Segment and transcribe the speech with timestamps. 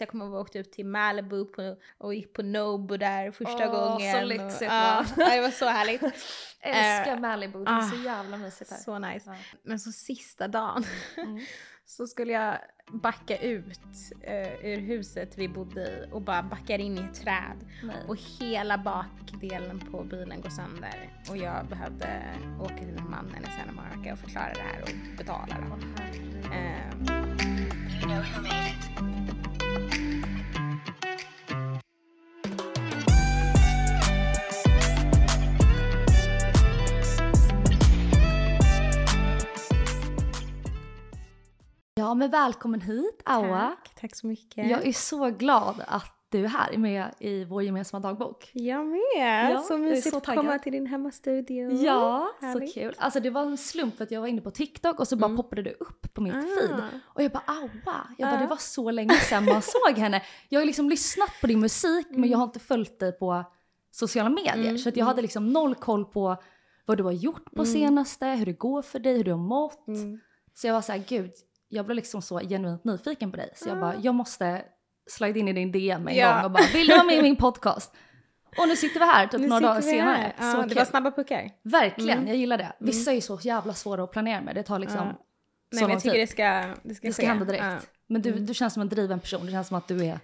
[0.00, 3.30] Jag kommer ihåg att jag åkte ut till Malibu på, och gick på Nobu där
[3.30, 4.12] första Åh, gången.
[4.12, 5.24] så och- lyxigt, ja, va?
[5.30, 6.02] det var så härligt.
[6.60, 8.78] Älskar Eh, Malibu, det är så ah, jävla mysigt här.
[8.78, 9.30] Så nice.
[9.30, 9.34] Ja.
[9.62, 10.84] Men så sista dagen
[11.16, 11.40] Mm.
[11.86, 12.58] så skulle jag
[13.02, 13.80] backa ut
[14.22, 17.66] eh, ur huset vi bodde i och bara backar in i ett träd.
[17.82, 17.96] Nej.
[18.08, 21.10] Och hela bakdelen på bilen går sönder.
[21.30, 22.22] Och jag behövde
[22.60, 25.56] åka till en man eller Santa och förklara det här och betala.
[25.70, 25.78] Då.
[28.04, 29.07] Åh,
[42.08, 43.58] Ja men välkommen hit Aua.
[43.84, 44.70] tack, tack så mycket.
[44.70, 48.50] Jag är så glad att du är här med i vår gemensamma dagbok.
[48.52, 49.50] Jag med!
[49.52, 51.72] Ja, så mysigt att komma till din hemmastudio.
[51.72, 52.68] Ja, härligt.
[52.74, 52.94] så kul.
[52.98, 55.26] Alltså det var en slump för att jag var inne på TikTok och så bara
[55.26, 55.36] Mm.
[55.36, 56.40] poppade du upp på mitt Ah.
[56.40, 56.82] feed.
[57.14, 57.60] Och jag bara aua,
[58.18, 58.40] jag bara, Ja.
[58.40, 60.22] det var så länge sedan man såg henne.
[60.48, 63.44] Jag har liksom lyssnat på din musik men jag har inte följt dig på
[63.90, 64.54] sociala medier.
[64.64, 66.36] Mm, Så att jag hade liksom noll koll på
[66.86, 69.88] vad du har gjort på senaste, hur det går för dig, hur du har mått.
[69.88, 70.20] Mm.
[70.54, 71.30] Så jag var så här, gud,
[71.68, 73.50] jag blev liksom så genuint nyfiken på dig.
[73.56, 73.80] Så jag Ah.
[73.80, 74.62] bara, jag måste
[75.10, 76.34] slide in i din DM en Ja.
[76.34, 77.92] gång och bara, vill du vara med i min podcast?
[78.58, 80.32] Och nu sitter vi här typ Nu några dagar senare.
[80.38, 80.78] Ja, så det kul.
[80.78, 81.50] var snabba puckar.
[81.62, 82.28] Verkligen, Mm.
[82.28, 82.72] jag gillar det.
[82.78, 84.54] Vissa är ju så jävla svåra att planera med.
[84.54, 85.04] Det tar liksom Ja.
[85.72, 86.20] Nej, men jag tycker tid.
[86.22, 87.64] det ska, det ska Det ska hända direkt.
[87.64, 87.76] Ja.
[88.06, 88.46] Men du, Mm.
[88.46, 89.46] du känns som en driven person.
[89.46, 90.20] Det känns som att du är...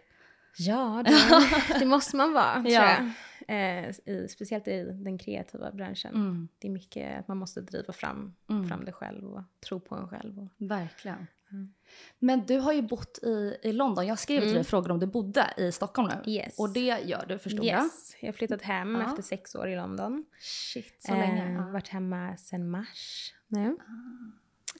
[0.58, 2.90] Ja, det, det måste man vara tror Ja.
[2.90, 3.10] jag.
[3.48, 6.14] Eh, i, speciellt i den kreativa branschen.
[6.14, 8.68] Mm, Det är mycket att man måste driva fram, Mm.
[8.68, 10.38] fram det själv och tro på en själv.
[10.38, 11.26] Och, verkligen.
[11.50, 11.74] Mm.
[12.18, 14.06] Men du har ju bott i, i London.
[14.06, 14.54] Jag skrev till Mm.
[14.54, 16.32] dig frågor om du bodde i Stockholm nu.
[16.32, 16.58] Yes.
[16.58, 17.82] Och det gör du förstår jag.
[17.84, 18.16] yes.
[18.20, 19.08] Jag har flyttat hem Ja.
[19.10, 20.24] efter sex år i London.
[20.40, 21.44] Shit, så länge.
[21.46, 21.70] Eh, Ja.
[21.70, 23.76] varit hemma sedan mars nu.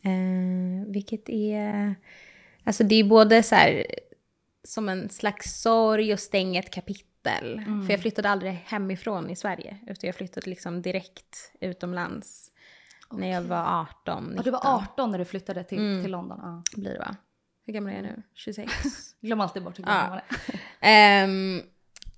[0.02, 1.94] Eh, vilket är...
[2.64, 3.86] Alltså det är både så här
[4.64, 7.06] som en slags sorg och stänga ett kapitel.
[7.32, 7.86] Mm.
[7.86, 9.78] För jag flyttade aldrig hemifrån i Sverige.
[9.86, 12.50] Utan jag flyttade liksom direkt utomlands.
[13.12, 14.36] När jag var 18, 19.
[14.36, 16.02] Ja, du var 18 när du flyttade till, Mm.
[16.02, 16.38] till London.
[16.42, 16.62] Ja.
[16.80, 17.16] Blir det va?
[17.66, 18.22] Hur gammal är jag nu?
[18.34, 18.72] 26?
[19.20, 19.90] Glöm alltid bort hur Ja.
[19.92, 20.60] gammal man är.
[20.80, 21.60] Ehm,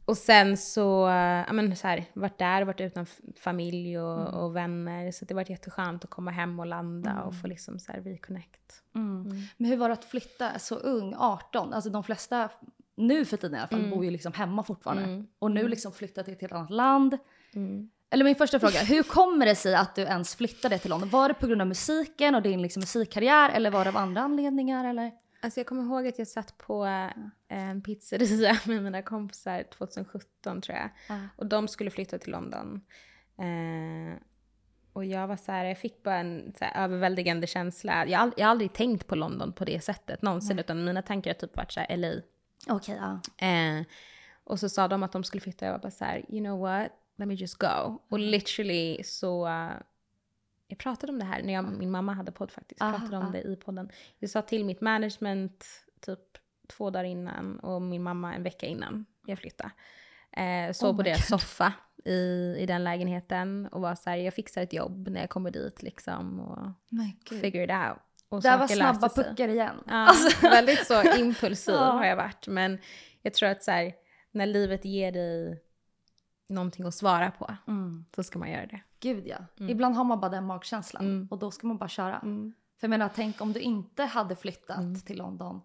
[0.04, 1.06] och sen så,
[1.47, 3.06] ja men så här, varit där, varit utan
[3.41, 4.34] familj och, Mm.
[4.34, 5.10] och vänner.
[5.12, 8.82] Så det varit jätteskönt att komma hem och landa och få liksom så här reconnect.
[8.94, 9.22] Mm.
[9.26, 9.42] Mm.
[9.56, 11.72] Men hur var det att flytta så ung, 18?
[11.72, 12.48] Alltså de flesta,
[12.96, 13.90] nu för tiden i alla fall, Mm.
[13.90, 15.02] bor ju liksom hemma fortfarande.
[15.02, 15.26] Mm.
[15.38, 17.18] Och nu liksom flyttat till ett helt annat land.
[17.54, 17.90] Mm.
[18.10, 21.08] Eller min första fråga, hur kommer det sig att du ens flyttade till London?
[21.08, 24.20] Var det på grund av musiken och din liksom musikkarriär eller var det av andra
[24.20, 25.12] anledningar eller?
[25.40, 27.10] Alltså jag kommer ihåg att jag satt på eh,
[27.48, 30.90] en pizzeria med mina kompisar 2017 tror jag.
[31.08, 31.20] Ja.
[31.36, 32.80] Och de skulle flytta till London.
[33.38, 34.16] Eh,
[34.92, 38.06] och jag var så här, jag fick bara en här, överväldigande känsla.
[38.06, 40.58] Jag jag har aldrig tänkt på London på det sättet någonsin.
[40.58, 42.12] Utan mina tankar har typ varit så här LA.
[42.69, 43.47] Okej, ja.
[43.47, 43.84] Eh,
[44.44, 45.65] och så sa de att de skulle flytta.
[45.65, 48.00] Jag var bara så här, you know what, let me just go.
[48.09, 49.72] Och literally så, eh,
[50.69, 52.81] jag pratade om det här när jag, min mamma hade podd faktiskt.
[52.81, 53.32] Jag Aha, pratade om ah.
[53.32, 53.91] det i podden.
[54.19, 55.65] Jag sa till mitt management
[56.00, 59.71] typ två dagar innan och min mamma en vecka innan jag flyttade.
[60.32, 61.72] Eh, sov Oh på deras soffa
[62.05, 65.50] i, i den lägenheten och var så här, jag fixar ett jobb när jag kommer
[65.50, 66.69] dit liksom och
[67.41, 68.06] figure it out.
[68.28, 69.76] Och Det här var snabba puckar igen.
[69.87, 71.81] Ja, väldigt så impulsiv Ja.
[71.91, 72.47] har jag varit.
[72.48, 72.78] Men
[73.22, 73.92] jag tror att så här,
[74.31, 75.62] när livet ger dig
[76.48, 78.04] någonting att svara på Mm.
[78.16, 78.81] så ska man göra det.
[79.00, 79.37] Gud ja.
[79.60, 79.70] Mm.
[79.70, 81.28] Ibland har man bara den magkänslan Mm.
[81.31, 82.19] och då ska man bara köra.
[82.19, 82.53] Mm.
[82.81, 85.00] För jag menar, tänk om du inte hade flyttat Mm.
[85.00, 85.60] till London.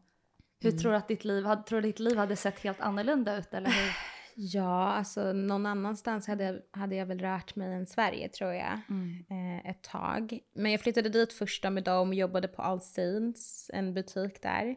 [0.60, 3.54] Hur tror du att ditt liv, tror du ditt liv hade sett helt annorlunda ut?
[3.54, 3.92] Eller hur?
[4.36, 8.80] Ja, alltså någon annanstans hade, hade jag väl rört mig än Sverige tror jag.
[8.90, 9.26] Mm.
[9.30, 10.40] Eh, ett tag.
[10.54, 14.76] Men jag flyttade dit första med dem, jobbade på All Saints, en butik där.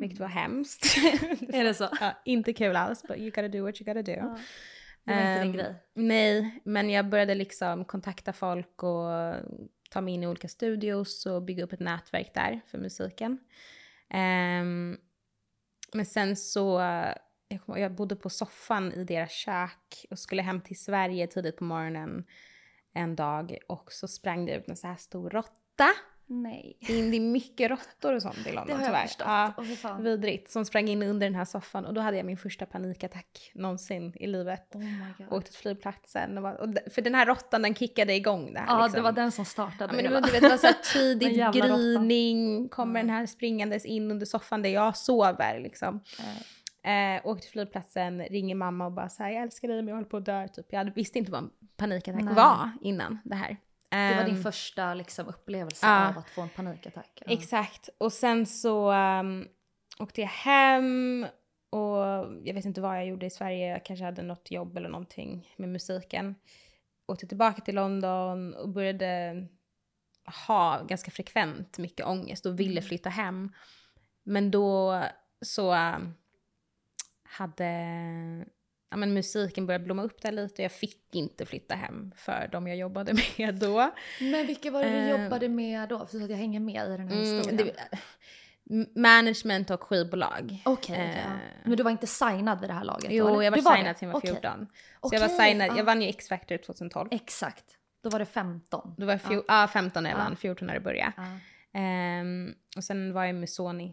[0.00, 0.84] Vilket var hemskt.
[1.48, 1.88] Är det så?
[2.00, 4.12] ja, inte kul alls, but you gotta do what you gotta do.
[4.12, 4.38] Ja.
[5.04, 5.74] Det var inte din Ehm, grej.
[5.94, 9.34] Nej, men jag började liksom kontakta folk och
[9.90, 13.38] ta mig in i olika studios och bygga upp ett nätverk där för musiken.
[14.10, 14.96] Ehm,
[15.92, 16.78] men sen så,
[17.66, 22.24] jag, bodde på soffan i deras kök och skulle hem till Sverige tidigt på morgonen
[22.94, 25.88] en dag och så sprang det ut en så här stor råtta.
[26.26, 26.76] Nej.
[26.80, 29.06] Är det är mycket råttor och sånt i London Det har jag tyvärr.
[29.06, 29.26] förstått.
[29.26, 29.64] Ja.
[29.76, 30.02] Fan.
[30.04, 33.50] Vidrigt, som sprang in under den här soffan och då hade jag min första panikattack
[33.54, 34.74] någonsin i livet.
[34.74, 35.32] Oh my god.
[35.32, 36.36] Åkte till flygplatsen.
[36.38, 38.66] Och var, och för den här råttan den kickade igång det här.
[38.66, 38.96] Ja, liksom.
[38.96, 40.74] det var den som startade Ja, men det, var, du vet, det var så här
[41.48, 41.52] råttan.
[41.52, 43.06] gryning, kommer Mm.
[43.06, 46.00] den här springandes in under soffan där jag sover liksom.
[46.84, 49.94] Eh, åkte till flygplatsen, ringer mamma och bara så här, jag älskar dig men jag
[49.94, 50.66] håller på att dö typ.
[50.70, 52.34] Jag visste inte vad en panikattack Nej.
[52.34, 53.56] var innan det här.
[53.88, 56.08] Det var din Ehm, första liksom, upplevelse ja.
[56.08, 57.22] av att få en panikattack.
[57.26, 57.32] Ja.
[57.32, 57.88] Exakt.
[57.98, 59.48] Och sen så um,
[59.98, 61.26] åkte jag hem
[61.70, 61.98] och
[62.44, 65.54] jag vet inte vad jag gjorde i Sverige, jag kanske hade något jobb eller någonting
[65.56, 66.34] med musiken.
[67.06, 69.46] Åkte tillbaka till London och började
[70.46, 73.52] ha ganska frekvent mycket ångest och ville flytta hem.
[74.22, 75.02] Men då
[75.40, 75.98] så äh,
[77.38, 77.64] hade
[78.90, 82.48] ja, men musiken börjat blomma upp där lite och jag fick inte flytta hem för
[82.52, 83.90] de jag jobbade med då.
[84.20, 86.06] Men vilka var det du Eh, jobbade med då?
[86.06, 87.56] Så att jag hänger med i den här Mm, historien.
[87.56, 87.98] det,
[89.00, 90.62] management och skivbolag.
[90.64, 91.32] Okej, okej, ja.
[91.32, 91.38] Eh,
[91.68, 93.12] Men du var inte signad vid det här laget?
[93.12, 94.30] Jo, då, jag var Du signad sen jag var Okej.
[94.30, 94.66] 14.
[95.02, 95.76] Så jag var signad, ja.
[95.76, 97.08] jag vann ju X-Factor 2012.
[97.12, 97.64] Exakt.
[98.02, 98.94] Då var det 15.
[98.98, 99.68] Då var jag fjol, ja.
[99.72, 100.24] 15 när jag Ja.
[100.24, 101.12] vann, 14 när det började.
[101.16, 101.22] Ja.
[101.80, 103.92] Ehm, och sen var jag med Sony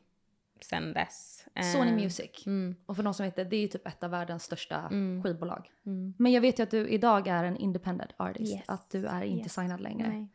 [0.61, 1.40] sen dess.
[1.73, 2.43] Sony Ehm, Music.
[2.47, 4.75] Mm, Och för de som vet det, det är ju typ ett av världens största
[4.79, 5.23] Mm.
[5.23, 5.69] skivbolag.
[5.85, 6.13] mm.
[6.17, 8.53] Men jag vet ju att du idag är en independent artist.
[8.53, 9.53] Yes, Att du är inte yes.
[9.53, 10.07] signad längre.
[10.09, 10.27] Nej.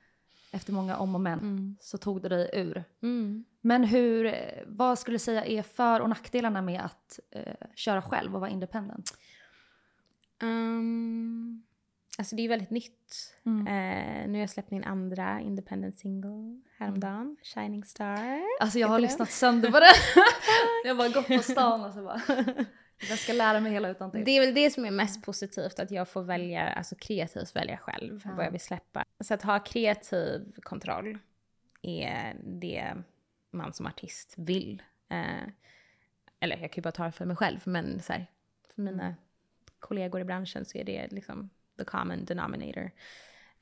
[0.53, 1.77] Efter många om och men Mm.
[1.81, 2.85] så tog du dig ur.
[3.03, 3.45] Mm.
[3.61, 4.35] Men hur, eh,
[4.67, 8.51] vad skulle du säga är för och nackdelarna med att eh, köra själv och vara
[8.51, 9.11] independent?
[10.43, 11.63] Um,
[12.19, 13.35] alltså det är väldigt nytt.
[13.47, 13.67] Mm.
[13.67, 18.41] Eh, nu har jag släppt min andra independent single häromdagen, Shining Star.
[18.61, 19.89] Alltså jag har lyssnat sönder på den.
[20.85, 22.21] jag har bara gått på stan och så bara.
[23.09, 24.25] jag ska lära mig hela utan till.
[24.25, 27.77] Det är väl det som är mest positivt, att jag får välja, alltså kreativt välja
[27.77, 28.31] själv Ja.
[28.37, 29.05] vad jag vill släppa.
[29.21, 31.19] Så att ha kreativ kontroll
[31.83, 32.95] är det
[33.51, 34.83] man som artist vill.
[35.09, 35.49] Eh,
[36.41, 38.27] eller jag kan ju bara ta det för mig själv, men så här,
[38.75, 39.15] för mina Mm.
[39.79, 42.91] kollegor i branschen så är det liksom the common denominator.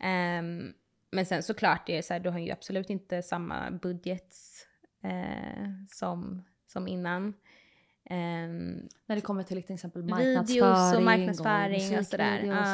[0.01, 0.73] Ehm,
[1.11, 4.35] men sen såklart, det är så här, du har ju absolut inte samma budget
[5.05, 7.35] eh, som, som innan.
[8.11, 12.31] Ehm, När det kommer till till exempel Videos och marknadsföring marknadsföring och sådär.
[12.33, 12.69] musikvideos,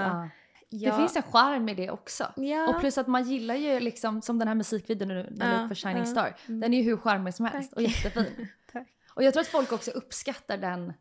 [0.72, 0.90] Ja.
[0.90, 2.32] Det finns en charm i det också.
[2.36, 5.62] ja, Och plus att man gillar ju liksom, som den här musikvideon nu, när du
[5.62, 6.04] ja, för Shining ja.
[6.06, 6.36] Star.
[6.48, 6.60] Mm.
[6.60, 8.04] Den är ju hur charmig som helst och Tack.
[8.04, 8.48] jättefin.
[8.72, 8.88] Tack.
[9.14, 10.92] Och jag tror att folk också uppskattar den,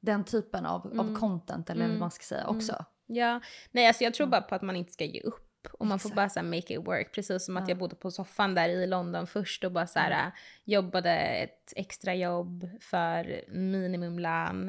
[0.00, 1.00] den typen av, Mm.
[1.00, 1.90] av content eller Mm.
[1.96, 2.56] vad man ska säga Mm.
[2.56, 2.84] också.
[3.06, 3.40] Ja,
[3.70, 5.48] nej alltså jag tror bara på att man inte ska ge upp.
[5.72, 6.16] Och man får Exakt.
[6.16, 7.14] bara så make it work.
[7.14, 7.68] Precis som att Ja.
[7.70, 10.32] jag bodde på soffan där i London först och bara så här,
[10.64, 14.68] jobbade ett extra jobb för minimumlön.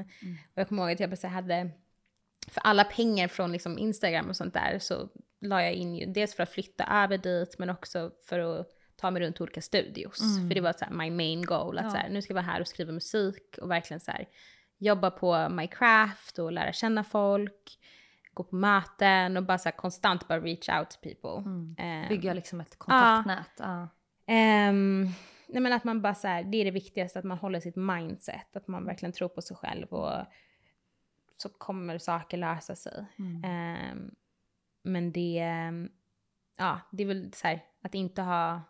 [0.52, 1.70] Och jag kommer ihåg att jag bara hade,
[2.48, 5.10] för alla pengar från liksom Instagram och sånt där så
[5.42, 9.12] la jag in ju dels för att flytta över dit men också för att ta
[9.12, 10.22] mig runt olika studios.
[10.22, 10.50] Mm.
[10.50, 11.78] För det var så här, my main goal.
[11.78, 11.90] Att Ja.
[11.92, 14.28] så här, nu ska jag vara här och skriva musik och verkligen så här,
[14.78, 17.80] jobba på my craft och lära känna folk.
[18.34, 21.50] Gå på möten och bara så här, konstant bara reach out to people.
[21.50, 21.76] Mm.
[21.78, 23.52] Ehm, Bygga liksom ett kontaktnät.
[23.58, 23.88] Ja.
[24.26, 25.08] Ehm,
[25.48, 27.76] nej men att man bara så här, det är det viktigaste, att man håller sitt
[27.76, 30.26] mindset, att man verkligen tror på sig själv och
[31.38, 33.06] så kommer saker lösa sig.
[33.20, 33.44] Mm.
[33.44, 34.16] Ehm,
[34.84, 35.44] men det,
[36.58, 38.62] ja, det är väl så här, att inte ha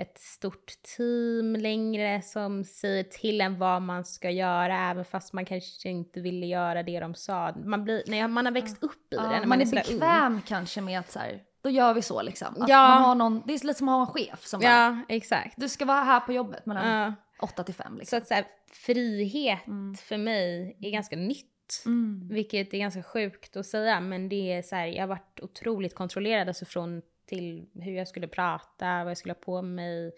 [0.00, 5.44] ett stort team längre som säger till en vad man ska göra även fast man
[5.44, 7.54] kanske inte ville göra det de sa.
[7.64, 9.70] Man, blir, nej, man har växt upp i det när man, man, är ung.
[9.70, 12.62] bekväm kanske med att så här, då gör vi så liksom.
[12.62, 12.88] Att Ja.
[12.88, 15.54] man har någon, det är lite som att ha en chef som bara, Ja, exakt.
[15.56, 17.14] du ska vara här på jobbet mellan Ja.
[17.42, 18.18] 8 till 5 Så liksom.
[18.18, 19.94] att så här, frihet Mm.
[19.94, 21.46] för mig är ganska nytt.
[21.86, 22.28] Mm.
[22.30, 25.94] Vilket är ganska sjukt att säga, men det är så här, jag har varit otroligt
[25.94, 30.12] kontrollerad alltså från till hur jag skulle prata, vad jag skulle ha på mig,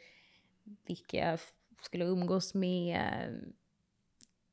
[0.87, 1.41] vilka jag
[1.83, 3.29] skulle umgås med.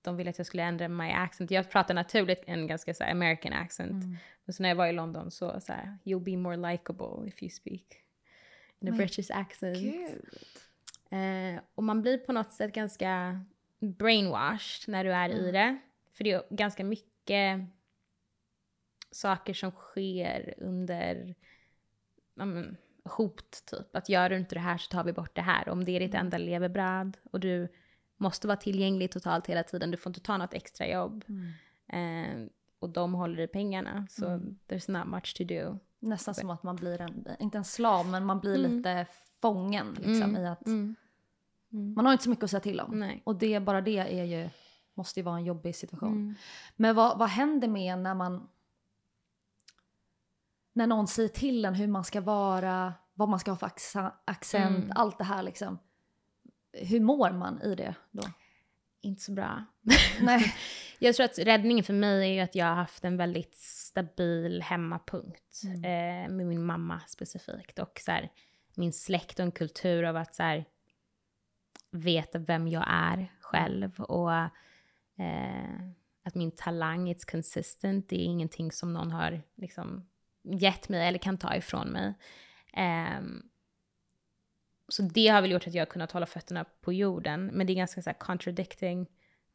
[0.01, 1.51] De ville att jag skulle ändra my accent.
[1.51, 4.03] Jag pratar naturligt en ganska så American accent.
[4.03, 4.17] Mm.
[4.45, 7.43] Men så när jag var i London så så här, you'll be more likable if
[7.43, 7.84] you speak
[8.79, 9.77] in a Men British accent.
[11.10, 13.41] Eh, och man blir på något sätt ganska
[13.79, 15.79] brainwashed när du är i det.
[16.12, 17.60] För det är ganska mycket
[19.12, 21.36] saker som sker under
[22.39, 23.96] ja, men, hot typ.
[23.96, 25.69] Att gör du inte det här så tar vi bort det här.
[25.69, 27.67] Om det är ditt enda levebröd och du
[28.17, 29.91] måste vara tillgänglig totalt hela tiden.
[29.91, 31.25] Du får inte ta något extra jobb.
[31.27, 32.43] Mm.
[32.43, 34.08] Eh, och de håller i pengarna.
[34.10, 34.58] Så Mm.
[34.67, 35.79] there's not much to do.
[36.00, 38.77] Nästan som att man blir en, inte en slav, men man blir Mm.
[38.77, 39.05] lite
[39.41, 40.41] fången liksom Mm.
[40.43, 40.96] i att Mm.
[41.74, 41.93] Mm.
[41.93, 43.00] man har inte så mycket att säga till om.
[43.00, 43.22] Nej.
[43.25, 44.50] Och det, bara det är ju,
[44.93, 46.12] måste ju vara en jobbig situation.
[46.12, 46.36] Mm.
[46.75, 48.48] Men vad, vad händer med när man...
[50.79, 53.71] När någon säger till en hur man ska vara, vad man ska ha för
[54.25, 54.91] accent, Mm.
[54.95, 55.79] allt det här liksom.
[56.74, 58.24] Hur mår man i det då?
[59.01, 59.65] Inte så bra.
[60.21, 60.53] Nej.
[61.00, 64.62] Jag tror att räddningen för mig är ju att jag har haft en väldigt stabil
[64.62, 65.62] hemmapunkt.
[65.63, 65.75] Mm.
[65.83, 67.79] Eh, med min mamma specifikt.
[67.79, 68.29] Och så här,
[68.75, 70.65] min släkt och en kultur av att så här,
[71.91, 74.00] veta vem jag är själv.
[74.00, 75.79] Och eh,
[76.24, 78.09] att min talang is consistent.
[78.09, 80.09] Det är ingenting som någon har liksom,
[80.43, 82.13] gett mig eller kan ta ifrån mig.
[82.74, 83.43] Ehm,
[84.88, 87.46] så det har väl gjort att jag har kunnat hålla fötterna på jorden.
[87.46, 89.08] Men det är ganska så här, contradicting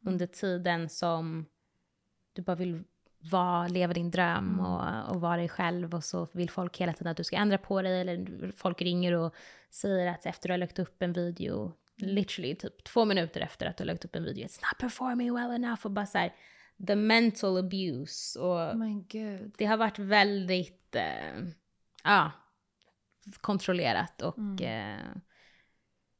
[0.07, 1.47] under tiden som
[2.33, 2.85] du bara vill
[3.31, 5.95] vara, leva din dröm och, och vara dig själv.
[5.95, 9.12] Och så vill folk hela tiden att du ska ändra på dig eller folk ringer
[9.12, 9.35] och
[9.71, 13.76] säger att efter du har lagt upp en video, literally typ två minuter efter att
[13.76, 15.87] du har lagt upp en video, it's not performing well enough.
[15.87, 16.33] Och bara så här,
[16.87, 19.54] the mental abuse och Men gud.
[19.59, 21.45] det har varit väldigt, eh,
[22.04, 22.33] ja,
[23.40, 25.16] kontrollerat och eh,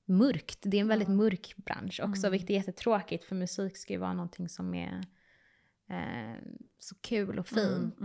[0.04, 0.58] mörkt.
[0.62, 4.12] Det är en väldigt mörk bransch också, vilket är jättetråkigt för musik ska ju vara
[4.12, 5.00] någonting som är
[5.90, 6.42] eh,
[6.78, 8.00] så kul och fint.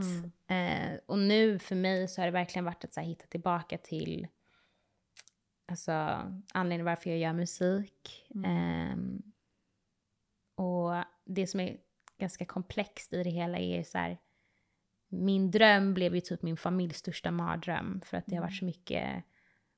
[0.48, 3.78] Eh, och nu för mig så har det verkligen varit att så här, hitta tillbaka
[3.78, 4.28] till
[5.66, 5.92] alltså,
[6.54, 8.28] anledningen varför jag gör musik.
[8.46, 9.22] Ehm,
[10.56, 11.78] och det som är
[12.20, 14.18] ganska komplext i det hela är så här,
[15.10, 18.66] min dröm blev ju typ min familjs största mardröm för att det har varit så
[18.66, 19.24] mycket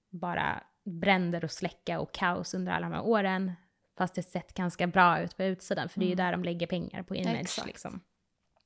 [0.09, 3.51] bara bränder och släcka och kaos under alla de här åren.
[3.97, 6.67] Fast det sett ganska bra ut på utsidan för det är ju där de lägger
[6.67, 7.67] pengar på image Exakt.
[7.67, 7.99] liksom.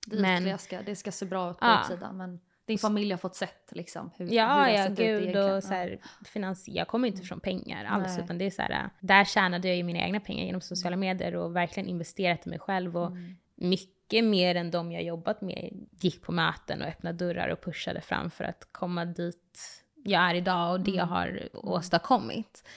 [0.07, 1.81] Det, Men- ska, det ska se bra ut på Ja.
[1.81, 5.35] utsidan men din familj har fått sett liksom hur, hur Ja, det har ja, gud
[5.37, 8.89] och så här, finans, jag kommer inte från pengar alls, utan det är så här,
[8.99, 12.59] där tjänade jag ju mina egna pengar genom sociala medier och verkligen investerat i mig
[12.59, 13.11] själv och
[13.55, 18.01] mycket mer än de jag jobbat med gick på möten och öppnade dörrar och pushade
[18.01, 22.67] fram för att komma dit jag är idag och det jag har åstadkommit.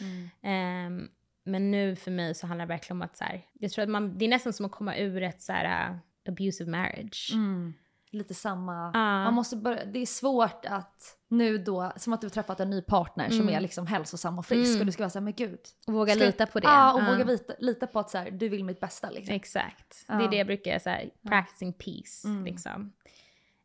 [0.42, 1.08] Ehm,
[1.44, 3.88] men nu för mig så handlar det verkligen om att så här, jag tror att
[3.88, 5.96] man, det är nästan som att komma ur ett så här uh,
[6.28, 7.30] abusive marriage.
[7.34, 7.74] Mm.
[8.10, 8.90] Lite samma.
[8.94, 9.24] Ja.
[9.24, 12.82] Man måste börja, det är svårt att nu då, som att du träffat en ny
[12.82, 14.80] partner som är liksom hälsosam och frisk Mm.
[14.80, 15.58] och du ska vara såhär, men gud.
[15.86, 16.66] Och våga ska- lita på det.
[16.66, 17.10] Ja, och Ja.
[17.12, 19.34] våga lita, lita på att så här, du vill mitt bästa liksom.
[19.34, 20.04] Exakt.
[20.06, 22.28] Det är det jag brukar säga, practicing peace.
[22.28, 22.44] Mm.
[22.44, 22.92] Liksom.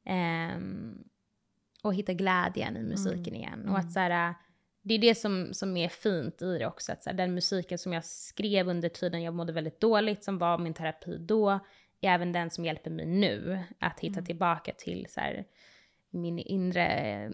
[0.05, 0.97] Ehm,
[1.83, 3.35] och hitta glädjen i musiken Mm.
[3.35, 3.69] igen.
[3.69, 4.33] Och att så här,
[4.81, 6.91] det är det som, som är fint i det också.
[6.91, 10.37] Att så här, den musiken som jag skrev under tiden jag mådde väldigt dåligt, som
[10.37, 11.59] var min terapi då,
[12.03, 14.25] är även den som hjälper mig nu att hitta Mm.
[14.25, 15.45] tillbaka till så här,
[16.09, 17.31] min inre...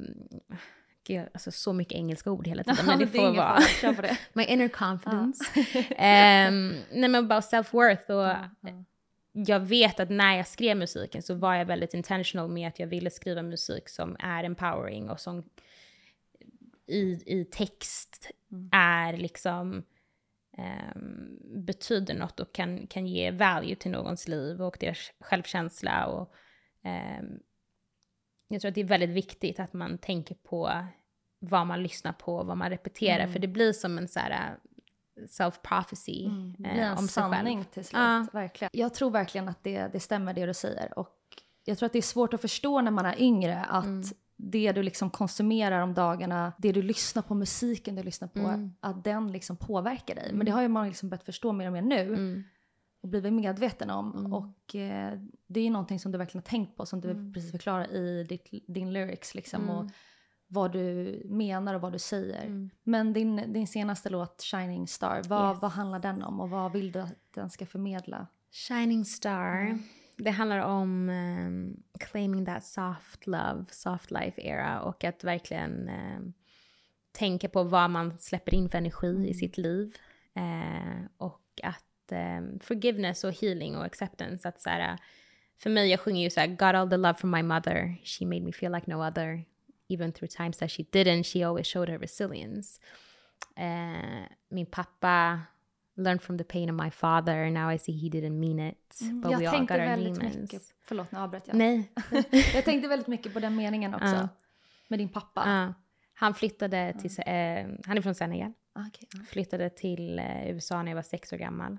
[1.07, 3.61] Gud, alltså så mycket engelska ord hela tiden, men det får vara.
[3.61, 4.09] fara.
[4.33, 5.43] My inner confidence.
[5.97, 8.83] Ehm, nej men about self-worth och ja.
[9.31, 12.87] jag vet att när jag skrev musiken så var jag väldigt intentional med att jag
[12.87, 15.43] ville skriva musik som är empowering och som
[16.87, 18.31] i, i text
[18.71, 19.83] är liksom
[21.65, 26.33] betyder något och kan, kan ge value till någons liv och deras självkänsla och
[26.83, 27.39] ehm,
[28.47, 30.85] jag tror att det är väldigt viktigt att man tänker på
[31.39, 35.23] vad man lyssnar på, vad man repeterar, för det blir som en så här äh,
[35.23, 36.55] self-prophecy Mm.
[36.57, 37.63] Det eh, en om sig sanning själv.
[37.63, 37.99] till slut.
[37.99, 38.25] Ja.
[38.33, 38.69] Verkligen.
[38.73, 40.99] Jag tror verkligen att det, det stämmer det du säger.
[40.99, 41.15] Och
[41.65, 44.03] jag tror att det är svårt att förstå när man är yngre att Mm.
[44.41, 48.71] Det du liksom konsumerar om dagarna, det du lyssnar på, musiken du lyssnar på, Mm.
[48.79, 50.31] att den liksom påverkar dig.
[50.33, 52.43] Men det har ju man liksom börjat förstå mer och mer nu Mm.
[53.01, 54.15] och blivit medveten om.
[54.17, 54.33] Mm.
[54.33, 57.51] Och eh, det är ju någonting som du verkligen har tänkt på, som du precis
[57.51, 59.63] förklarar i ditt, din lyrics liksom.
[59.63, 59.75] Mm.
[59.75, 59.85] Och
[60.47, 62.45] vad du menar och vad du säger.
[62.45, 62.69] Mm.
[62.83, 65.61] Men din, din senaste låt, Shining Star, vad, Yes.
[65.61, 68.27] vad handlar den om och vad vill du att den ska förmedla?
[68.69, 69.79] Shining Star.
[70.21, 76.33] Det handlar om um, claiming that soft love, soft life era och att verkligen um,
[77.11, 79.95] tänka på vad man släpper in för energi i sitt liv.
[80.33, 84.49] Eh, och att um, forgiveness och healing och acceptance.
[84.49, 84.97] Att så här,
[85.57, 87.97] för mig, jag sjunger ju så här, got all the love from my mother.
[88.03, 89.45] She made me feel like no other.
[89.87, 92.81] Even through times that she didn't, she always showed her resilience.
[93.55, 95.41] Eh, min pappa
[95.99, 97.49] learned from the pain of my father.
[97.49, 98.99] Now I see he didn't mean it.
[99.21, 100.35] But jag we all got our demons.
[100.35, 101.55] mycket, förlåt nu avbröt jag.
[101.55, 101.91] Nej.
[102.53, 104.15] jag tänkte väldigt mycket på den meningen också.
[104.15, 104.29] Ja.
[104.87, 105.43] Med din pappa.
[105.45, 105.73] Ja.
[106.13, 107.33] han flyttade till, eh,
[107.85, 108.53] han är från Senegal.
[108.73, 109.19] Ah, ja.
[109.29, 111.77] Flyttade till eh, USA när jag var sex år gammal.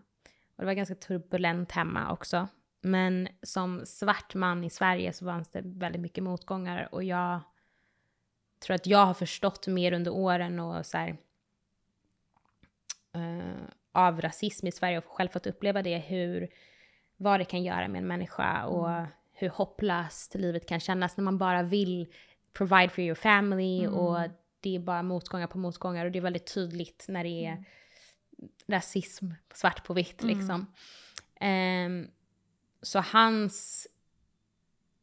[0.56, 2.48] Och det var ganska turbulent hemma också.
[2.80, 6.88] Men som svart man i Sverige så fanns det väldigt mycket motgångar.
[6.92, 7.40] Och jag
[8.60, 11.16] tror att jag har förstått mer under åren och så här,
[13.14, 16.48] eh, av rasism i Sverige och själv fått uppleva det, hur,
[17.16, 21.38] vad det kan göra med en människa och hur hopplöst livet kan kännas när man
[21.38, 22.12] bara vill
[22.52, 24.18] provide for your family och
[24.60, 27.64] det är bara motgångar på motgångar och det är väldigt tydligt när det är
[28.66, 30.66] rasism svart på vitt liksom.
[31.40, 32.10] Ehm,
[32.82, 33.86] så hans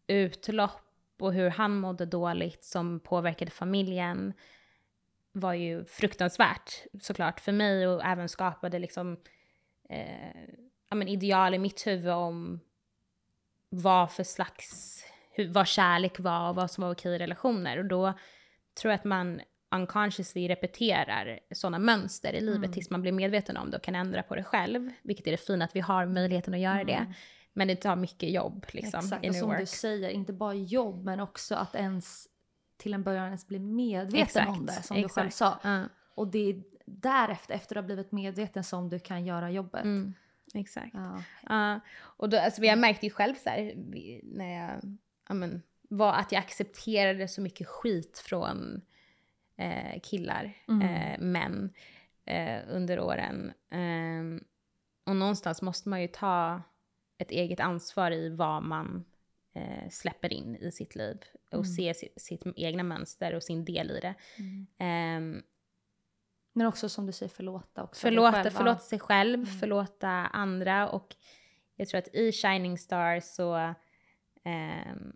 [0.08, 0.82] utlopp
[1.20, 4.34] och hur han mådde dåligt som påverkade familjen
[5.40, 9.18] var ju fruktansvärt såklart för mig och även skapade liksom
[9.90, 10.42] eh,
[10.90, 12.60] ja, men ideal i mitt huvud om
[13.70, 17.78] vad för slags, hur, vad kärlek var och vad som var okej i relationer.
[17.78, 18.14] Och då
[18.82, 19.42] tror jag att man
[19.76, 22.72] unconsciously repeterar sådana mönster i livet Mm.
[22.72, 24.92] tills man blir medveten om det och kan ändra på det själv.
[25.02, 27.14] Vilket är det fina att vi har möjligheten att göra det.
[27.54, 29.00] Men det tar mycket jobb liksom.
[29.00, 29.06] Mm.
[29.06, 29.70] Exakt, och som du work.
[29.70, 32.28] säger, inte bara jobb men också att ens
[32.78, 35.16] till en början ens bli medveten Exakt, om det som du exakt.
[35.16, 35.60] själv sa.
[35.64, 35.84] Ja,
[36.16, 39.84] Och det är därefter, efter du har blivit medveten som du kan göra jobbet.
[39.84, 40.14] mm,
[40.54, 40.94] exakt.
[40.94, 41.24] Ja.
[41.50, 43.74] Ja, och då, alltså, jag märkte ju själv så här,
[44.24, 48.82] när jag, ja, men, var att jag accepterade så mycket skit från
[49.56, 50.82] eh, killar, Mm.
[50.82, 51.74] eh, män
[52.26, 53.54] eh, under åren.
[53.70, 54.44] Ehm,
[55.06, 56.62] och någonstans måste man ju ta
[57.18, 59.06] ett eget ansvar i vad man
[59.58, 61.18] eh, släpper in i sitt liv
[61.52, 61.66] och Mm.
[61.66, 64.14] se sitt, sitt egna mönster och sin del i det.
[64.78, 65.44] Ehm,
[66.54, 68.02] Men också som du säger förlåta också.
[68.02, 69.46] Förlåta, förlåta sig själv, Mm.
[69.60, 71.16] förlåta andra och
[71.76, 73.74] jag tror att i Shining Star så
[74.44, 75.16] ehm,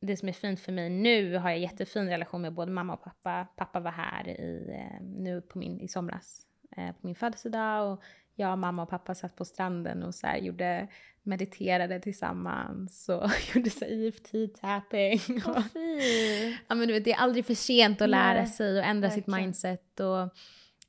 [0.00, 3.02] det som är fint för mig nu har jag jättefin relation med både mamma och
[3.02, 3.46] pappa.
[3.56, 6.46] Pappa var här i, eh, nu på min, i somras
[6.76, 8.02] eh, på min födelsedag och
[8.38, 10.88] jag, mamma och pappa satt på stranden och så här gjorde,
[11.22, 15.42] mediterade tillsammans och gjorde så här EFT-tapping.
[15.46, 16.60] Vad fint.
[16.68, 19.10] Ja men du vet, det är aldrig för sent att lära Nej, sig och ändra
[19.10, 19.40] sitt verkligen.
[19.40, 20.00] mindset.
[20.00, 20.28] Och,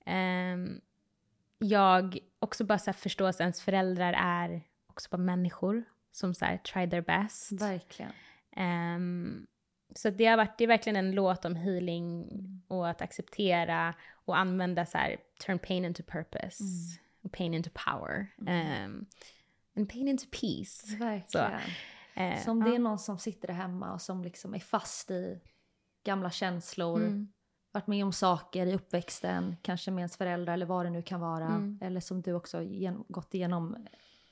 [0.06, 0.82] ehm,
[1.58, 2.94] jag också bara så här
[3.26, 7.52] att ens föräldrar är också bara människor som så här try their best.
[7.52, 8.12] Verkligen.
[8.56, 9.48] Ehm,
[9.96, 12.28] så det har varit, det är verkligen en låt om healing
[12.68, 13.94] och att acceptera
[14.26, 16.64] och använda så här turn pain into purpose.
[16.64, 17.09] Mm.
[17.32, 18.28] Pain into power.
[18.38, 19.06] Um,
[19.78, 20.96] and pain into peace.
[21.00, 21.60] Verkligen.
[22.14, 22.76] Eh, Som det ja.
[22.76, 25.40] är någon som sitter där hemma och som liksom är fast i
[26.04, 26.98] gamla känslor.
[27.02, 27.28] Mm.
[27.72, 31.20] Varit med om saker i uppväxten, kanske med ens föräldrar eller vad det nu kan
[31.20, 31.46] vara.
[31.48, 31.80] Mm.
[31.82, 33.88] Eller som du också gen- gått igenom,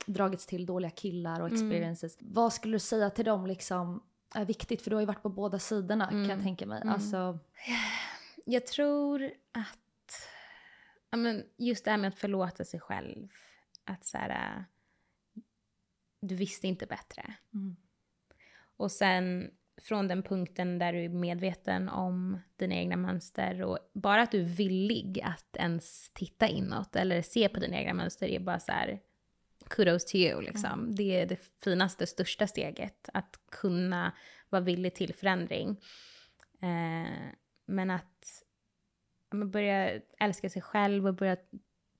[0.05, 1.53] dragits till dåliga killar och Mm.
[1.69, 2.17] experiences.
[2.19, 4.03] Vad skulle du säga till dem liksom
[4.35, 4.81] är viktigt?
[4.81, 6.43] För du har ju varit på båda sidorna kan jag Mm.
[6.43, 6.81] tänka mig.
[6.81, 6.93] Mm.
[6.93, 7.39] Alltså,
[8.45, 9.77] Jag tror att
[11.09, 13.29] ja, men just det här med att förlåta sig själv.
[13.83, 14.63] Att så här, äh,
[16.21, 17.33] du visste inte bättre.
[17.53, 17.75] mm.
[18.79, 24.21] Och sen från den punkten där du är medveten om dina egna mönster och bara
[24.21, 28.39] att du är villig att ens titta inåt eller se på dina egna mönster är
[28.39, 28.99] bara så här
[29.69, 30.95] kudos to you liksom.
[30.95, 33.09] Det är det finaste, största steget.
[33.13, 34.13] Att kunna
[34.49, 35.69] vara villig till förändring.
[36.61, 37.31] Eh,
[37.65, 38.43] men att
[39.29, 41.37] börja älska sig själv och börja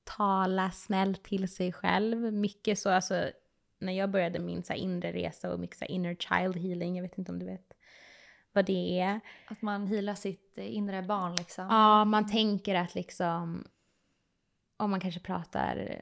[0.03, 2.33] tala snällt till sig själv.
[2.33, 3.31] Mycket så, alltså
[3.79, 7.17] när jag började min så inre resa och mycket så inner child healing, jag vet
[7.17, 7.73] inte om du vet
[8.51, 9.19] vad det är.
[9.47, 11.65] att man healar sitt inre barn liksom.
[11.69, 13.67] Ja, man tänker att liksom,
[14.77, 16.01] om man kanske pratar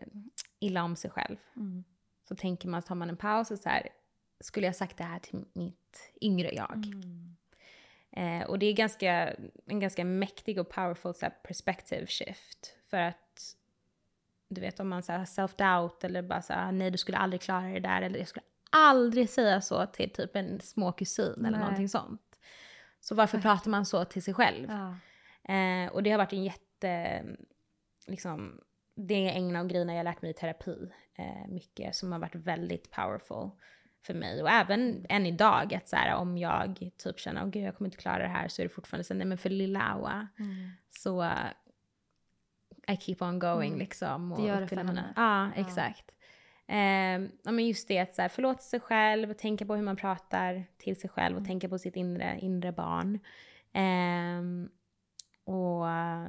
[0.59, 1.83] illa om sig själv, Mm.
[2.27, 3.89] så tänker man, tar man en paus och så här,
[4.39, 6.85] skulle jag sagt det här till mitt yngre jag?
[6.85, 7.35] Mm.
[8.15, 9.33] Eh, och det är ganska,
[9.65, 12.77] en ganska mäktig och powerful så perspective shift.
[12.89, 13.55] För att,
[14.49, 17.41] du vet om man så har self-doubt eller bara så här, nej du skulle aldrig
[17.41, 18.01] klara det där.
[18.01, 21.59] Eller jag skulle aldrig säga så till typ en småkusin eller Nej.
[21.59, 22.21] någonting sånt.
[22.99, 24.69] Så varför pratar man så till sig själv?
[24.69, 24.97] Ja.
[25.53, 27.23] Eh, och det har varit en jätte,
[28.07, 28.61] liksom,
[28.95, 30.91] det är en av grejerna jag har lärt mig i terapi.
[31.15, 33.49] Eh, mycket som har varit väldigt powerful
[34.05, 34.41] för mig.
[34.41, 37.87] Och även än idag, att så här, om jag typ känner, åh gud jag kommer
[37.87, 40.69] inte klara det här, så är det fortfarande så, nej men för lilla Awa, Mm.
[40.89, 41.31] så uh,
[42.87, 43.79] I keep on going Mm.
[43.79, 44.35] liksom.
[44.37, 45.13] Det gör det för henne.
[45.15, 46.11] Ja, exakt.
[46.67, 49.95] Ehm, ja, men just det att så här, förlåta sig själv, tänka på hur man
[49.95, 51.47] pratar till sig själv och Mm.
[51.47, 53.19] tänka på sitt inre, inre barn.
[53.73, 54.69] Ehm,
[55.43, 56.25] och eh,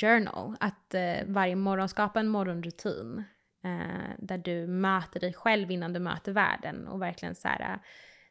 [0.00, 3.24] journal, att eh, varje morgon skapa en morgonrutin
[3.64, 7.78] eh, där du möter dig själv innan du möter världen och verkligen så här, eh,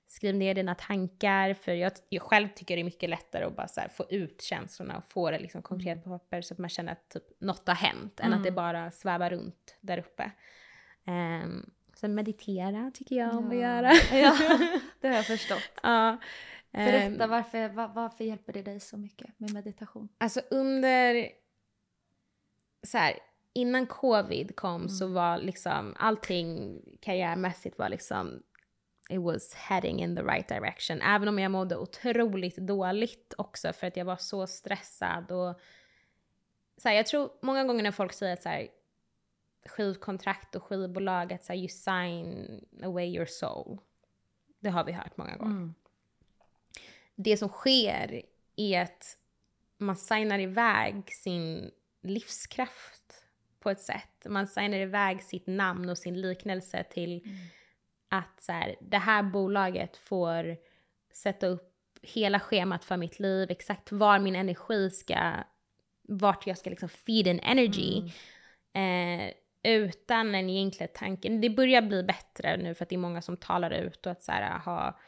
[0.07, 3.67] skriv ner dina tankar för jag, jag själv tycker det är mycket lättare att bara
[3.67, 6.69] så här, få ut känslorna och få det liksom konkret på papper så att man
[6.69, 8.55] känner att typ något har hänt än att det Mm.
[8.55, 10.31] bara svävar runt där uppe.
[11.07, 13.61] Um, sen meditera tycker jag om att Ja.
[13.61, 13.91] göra.
[14.21, 14.37] Ja,
[15.01, 15.71] det har jag förstått.
[15.83, 16.17] ja.
[16.71, 20.09] ehm, Berätta, varför, va- varför hjälper det dig så mycket med meditation?
[20.17, 21.29] Alltså under,
[22.87, 23.13] så här,
[23.53, 28.43] innan covid kom så var liksom allting karriärmässigt var liksom,
[29.09, 31.01] it was heading in the right direction.
[31.01, 35.59] Även om jag mådde otroligt dåligt också för att jag var så stressad och
[36.77, 38.67] så här, jag tror många gånger när folk säger att så här,
[39.65, 43.79] skivkontrakt och skivbolag att så här, you sign away your soul.
[44.59, 45.73] Det har vi hört många gånger Mm.
[47.15, 48.21] det som sker
[48.55, 49.17] är att
[49.77, 53.18] man signar iväg sin livskraft
[53.59, 54.25] på ett sätt.
[54.25, 57.23] Man signar iväg sitt namn och sin liknelse till
[58.09, 60.57] att så här, det här bolaget får
[61.13, 65.33] sätta upp hela schemat för mitt liv, exakt var min energi ska,
[66.01, 68.11] vart jag ska liksom feed in energy.
[68.73, 71.29] Eh, utan en egentlig tanke.
[71.29, 74.23] Det börjar bli bättre nu för att det är många som talar ut och att
[74.23, 74.99] så här, ha,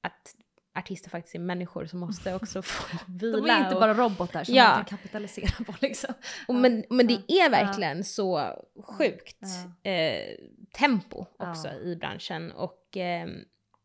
[0.00, 0.34] att
[0.74, 3.36] artister faktiskt är människor som måste också få vila.
[3.40, 4.68] De är inte och- bara robotar som Ja.
[4.68, 6.14] man kan kapitalisera på liksom.
[6.48, 8.42] och men, men det är verkligen så
[8.84, 9.42] sjukt
[9.82, 10.36] eh,
[10.78, 12.52] tempo också i branschen.
[12.52, 13.28] Och eh,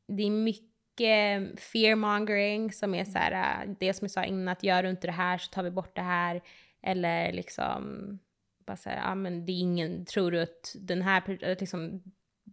[0.08, 3.32] det är mycket fearmongering som är så här,
[3.64, 5.72] eh, det som jag sa innan, att gör du inte det här så tar vi
[5.72, 6.42] bort det här.
[6.84, 8.10] Eller liksom,
[8.68, 12.04] bara så här, ja men det är ingen, tror du att den här, liksom,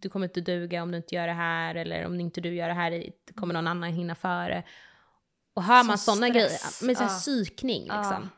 [0.01, 1.75] du kommer inte duga om du inte gör det här.
[1.75, 3.03] Eller om inte du gör det här
[3.35, 4.63] kommer någon annan hinna före.
[5.53, 6.79] Och hör man Som sådana stress.
[6.81, 7.17] grejer, med så här Ja.
[7.19, 8.29] psykning liksom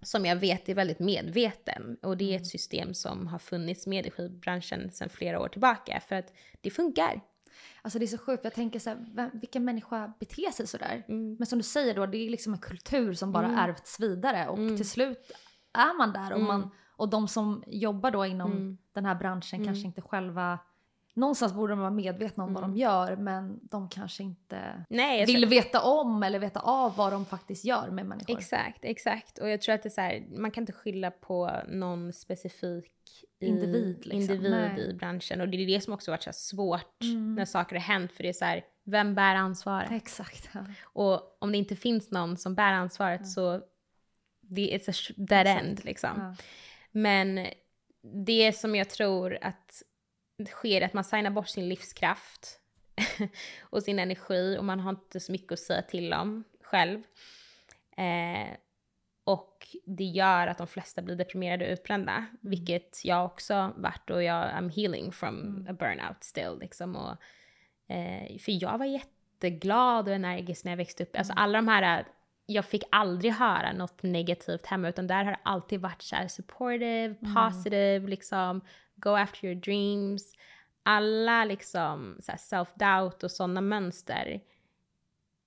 [0.00, 0.06] Ja.
[0.06, 1.96] som jag vet är väldigt medveten.
[2.02, 6.00] Och det är ett system som har funnits med i skivbranschen sedan flera år tillbaka
[6.08, 7.20] för att det funkar.
[7.82, 11.04] Alltså det är så sjukt, jag tänker så här, vem, vilken människa beter sig sådär?
[11.08, 11.36] Mm.
[11.38, 13.58] Men som du säger då, det är liksom en kultur som bara Mm.
[13.58, 14.76] ärvts vidare och Mm.
[14.76, 15.32] till slut
[15.72, 16.46] är man där och, Mm.
[16.46, 18.78] man, och de som jobbar då inom Mm.
[18.92, 19.66] den här branschen Mm.
[19.66, 20.58] kanske inte själva
[21.16, 22.74] Någonstans borde de vara medvetna om vad Mm.
[22.76, 27.26] de gör men de kanske inte Nej, vill veta om eller veta av vad de
[27.26, 28.38] faktiskt gör med människor.
[28.38, 29.38] Exakt, exakt.
[29.38, 32.90] Och jag tror att det är så här, man kan inte skylla på någon specifik
[33.40, 34.20] i, Individ, liksom.
[34.20, 34.80] individ Nej.
[34.90, 35.40] i branschen.
[35.40, 37.34] Och det är det som också varit så svårt Mm.
[37.34, 38.12] när saker har hänt.
[38.12, 39.90] För det är så här, vem bär ansvaret?
[39.92, 40.48] Exakt.
[40.52, 40.60] Ja.
[40.82, 43.60] Och om det inte finns någon som bär ansvaret så
[44.40, 46.10] det är sh- dead end liksom.
[46.16, 46.34] Ja.
[46.90, 47.46] Men
[48.26, 49.82] det som jag tror att
[50.46, 52.60] sker att man signar bort sin livskraft
[53.60, 57.02] och sin energi och man har inte så mycket att säga till om själv.
[57.96, 58.56] Eh,
[59.24, 64.22] och det gör att de flesta blir deprimerade och utbrända, vilket jag också varit och
[64.22, 65.66] jag I'm healing from Mm.
[65.68, 66.96] a burnout still liksom.
[66.96, 67.16] Och,
[67.94, 71.16] eh, för jag var jätteglad och energisk när jag växte upp.
[71.16, 72.06] Alltså alla de här,
[72.46, 76.28] jag fick aldrig höra något negativt hemma utan där har det alltid varit så här
[76.28, 78.60] supportive, positive, liksom
[78.96, 80.32] go after your dreams.
[80.82, 84.40] Alla liksom self-doubt och sådana mönster.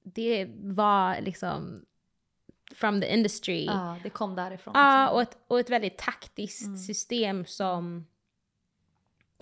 [0.03, 1.85] Det var liksom
[2.75, 3.65] from the industry.
[3.65, 4.71] ja, det kom därifrån.
[4.77, 5.15] Ja, liksom.
[5.15, 6.77] och ett, och ett väldigt taktiskt Mm.
[6.77, 8.05] system som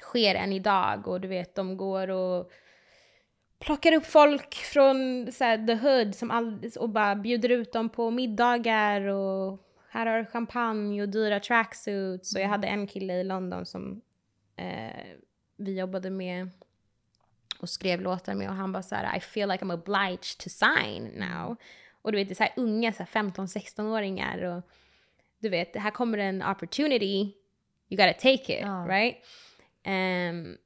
[0.02, 1.08] sker än idag.
[1.08, 2.52] Och du vet, de går och
[3.60, 7.90] plockar upp folk från så här, the hood som all, och bara bjuder ut dem
[7.90, 9.60] på middagar och
[9.96, 12.36] här har du champagne och dyra tracksuits.
[12.36, 14.02] Och jag hade en kille i London som
[14.56, 15.06] eh,
[15.58, 16.50] vi jobbade med
[17.60, 20.50] och skrev låtar med och han bara så här I feel like I'm obliged to
[20.50, 21.56] sign now.
[22.02, 24.64] Och du vet det är så här unga så här 15-16-åringar och
[25.40, 27.34] du vet här kommer en opportunity
[27.90, 28.86] you gotta take it Ja.
[28.90, 29.16] right?
[29.84, 30.58] Ehm,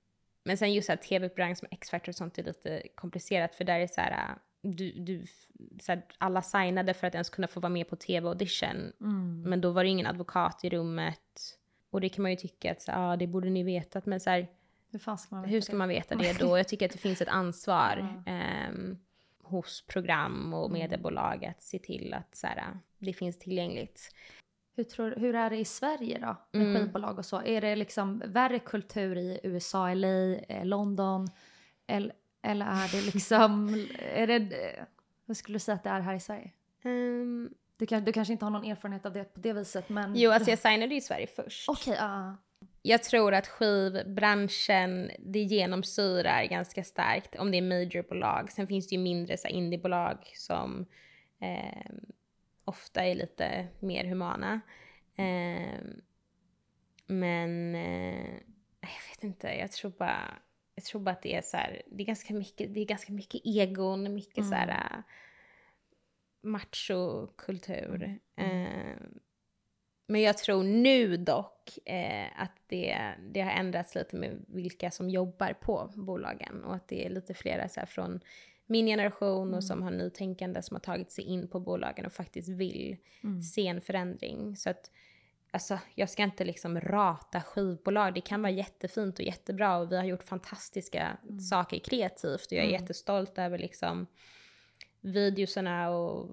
[0.44, 3.88] men sen just att tv-program som X-Factor och sånt är lite komplicerat för där är
[3.88, 5.26] så här du, du,
[5.82, 9.42] så här, alla signade för att ens kunna få vara med på tv-audition Mm.
[9.42, 11.58] men då var det ingen advokat i rummet
[11.90, 14.30] och det kan man ju tycka att så, ah, det borde ni vetat men så
[14.30, 14.48] här,
[14.92, 15.78] Hur fan ska man veta hur ska det?
[15.78, 16.58] man veta det då?
[16.58, 18.32] Jag tycker att det finns ett ansvar Ja.
[18.32, 18.98] ehm,
[19.44, 20.80] hos program och Mm.
[20.80, 24.16] mediebolag att se till att så här, det finns tillgängligt.
[24.76, 26.36] Hur, tror, hur är det i Sverige då?
[26.58, 26.82] Med Mm.
[26.82, 27.42] skivbolag och så?
[27.42, 31.28] Är det liksom värre kultur i USA, LA, eh, London?
[31.88, 32.14] Eller,
[32.50, 33.70] eller är det liksom...
[34.14, 34.50] är det,
[35.28, 36.52] hur skulle du säga att det är här i Sverige?
[36.84, 40.16] Ehm, Du, kan, du kanske inte har någon erfarenhet av det på det viset men...
[40.16, 41.70] jo, alltså jag signade i Sverige först.
[41.70, 42.38] Okej, ja.
[42.82, 48.52] Jag tror att skivbranschen, det genomsyrar ganska starkt om det är majorbolag.
[48.52, 50.86] Sen finns det ju mindre så indiebolag som
[51.42, 51.92] eh,
[52.66, 54.62] ofta är lite mer humana.
[55.16, 55.80] Eh,
[57.08, 58.34] men eh,
[58.82, 60.34] jag vet inte, jag tror bara,
[60.80, 63.14] jag tror bara att det är så här, det är ganska mycket, det är ganska
[63.14, 65.04] mycket egon, mycket så här äh,
[66.42, 68.20] machokultur.
[68.36, 68.96] Eh,
[70.08, 72.98] men jag tror nu dock eh, att det,
[73.32, 77.34] det har ändrats lite med vilka som jobbar på bolagen och att det är lite
[77.34, 78.20] flera så här från
[78.66, 82.50] min generation och som har nytänkande som har tagit sig in på bolagen och faktiskt
[82.50, 83.42] vill Mm.
[83.42, 84.56] se en förändring.
[84.56, 84.92] Så att
[85.52, 88.14] alltså, jag ska inte liksom rata skivbolag.
[88.14, 91.18] Det kan vara jättefint och jättebra och vi har gjort fantastiska
[91.50, 92.82] saker kreativt och jag är Mm.
[92.82, 94.08] jättestolt över liksom
[95.02, 96.30] videosarna och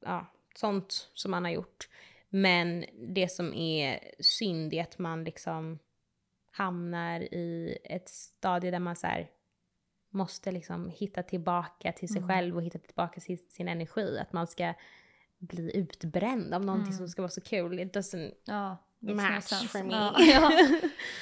[0.00, 1.88] ja, sånt som man har gjort.
[2.28, 5.78] Men det som är synd är att man liksom
[6.50, 9.30] hamnar i ett stadie där man så här
[10.10, 12.28] måste liksom hitta tillbaka till sig Mm.
[12.28, 14.18] själv och hitta tillbaka till sin energi.
[14.18, 14.74] Att man ska
[15.42, 16.98] bli utbränd av någonting Mm.
[16.98, 17.78] som ska vara så kul.
[17.80, 18.76] It doesn't, ja.
[19.00, 19.94] Match for me.
[19.94, 20.50] Ja, ja.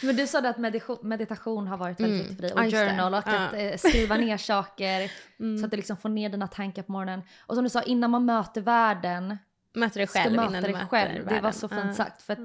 [0.02, 0.58] Men du sa att
[1.02, 2.28] meditation, har varit väldigt Mm.
[2.28, 5.58] viktigt för dig och just journal och att eh, skriva ner saker Mm.
[5.58, 7.22] så att du liksom får ner dina tankar på morgonen.
[7.46, 9.38] Och som du sa, innan man möter världen
[9.74, 11.14] Möter dig själv möta innan du möter själv.
[11.18, 11.52] Det var världen.
[11.52, 11.92] så fint Ja.
[11.94, 12.22] sagt.
[12.22, 12.38] För att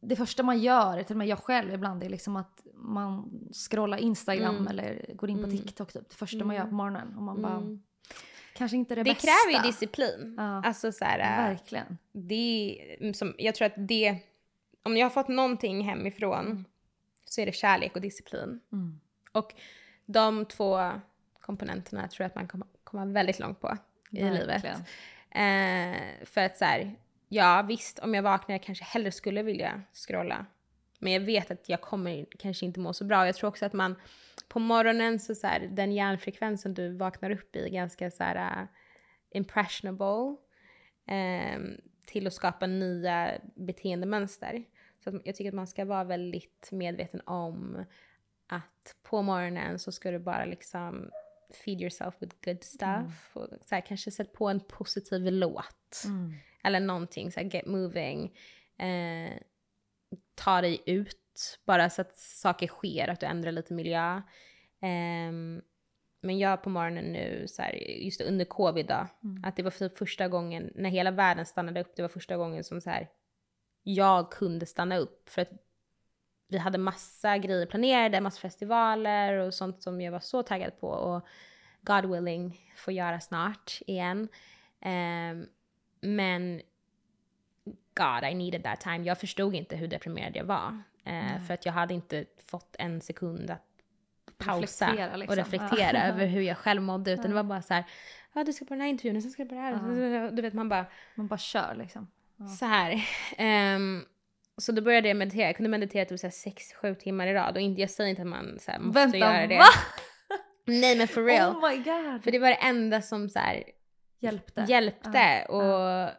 [0.00, 3.98] det första man gör, till och med jag själv ibland, är liksom att man scrollar
[3.98, 4.68] Instagram Mm.
[4.68, 5.56] eller går in på Mm.
[5.58, 6.08] TikTok typ.
[6.10, 7.16] Det första man gör på morgonen.
[7.16, 7.82] Och man bara, Mm.
[8.52, 9.26] Kanske inte det, Det bästa.
[9.26, 10.34] kräver ju disciplin.
[10.36, 10.62] Ja.
[10.64, 11.98] Alltså så här, äh, Verkligen.
[12.12, 12.78] det
[13.14, 14.16] som, jag tror att det,
[14.82, 16.64] om jag har fått någonting hemifrån
[17.24, 18.60] så är det kärlek och disciplin.
[18.72, 19.00] Mm.
[19.32, 19.54] Och
[20.06, 20.90] de två
[21.40, 23.76] komponenterna tror jag att man kommer komma väldigt långt på
[24.10, 24.48] i livet.
[24.64, 24.80] Verkligen.
[25.30, 26.94] Eh, för att så här,
[27.28, 30.46] ja visst om jag vaknar jag kanske hellre skulle vilja scrolla.
[30.98, 33.26] Men jag vet att jag kommer kanske inte må så bra.
[33.26, 33.96] Jag tror också att man
[34.50, 38.62] på morgonen så, så här, den hjärnfrekvensen du vaknar upp i är ganska så här
[38.62, 38.68] uh,
[39.30, 40.36] impressionable
[41.06, 41.60] eh,
[42.06, 44.64] till att skapa nya beteendemönster.
[45.04, 47.84] Så jag tycker att man ska vara väldigt medveten om
[48.46, 51.10] att på morgonen så ska du bara liksom
[51.64, 53.30] feed yourself with good stuff.
[53.32, 56.02] Och så här, kanske sätt på en positiv låt.
[56.04, 56.34] Mm.
[56.64, 58.36] Eller någonting, så här, get moving.
[58.78, 59.32] Eh,
[60.34, 61.19] ta dig ut,
[61.64, 64.22] bara så att saker sker, att du ändrar lite miljö.
[64.82, 65.62] Ehm,
[66.22, 67.72] men jag på morgonen nu, så här,
[68.04, 69.44] just under covid då, Mm.
[69.44, 72.64] att det var typ första gången, när hela världen stannade upp, det var första gången
[72.64, 73.08] som så här,
[73.82, 75.28] jag kunde stanna upp.
[75.28, 75.50] För att
[76.48, 80.88] vi hade massa grejer planerade, massa festivaler och sånt som jag var så taggad på.
[80.88, 81.26] Och
[81.80, 84.28] God willing får göra snart igen.
[84.80, 85.46] Ehm,
[86.00, 86.62] men
[87.94, 89.06] God, I needed that time.
[89.06, 90.82] Jag förstod inte hur deprimerad jag var.
[91.04, 93.62] Eh, för att jag hade inte fått en sekund att
[94.38, 95.32] pausa Reflektera, liksom.
[95.32, 96.04] och reflektera Ja.
[96.04, 97.12] över hur jag själv mådde.
[97.12, 97.84] Utan det var bara så här,
[98.32, 100.30] ja du ska på den här intervjun och sen ska du på det här.
[100.30, 102.10] Du vet man bara, Man bara kör liksom.
[102.36, 102.46] Ja.
[102.46, 103.04] så här.
[103.36, 104.04] ehm,
[104.56, 105.46] så då började jag meditera.
[105.46, 107.54] Jag kunde meditera typ 6-7 timmar i rad.
[107.56, 109.56] Och inte, jag säger inte att man så här, måste Vänta, göra det.
[109.58, 109.64] va?
[110.64, 111.56] Nej men for real.
[111.56, 112.24] Oh my god.
[112.24, 113.62] För det var det enda som så här,
[114.18, 114.64] Hjälpte.
[114.68, 116.10] hjälpte Ja, och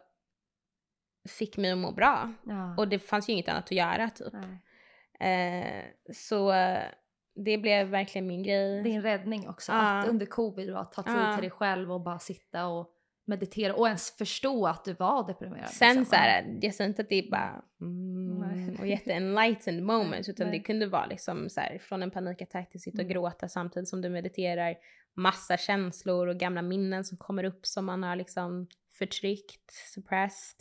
[1.30, 2.32] fick mig att må bra.
[2.46, 2.74] Ja.
[2.76, 4.32] Och det fanns ju inget annat att göra typ.
[4.32, 4.58] Nej.
[5.22, 6.82] Eh, så eh,
[7.34, 8.82] det blev verkligen min grej.
[8.82, 9.72] Din räddning också.
[9.72, 9.78] Ja.
[10.00, 11.32] Att under covid då, att ta tid Ja.
[11.34, 12.88] till dig själv och bara sitta och
[13.26, 15.68] meditera och ens förstå att du var deprimerad.
[15.68, 16.04] Sen liksom.
[16.04, 20.58] så här, jag säger inte att det är bara mm, och jätte-enlightened moments utan Nej.
[20.58, 23.12] det kunde vara liksom så här, från en panikattack till sitta och Mm.
[23.12, 24.74] gråta samtidigt som du mediterar.
[25.14, 28.66] Massa känslor och gamla minnen som kommer upp som man har liksom
[28.98, 30.60] förtryckt, suppressed.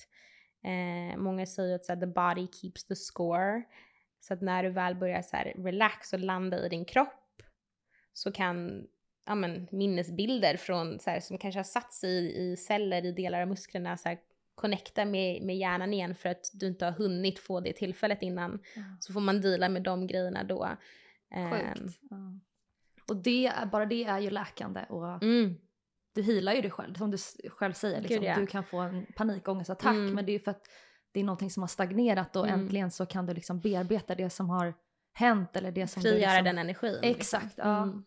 [0.63, 3.63] Eh, många säger att så här, the body keeps the score.
[4.21, 7.41] Så att när du väl börjar så här, relax och landa i din kropp
[8.13, 8.87] så kan
[9.25, 13.11] ja, men, minnesbilder från, så här, som kanske har satt sig i, i celler i
[13.11, 14.17] delar av musklerna så här,
[14.55, 18.59] connecta med, med hjärnan igen för att du inte har hunnit få det tillfället innan.
[18.75, 18.81] Ja.
[18.99, 20.69] Så får man deala med de grejerna då.
[21.51, 21.99] Sjukt.
[22.09, 22.17] Ja.
[23.07, 25.55] Och det, är- bara det är ju läkande och Mm,
[26.15, 26.93] du healar ju dig själv.
[26.93, 27.17] Som du
[27.49, 28.19] själv säger, liksom.
[28.19, 28.35] Gud, ja.
[28.35, 30.13] du kan få en panikångestattack Mm.
[30.13, 30.63] men det är ju för att
[31.11, 32.59] det är någonting som har stagnerat och Mm.
[32.59, 34.73] äntligen så kan du liksom bearbeta det som har
[35.13, 36.43] hänt eller det som frigöra liksom...
[36.45, 36.99] den energin.
[37.01, 37.67] Exakt, liksom.
[37.67, 37.83] ja.
[37.83, 38.03] Mm.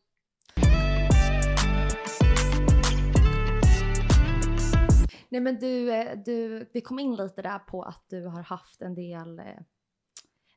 [5.28, 8.82] Nej men du, eh, du, vi kom in lite där på att du har haft
[8.82, 9.44] en del eh,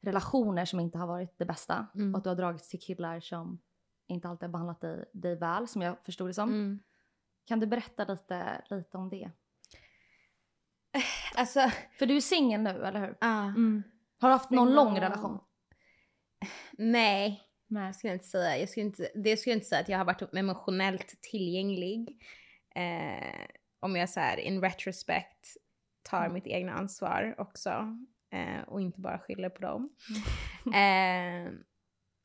[0.01, 2.13] relationer som inte har varit det bästa Mm.
[2.13, 3.59] och att du har dragits till killar som
[4.07, 6.49] inte alltid har behandlat dig, dig väl som jag förstod det som.
[6.49, 6.79] Mm.
[7.45, 9.31] Kan du berätta lite, lite om det?
[11.37, 13.17] Alltså, För du är singel nu, eller hur?
[13.21, 13.43] ah,
[14.19, 15.39] Har du haft någon lång relation?
[16.77, 17.43] nej.
[17.69, 17.85] Nej.
[17.85, 20.05] Jag skulle inte säga, jag skulle inte, det skulle jag inte säga att jag har
[20.05, 22.21] varit emotionellt tillgänglig.
[22.75, 23.45] Eh,
[23.79, 25.47] om jag så här in retrospect
[26.03, 26.33] tar Mm.
[26.33, 27.97] mitt egna ansvar också.
[28.31, 29.89] Eh, och inte bara skyller på dem.
[30.65, 31.47] Mm.
[31.47, 31.51] Eh,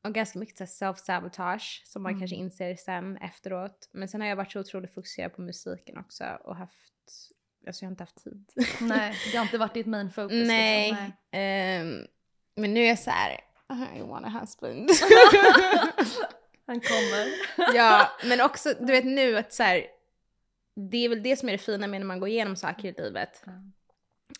[0.07, 2.19] och ganska mycket self-sabotage som man Mm.
[2.21, 3.89] kanske inser sen efteråt.
[3.91, 6.93] Men sen har jag varit så otroligt fokuserad på musiken också och haft,
[7.67, 8.51] alltså jag har inte haft tid.
[8.81, 10.47] Nej, det har inte varit ditt main focus.
[10.47, 10.89] Nej.
[10.89, 11.11] Liksom.
[11.31, 11.79] Nej.
[11.79, 12.07] Ehm,
[12.55, 13.39] men nu är jag så här,
[13.95, 14.89] I want a husband.
[16.65, 17.27] Han kommer.
[17.75, 19.85] ja, men också du vet nu att så här,
[20.75, 23.01] det är väl det som är det fina med när man går igenom saker i
[23.01, 23.43] livet.
[23.45, 23.51] Ja.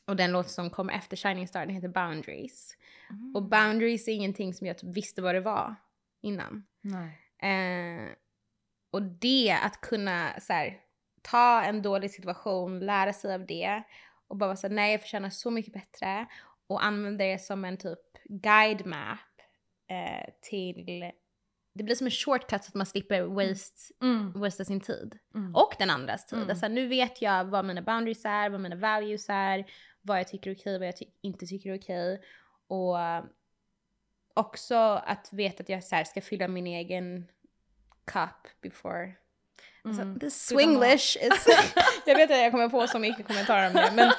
[0.06, 2.78] Och den låt som kom efter Shining Star, den heter Boundaries.
[3.10, 3.36] Mm.
[3.36, 5.76] Och boundaries är ingenting som jag typ visste vad det var
[6.22, 6.64] innan.
[7.42, 8.12] Eh,
[8.92, 10.80] och det, att kunna så här,
[11.24, 13.84] ta en dålig situation, lära sig av det
[14.28, 16.28] och bara vara så här, nej jag förtjänar så mycket bättre
[16.68, 19.20] och använda det som en typ guide map
[19.90, 21.12] eh, till,
[21.74, 24.32] det blir som en shortcut så att man slipper waste, Mm.
[24.36, 25.20] wastea sin tid.
[25.36, 25.56] Mm.
[25.56, 26.38] Och den andras tid.
[26.38, 26.50] Mm.
[26.50, 29.66] Alltså, nu vet jag vad mina boundaries är, vad mina values är,
[30.02, 32.22] vad jag tycker är okej, vad jag ty- inte tycker är okej.
[32.68, 32.98] Och
[34.34, 37.28] också att veta att jag så här, ska fylla min egen
[38.06, 39.14] cup before
[39.86, 40.20] Mm.
[40.20, 41.48] the swinglish is...
[42.06, 44.12] jag vet att jag kommer få så mycket kommentarer om det men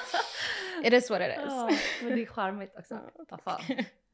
[0.85, 1.43] it is what it is.
[1.47, 1.69] Ja,
[2.01, 2.99] men det är charmigt också.
[3.29, 3.61] Vad fan.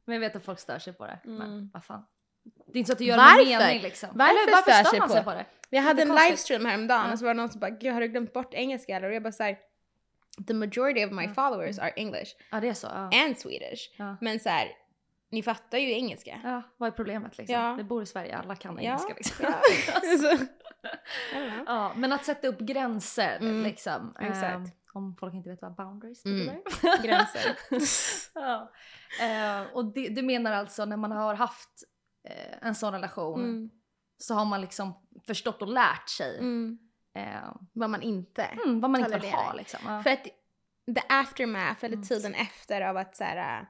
[0.04, 1.18] Men jag vet att folk stör sig på det.
[1.24, 1.70] Men Mm.
[1.72, 2.04] vad fan.
[2.44, 3.66] Det är inte så att du gör det med Varför?
[3.66, 4.08] mening liksom.
[4.14, 5.44] Varför Eller varför stör stör man på- sig på det?
[5.70, 6.28] Jag hade en konstigt.
[6.30, 7.12] livestream häromdagen Ja.
[7.12, 9.14] och så var det någon som bara “Gud har du glömt bort engelska eller?” och
[9.14, 9.58] jag bara såhär
[10.46, 11.34] “The majority of my Ja.
[11.34, 12.86] followers are English Ja det är så.
[12.86, 13.24] Ja.
[13.24, 14.16] and Swedish” Ja.
[14.20, 14.68] men så här,
[15.30, 16.40] ni fattar ju engelska.
[16.44, 17.76] ja, vad är problemet liksom?
[17.76, 19.46] Vi bor i Sverige, alla kan engelska liksom.
[21.30, 21.64] know.
[21.66, 24.16] ja, men att sätta upp gränser Mm, liksom.
[24.20, 24.54] exakt.
[24.56, 26.46] Ehm, om folk inte vet vad boundaries Mm.
[26.64, 27.02] betyder.
[27.02, 27.58] Gränser.
[28.40, 28.72] ja.
[29.20, 31.70] Eh, och det, du menar alltså när man har haft
[32.28, 33.70] eh, en sån relation Mm.
[34.18, 36.78] så har man liksom förstått och lärt sig Mm.
[37.14, 38.44] eh, Vad man inte.
[38.44, 39.80] mm, vad man inte vill ha liksom.
[39.86, 40.02] Ja.
[40.02, 40.24] För att
[40.94, 42.06] the aftermath, eller Mm.
[42.08, 43.66] tiden efter av att så här, äh,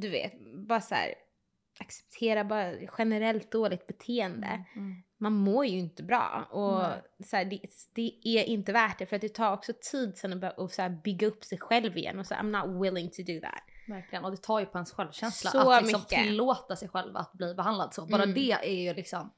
[0.00, 0.32] du vet,
[0.68, 1.14] bara så här
[1.80, 4.46] acceptera bara generellt dåligt beteende.
[4.46, 5.02] Mm, mm.
[5.20, 7.02] Man mår ju inte bra och Nej.
[7.24, 7.60] så här, det,
[7.94, 10.82] det är inte värt det för att det tar också tid sen att, att så
[10.82, 13.62] här, bygga upp sig själv igen och så I'm not willing to do that.
[13.88, 16.24] Verkligen, och det tar ju på ens självkänsla Så att liksom mycket.
[16.24, 18.06] tillåta sig själv att bli behandlad så.
[18.06, 18.34] Bara Mm.
[18.34, 19.32] det är ju liksom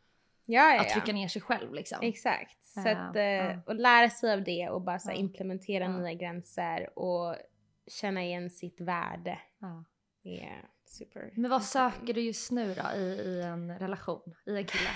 [0.46, 1.98] Ja, ja, att trycka ner sig själv liksom.
[2.02, 2.64] Exakt.
[2.64, 3.56] Så att, ja.
[3.66, 5.20] och lära sig av det och bara så här, Ja.
[5.20, 7.36] implementera nya gränser och
[7.86, 9.38] känna igen sitt värde.
[9.58, 9.84] Ja.
[10.24, 11.32] är super.
[11.36, 14.90] Men vad söker du just nu då i, i en relation, i en kille?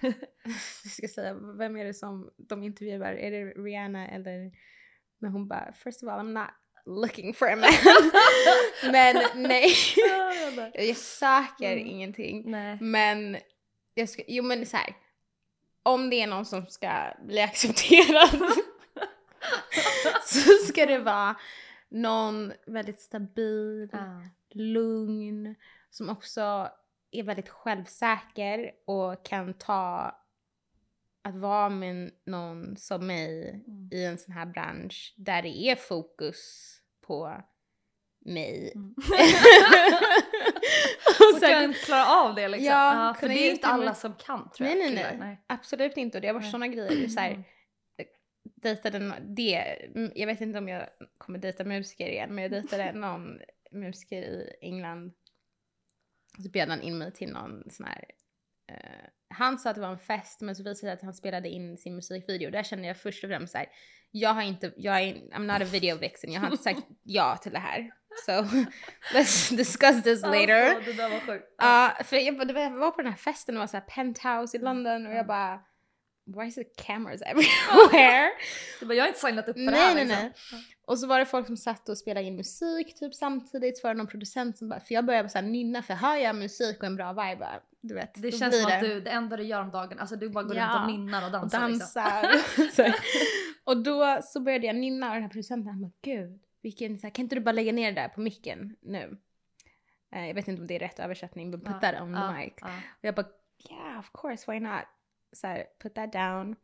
[0.84, 3.12] Jag ska säga, vem är det som de intervjuar?
[3.12, 4.50] Är det Rihanna eller?
[5.18, 6.50] Men hon bara, first of all I'm not
[6.86, 7.70] looking for a man.
[8.92, 9.74] Men nej,
[10.74, 11.86] jag söker Mm.
[11.86, 12.50] ingenting.
[12.50, 12.78] Nej.
[12.80, 13.36] Men
[13.94, 14.96] jag ska, jo men så här.
[15.82, 18.28] Om det är någon som ska bli accepterad
[20.26, 21.36] så ska det vara
[21.88, 24.22] någon väldigt stabil, Ja.
[24.50, 25.54] lugn,
[25.90, 26.68] som också
[27.10, 30.14] är väldigt självsäker och kan ta
[31.24, 33.88] att vara med någon som mig Mm.
[33.92, 36.72] i en sån här bransch där det är fokus
[37.06, 37.42] på
[38.24, 38.72] mig.
[38.74, 38.94] Mm.
[41.20, 42.66] och Och sen, kan klara av det liksom.
[42.66, 44.94] Ja, Ja, för det är inte alla som kan tror nej jag.
[44.94, 45.16] nej killar.
[45.26, 46.52] nej, absolut inte och det har varit Nej.
[46.52, 47.08] såna grejer.
[47.08, 47.42] Så här, Mm.
[48.44, 49.56] dejtade det,
[49.94, 50.86] mm, jag vet inte om jag
[51.18, 53.38] kommer dejta musiker igen men jag dejtade någon
[53.72, 55.12] musiker i England.
[56.42, 58.04] Så bjöd han in mig till någon sån här,
[58.72, 61.48] eh, han sa att det var en fest men så visade det att han spelade
[61.48, 62.50] in sin musikvideo.
[62.50, 63.66] Där kände jag först och främst så här,
[64.10, 67.36] jag har inte, jag är, I'm not a video vixen, jag har inte sagt ja
[67.36, 67.90] till det här.
[68.26, 68.32] So
[69.14, 70.74] let's discuss this later.
[70.74, 71.54] Alltså, det där var sjukt.
[71.58, 73.84] Ja, för jag, det var- jag var på den här festen, det var så här
[73.84, 75.26] penthouse i London och jag Mm.
[75.26, 75.60] bara
[76.36, 78.30] Why is it cameras everywhere?
[78.80, 80.24] Du bara, jag har inte signat upp för det nej här nej liksom.
[80.52, 80.64] nej.
[80.86, 83.78] Och så var det folk som satt och spelade in musik typ samtidigt.
[83.78, 86.16] Så var det någon producent som bara, för jag började så här nynna för hör
[86.16, 88.22] jag musik och en bra vibe, bara, du vet.
[88.22, 88.88] Det känns som att det.
[88.94, 90.64] du, det enda du gör om dagen, alltså du bara går Ja.
[90.64, 91.68] runt och nynnar och och dansar.
[91.68, 92.02] Liksom.
[92.02, 92.82] dansar.
[92.84, 92.94] Här.
[93.64, 97.06] och då så började jag nynna och den här producenten han bara gud, vilken, så
[97.06, 99.18] här, kan inte du bara lägga ner det där på micken nu?
[100.14, 102.28] Eh, jag vet inte om det är rätt översättning, but put Ja, that on ja,
[102.32, 102.52] the mic.
[102.60, 102.66] ja.
[102.68, 103.26] Och jag bara
[103.70, 104.80] yeah of course why not?
[105.32, 106.56] Så här, put that down.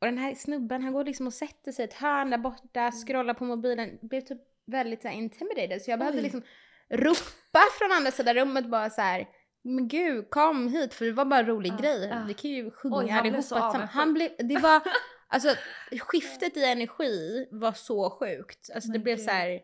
[0.00, 2.90] Och den här snubben han går liksom och sätter sig i ett hörn där borta,
[2.92, 6.22] scrollar på mobilen, blev typ väldigt så här, intimidated så jag behövde Oj.
[6.22, 6.42] liksom
[6.90, 9.28] ropa från andra sidan rummet bara så här.
[9.62, 12.08] Men gud, kom hit för det var bara en rolig Ja, grej.
[12.10, 12.24] ja.
[12.28, 13.42] Vi kan ju Oj, sjunga han blev allihopa.
[13.42, 13.90] så tillsammans.
[13.90, 14.82] Han blev, det var,
[15.28, 15.54] alltså
[16.00, 18.70] skiftet i energi var så sjukt.
[18.74, 19.24] Alltså det Men blev gud.
[19.24, 19.60] så här.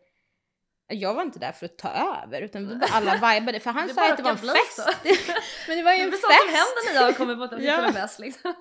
[0.89, 1.89] Jag var inte där för att ta
[2.23, 4.79] över utan vi bara alla vibade för han Det sa att det var en fest.
[5.69, 6.23] Men det var ju Det en fest.
[6.23, 7.83] sånt som händer när jag kommer på att Ja.
[7.87, 7.93] ja.
[7.93, 8.55] bäst liksom.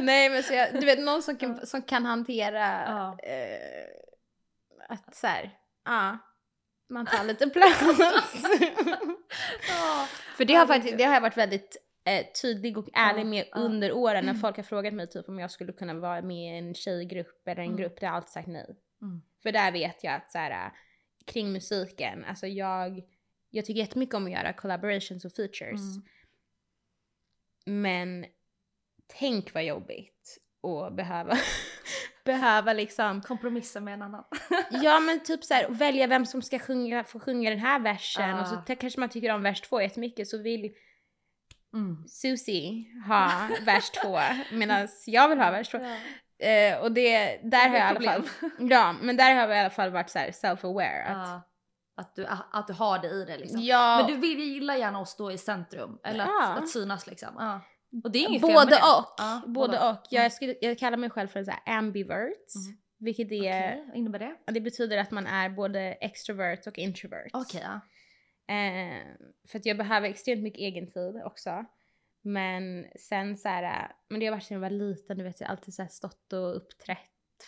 [0.00, 3.18] Nej men så jag, du vet någon som kan, som kan hantera Ja.
[3.22, 3.86] eh,
[4.88, 5.50] att så här,
[5.84, 6.18] ja,
[6.90, 7.82] man tar lite plats.
[9.68, 10.06] Ja.
[10.36, 13.92] För det har, faktiskt, det har jag varit väldigt eh, tydlig och ärlig med under
[13.92, 16.74] åren när folk har frågat mig typ om jag skulle kunna vara med i en
[16.74, 17.76] tjejgrupp eller en Mm.
[17.76, 18.66] grupp där jag har alltid sagt nej.
[19.02, 19.22] Mm.
[19.42, 20.72] För där vet jag att så här, äh,
[21.28, 23.02] kring musiken, alltså jag,
[23.50, 25.80] jag tycker jättemycket om att göra collaborations och features.
[25.80, 26.02] Mm.
[27.82, 28.26] Men
[29.18, 31.38] tänk vad jobbigt att behöva,
[32.24, 34.24] behöva liksom, Kompromissa med en annan.
[34.70, 38.38] ja men typ så här, välja vem som ska sjunga, få sjunga den här versen
[38.38, 38.74] och så Ah.
[38.74, 40.74] kanske man tycker om vers två jättemycket så vill
[41.74, 42.08] Mm.
[42.08, 44.18] Susie ha vers två
[44.52, 45.78] medan jag vill ha vers två.
[45.78, 45.96] Ja.
[46.40, 48.28] Eh, och det, där har Det jag i alla fall,
[48.70, 51.02] ja men där har jag i alla fall varit så self-aware.
[51.04, 51.42] Att, Ja.
[51.96, 53.60] Att, du, att du har det i dig liksom.
[53.62, 55.98] ja, Men du vill gillar gärna att stå i centrum.
[56.04, 56.46] Eller Ja.
[56.52, 57.28] att, att synas liksom.
[57.38, 57.60] Ja.
[58.04, 58.76] Och det är inget fel både med det.
[58.98, 59.14] och.
[59.18, 59.98] Ja, både och.
[60.10, 60.30] Jag, Mm.
[60.30, 62.54] skulle, jag kallar mig själv för en så ambivert.
[62.54, 62.78] Mm.
[62.98, 63.38] Vilket är,
[63.72, 64.52] Okej, vad innebär det?
[64.52, 67.28] det betyder att man är både extrovert och introvert.
[67.32, 67.80] Okej, ja.
[68.54, 69.02] Eh,
[69.50, 71.64] för att jag behöver extremt mycket egen tid också.
[72.32, 75.48] Men sen så här, men det har varit sedan jag var liten, du vet jag
[75.48, 76.98] har alltid så här stått och uppträtt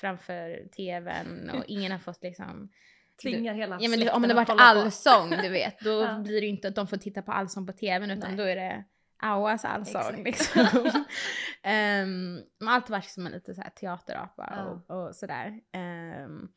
[0.01, 2.69] framför tvn och ingen har fått liksom
[3.23, 6.19] Tvingar hela Ja men om det varit allsång du vet, då Ja.
[6.19, 8.37] blir det inte att de får titta på allsång på tvn utan Nej.
[8.37, 8.85] då är det
[9.23, 10.75] Auas allsång Exakt.
[10.75, 10.87] liksom.
[11.65, 14.65] um, man har alltid varit som en lite så här teaterapa Ja.
[14.65, 15.61] och, och sådär.
[15.73, 16.49] Ehm,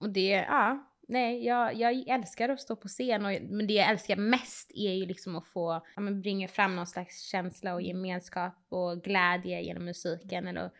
[0.00, 3.90] och det, ja, nej jag, jag älskar att stå på scen och, men det jag
[3.90, 7.82] älskar mest är ju liksom att få ja, men bringa fram någon slags känsla och
[7.82, 10.70] gemenskap och glädje genom musiken eller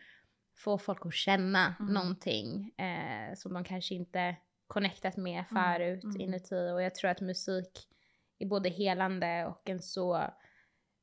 [0.57, 1.93] få folk att känna Mm.
[1.93, 4.35] någonting eh, som de kanske inte
[4.67, 6.21] connectat med Mm, förut mm.
[6.21, 7.87] inuti och jag tror att musik
[8.39, 10.33] är både helande och en så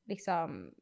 [0.06, 0.74] liksom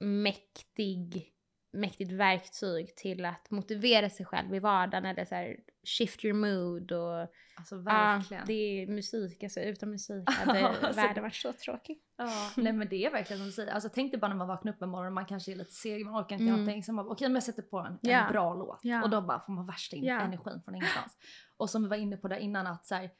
[0.00, 1.32] mäktig,
[1.72, 5.56] mäktigt verktyg till att motivera sig själv i vardagen eller så här,
[5.88, 8.46] shift your mood och Alltså verkligen.
[8.46, 11.98] det är musik, alltså utan musik hade Alltså, världen varit så tråkig.
[12.16, 13.72] Ja, nej men det är verkligen som du säger.
[13.72, 16.04] Alltså tänk dig bara när man vaknar upp en morgon, man kanske är lite seg,
[16.06, 16.56] man orkar inte Mm.
[16.60, 16.82] någonting.
[16.84, 18.26] Så man bara, okej men jag sätter på en, en Ja.
[18.30, 18.80] bra låt.
[18.82, 19.02] Ja.
[19.02, 20.20] Och då bara får man värsta in Ja.
[20.20, 21.16] energin från ingenstans.
[21.56, 23.10] Och som vi var inne på där innan att så här,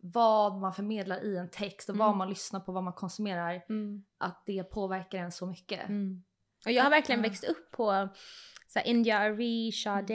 [0.00, 2.18] vad man förmedlar i en text och vad Mm.
[2.18, 3.62] man lyssnar på, vad man konsumerar,
[4.18, 5.88] att det påverkar en så mycket.
[5.88, 6.24] Mm.
[6.66, 8.08] Och jag har verkligen växt upp på
[8.68, 10.14] så här, India Arie, Sade,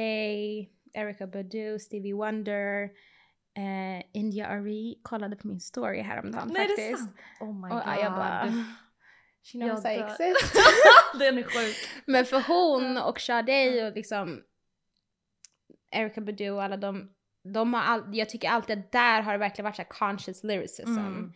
[0.94, 2.90] Erykah Badu, Stevie Wonder.
[3.58, 7.10] Eh, India Arie kollade på min story häromdagen Nej det är faktiskt.
[7.10, 7.18] sant?
[7.40, 7.84] Oh my Och god.
[7.86, 8.54] ja, jag bara...
[9.44, 10.56] She knows I exist.
[11.20, 11.76] Den är sjuk.
[12.06, 14.42] Men för hon och Sade och liksom
[15.92, 17.14] Erykah Badu och alla de,
[17.54, 20.98] de har all, jag tycker alltid att där har det verkligen varit så conscious lyricism.
[20.98, 21.34] Mm.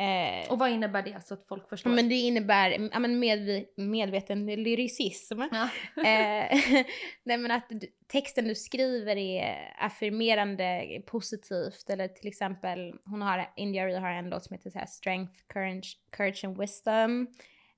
[0.00, 1.90] Eh, Och vad innebär det så att folk förstår?
[1.90, 3.18] men det innebär ja, men
[3.76, 5.40] medveten lyricism.
[5.40, 5.68] Ja.
[5.96, 6.58] Eh,
[7.24, 11.90] nej men att du, texten du skriver är affirmerande, positivt.
[11.90, 15.32] Eller till exempel, hon har, India Arie har en låt som heter så här, Strength,
[15.52, 17.26] courage, courage and wisdom.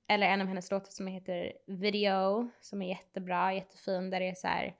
[0.08, 4.10] Eller en av hennes låtar som heter Video, som är jättebra, jättefin.
[4.10, 4.74] Där det är så här,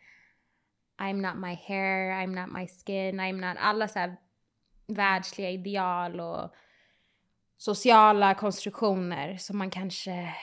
[1.01, 3.57] I'm not my hair, I'm not my skin, I'm not...
[3.61, 4.17] Alla så här
[4.87, 6.55] världsliga ideal och
[7.65, 10.35] sociala konstruktioner som man kanske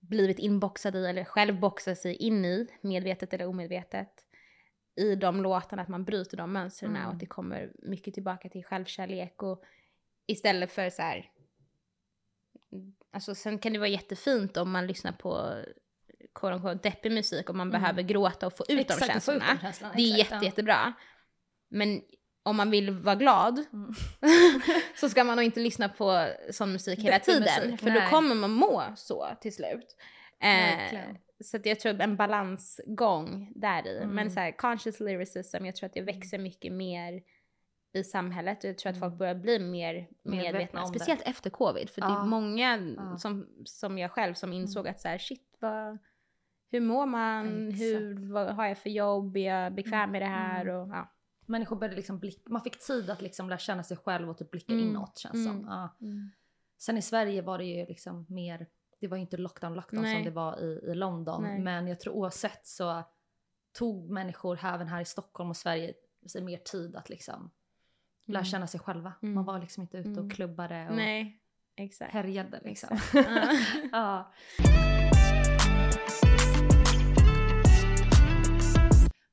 [0.00, 4.08] blivit inboxad i eller själv boxar sig in i, medvetet eller omedvetet,
[4.96, 7.06] i de låtarna, att man bryter de mönstren Mm.
[7.06, 9.62] och att det kommer mycket tillbaka till självkärlek och
[10.26, 11.30] istället för så här.
[13.12, 15.62] Alltså sen kan det vara jättefint om man lyssnar på
[16.34, 17.80] quote unquote, deppig musik och man Mm.
[17.80, 19.44] behöver gråta och få ut Exakt, de få ut känslorna.
[19.54, 19.94] de känslorna.
[19.96, 20.42] Det är exakt, jätte, ja.
[20.48, 20.92] jättebra.
[21.68, 22.02] Men
[22.46, 23.92] om man vill vara glad Mm.
[24.96, 27.42] så ska man nog inte lyssna på sån musik hela tiden.
[27.68, 28.00] musik, för nej.
[28.00, 29.96] då kommer man må så till slut.
[30.40, 30.98] Eh,
[31.44, 33.96] så jag tror en balansgång där i.
[33.98, 34.14] Mm.
[34.14, 37.22] Men så här, conscious lyricism, jag tror att det växer mycket mer
[37.92, 39.18] i samhället och jag tror att folk Mm.
[39.18, 40.42] börjar bli mer medvetna.
[40.52, 40.98] Medvetna om det.
[40.98, 41.90] speciellt efter covid.
[41.90, 42.20] För det Ja.
[42.22, 43.18] är många Ja.
[43.18, 44.90] som, som jag själv som insåg Mm.
[44.90, 45.98] att så här, shit vad,
[46.70, 47.68] hur mår man?
[47.68, 47.80] Exakt.
[47.82, 49.36] Hur, vad har jag för jobb?
[49.36, 50.62] Är jag bekväm med det här?
[50.66, 50.76] Mm.
[50.76, 51.12] Och, ja.
[51.46, 54.50] Människor började liksom blicka, man fick tid att liksom lära känna sig själv och typ
[54.50, 54.88] blicka Mm.
[54.88, 55.56] inåt känns som.
[55.56, 55.66] Mm.
[55.68, 55.96] Ja.
[56.78, 58.66] Sen i Sverige var det ju liksom mer,
[59.00, 60.14] det var ju inte lockdown lockdown Nej.
[60.14, 61.42] som det var i, i London.
[61.42, 61.60] Nej.
[61.60, 63.02] Men jag tror oavsett så
[63.72, 65.94] tog människor även här i Stockholm och Sverige
[66.26, 67.50] sig mer tid att liksom
[68.26, 68.44] lära Mm.
[68.50, 69.12] känna sig själva.
[69.22, 69.34] Mm.
[69.34, 70.24] Man var liksom inte ute Mm.
[70.26, 71.40] och klubbade och Nej,
[71.76, 72.12] exakt.
[72.12, 72.88] härjade liksom.
[72.96, 73.58] Exakt.
[73.92, 74.32] Ja.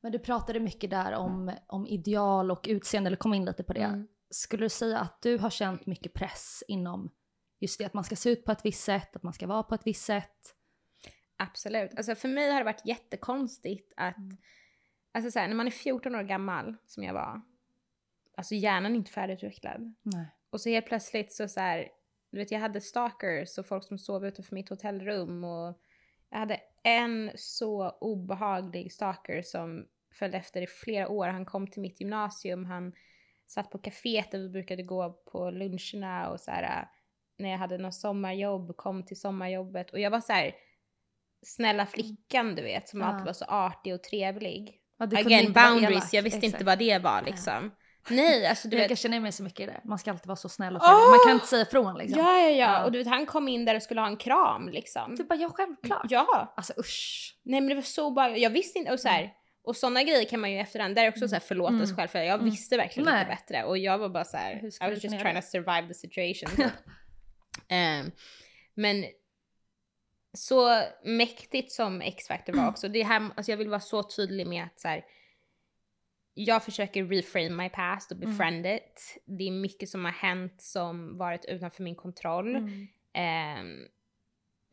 [0.04, 3.74] Men du pratade mycket där om, om ideal och utseende, eller kom in lite på
[3.74, 3.84] det.
[3.84, 4.08] Mm.
[4.30, 7.12] Skulle du säga att du har känt mycket press inom
[7.60, 9.64] just det att man ska se ut på ett visst sätt, att man ska vara
[9.64, 10.56] på ett visst sätt?
[11.38, 11.92] Absolut.
[11.98, 14.38] Alltså för mig har det varit jättekonstigt att, Mm.
[15.12, 17.42] alltså så här, när man är 14 år gammal som jag var,
[18.38, 19.94] alltså hjärnan är inte färdigutvecklad.
[20.02, 20.26] Nej.
[20.50, 21.90] Och så helt plötsligt så så här,
[22.32, 25.80] du vet jag hade stalkers och folk som sov utanför mitt hotellrum och
[26.30, 31.28] jag hade en så obehaglig stalker som följde efter i flera år.
[31.28, 32.94] Han kom till mitt gymnasium, han
[33.48, 36.88] satt på kaféet där vi brukade gå på luncherna och så här
[37.38, 40.52] när jag hade något sommarjobb, kom till sommarjobbet och jag var så här
[41.46, 43.06] snälla flickan du vet som Ja.
[43.08, 44.80] alltid var så artig och trevlig.
[44.98, 46.54] Ja, Again, boundaries, jag visste Exakt.
[46.54, 47.72] inte vad det var liksom.
[48.10, 48.88] Nej, alltså du jag vet.
[48.90, 49.82] kan känna mig så mycket i det.
[49.84, 51.10] Man ska alltid vara så snäll och trevlig.
[51.10, 52.20] Man kan inte säga ifrån liksom.
[52.20, 52.86] Ja, ja, ja, Ja.
[52.86, 55.16] Och du vet, han kom in där och skulle ha en kram liksom.
[55.16, 56.06] Du bara, ja självklart.
[56.10, 56.54] Ja.
[56.58, 57.36] Alltså usch.
[57.44, 59.34] Nej men det var så bara, jag visste inte, och så här,
[59.64, 61.88] och sådana grejer kan man ju efterhand, där är också så här förlåta Mm.
[61.88, 62.46] sig själv för jag Mm.
[62.46, 63.22] visste verkligen Nej.
[63.22, 65.88] inte bättre och jag var bara så här, I was just trying göra to survive
[65.88, 66.50] the situation.
[67.68, 68.12] Ehm,
[68.74, 69.06] men
[70.34, 74.64] så mäktigt som X-Factor var också, det här, alltså jag vill vara så tydlig med
[74.64, 75.06] att så här,
[76.34, 78.30] jag försöker reframe my past och Mm.
[78.32, 79.18] befriend it.
[79.26, 82.56] Det är mycket som har hänt som varit utanför min kontroll.
[82.56, 82.88] Mm.
[83.14, 83.88] Ehm,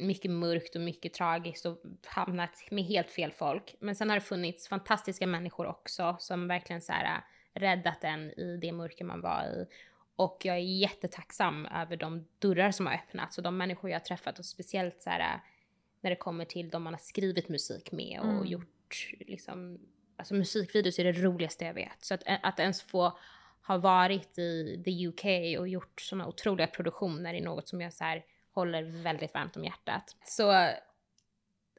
[0.00, 3.74] mycket mörkt och mycket tragiskt och hamnat med helt fel folk.
[3.80, 8.30] Men sen har det funnits fantastiska människor också som verkligen så här, äh, räddat en
[8.30, 9.66] i det mörker man var i.
[10.16, 14.04] Och jag är jättetacksam över de dörrar som har öppnats och de människor jag har
[14.04, 15.40] träffat och speciellt så här, äh,
[16.00, 18.46] när det kommer till de man har skrivit musik med och Mm.
[18.46, 19.78] gjort liksom,
[20.16, 22.04] alltså musikvideos är det roligaste jag vet.
[22.04, 23.18] Så att, att ens få
[23.66, 28.04] ha varit i the UK och gjort sådana otroliga produktioner är något som jag så
[28.04, 28.24] här
[28.54, 30.16] håller väldigt varmt om hjärtat.
[30.24, 30.50] Så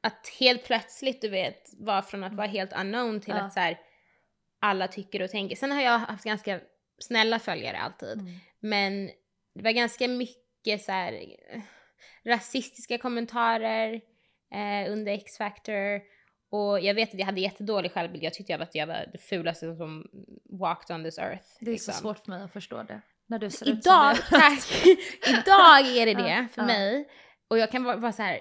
[0.04, 3.42] att helt plötsligt, du vet, vara från att vara helt unknown till Ja.
[3.42, 3.80] att så här,
[4.60, 5.56] alla tycker och tänker.
[5.56, 6.60] Sen har jag haft ganska
[7.00, 8.20] snälla följare alltid.
[8.20, 8.34] Mm.
[8.60, 9.12] Men
[9.54, 11.62] det var ganska mycket så här eh,
[12.24, 14.02] rasistiska kommentarer
[14.54, 16.02] eh, under X-Factor.
[16.50, 18.24] Och jag vet att jag hade jättedålig självbild.
[18.24, 20.10] Jag tyckte jag var att jag var det fulaste som
[20.60, 21.48] walked on this earth.
[21.60, 21.94] Det är så liksom.
[21.94, 23.02] svårt för mig att förstå det.
[23.32, 24.50] När du ser ut Idag, som du gör.
[24.50, 24.86] tack!
[25.30, 27.10] Idag är det det för mig.
[27.50, 28.40] Och jag kan vara, vara så här.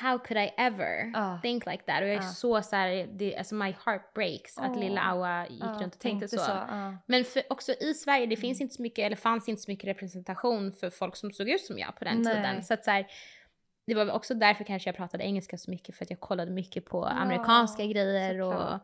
[0.00, 1.38] How could I ever Ja.
[1.42, 2.00] think like that?
[2.00, 2.22] Och jag är Ja.
[2.22, 4.80] så så här, det, alltså my heart breaks att Åh.
[4.80, 6.36] lilla Awa gick Ja, runt och tänkte, så.
[6.36, 6.96] ja.
[7.06, 8.64] Men för, också i Sverige, det finns Mm.
[8.64, 11.78] inte så mycket, eller fanns inte så mycket representation för folk som såg ut som
[11.78, 12.34] jag på den Nej.
[12.34, 12.62] tiden.
[12.64, 13.06] Så att så här,
[13.86, 16.84] det var också därför kanske jag pratade engelska så mycket, för att jag kollade mycket
[16.84, 18.78] på amerikanska grejer och...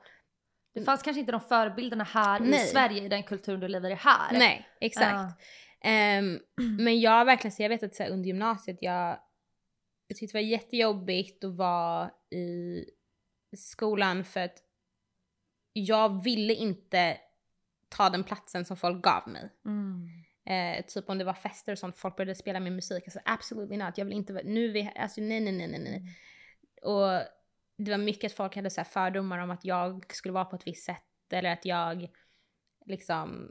[0.75, 2.67] Det fanns kanske inte de förebilderna här i Nej.
[2.67, 4.33] Sverige i den kulturen du lever i här.
[4.33, 5.43] Nej, exakt.
[5.81, 6.41] Ehm,
[6.79, 9.19] men jag verkligen, så jag vet att så här, under gymnasiet, jag,
[10.07, 12.85] jag tyckte det var jättejobbigt att vara i
[13.57, 14.63] skolan för att
[15.73, 17.19] jag ville inte
[17.89, 19.51] ta den platsen som folk gav mig.
[19.67, 20.09] Mm.
[20.49, 23.05] Eh, typ om det var fester och sånt, folk började spela min musik.
[23.05, 23.99] Alltså absolutely not.
[23.99, 25.97] Jag vill inte vara, nu är vi, alltså nej nej nej nej nej.
[25.97, 26.09] Mm.
[26.83, 27.23] Och
[27.79, 30.67] det var mycket att folk hade så fördomar om att jag skulle vara på ett
[30.67, 31.03] visst sätt
[31.33, 32.09] eller att jag
[32.87, 33.51] liksom,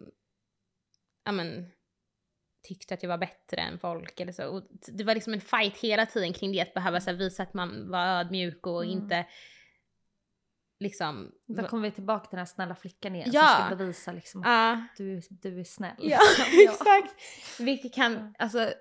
[1.24, 1.72] ja men,
[2.68, 4.48] tyckte att jag var bättre än folk eller så.
[4.48, 7.54] Och det var liksom en fight hela tiden kring det, att behöva så visa att
[7.54, 8.98] man var ödmjuk och Mm.
[8.98, 9.26] inte
[10.80, 11.32] liksom...
[11.46, 13.56] Då kommer vi tillbaka till den här snälla flickan igen Ja.
[13.58, 14.88] som ska bevisa liksom att Ja.
[14.98, 15.96] du, du är snäll.
[16.00, 16.20] Ja,
[16.72, 17.16] exakt.
[17.60, 18.74] Vilket kan, alltså,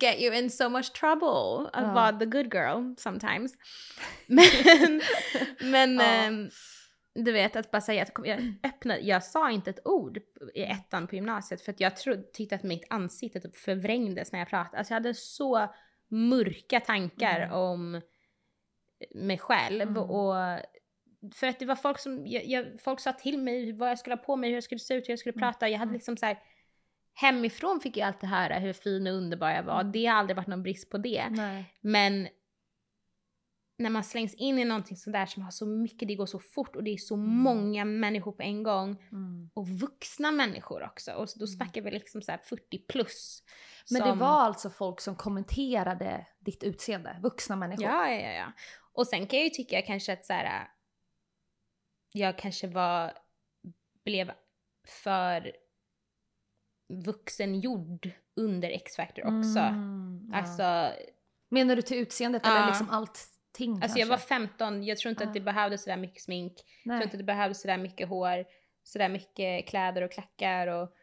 [0.00, 1.92] get you in so much trouble att Ja.
[1.94, 3.52] vara the good girl sometimes.
[4.26, 5.00] Men,
[5.60, 6.02] men Ja.
[6.04, 6.50] ehm,
[7.14, 10.18] du vet att bara säga att jag öppnade, jag sa inte ett ord
[10.54, 14.38] i ettan på gymnasiet för att jag trodde, tyckte att mitt ansikte typ förvrängdes när
[14.38, 14.78] jag pratade.
[14.78, 15.74] Alltså jag hade så
[16.08, 17.52] mörka tankar Mm.
[17.54, 18.00] om
[19.14, 20.02] mig själv Mm.
[20.10, 20.34] och
[21.34, 24.16] för att det var folk som, jag, jag, folk sa till mig vad jag skulle
[24.16, 25.40] ha på mig, hur jag skulle se ut, hur jag skulle Mm.
[25.52, 25.68] prata.
[25.68, 25.94] Jag hade Mm.
[25.94, 26.38] liksom så här,
[27.14, 29.80] hemifrån fick jag alltid höra hur fin och underbar jag var.
[29.80, 29.92] Mm.
[29.92, 31.28] Det har aldrig varit någon brist på det.
[31.30, 31.74] Nej.
[31.80, 32.28] Men
[33.78, 36.76] när man slängs in i någonting sådär som har så mycket, det går så fort
[36.76, 37.28] och det är så Mm.
[37.30, 39.02] många människor på en gång.
[39.12, 39.50] Mm.
[39.54, 41.12] Och vuxna människor också.
[41.12, 41.56] Och då Mm.
[41.56, 43.42] snackar vi liksom så här 40 plus.
[43.90, 47.84] Men som- det var alltså folk som kommenterade ditt utseende, vuxna människor?
[47.84, 48.52] Ja, ja, ja.
[48.92, 50.68] Och sen kan jag ju tycka kanske att så här,
[52.12, 53.12] jag kanske var,
[54.04, 54.32] blev
[55.04, 55.52] för
[57.02, 59.58] vuxengjord under X-Factor också.
[59.58, 60.38] Mm, ja.
[60.38, 60.90] Alltså,
[61.48, 62.56] Menar du till utseendet Ja.
[62.56, 64.00] eller liksom allting alltså kanske?
[64.00, 65.28] jag var 15, jag tror inte Ja.
[65.28, 66.52] att det behövdes sådär mycket smink.
[66.52, 67.02] Jag tror Nej.
[67.04, 68.44] inte att det behövdes sådär mycket hår,
[68.82, 70.94] sådär mycket kläder och klackar och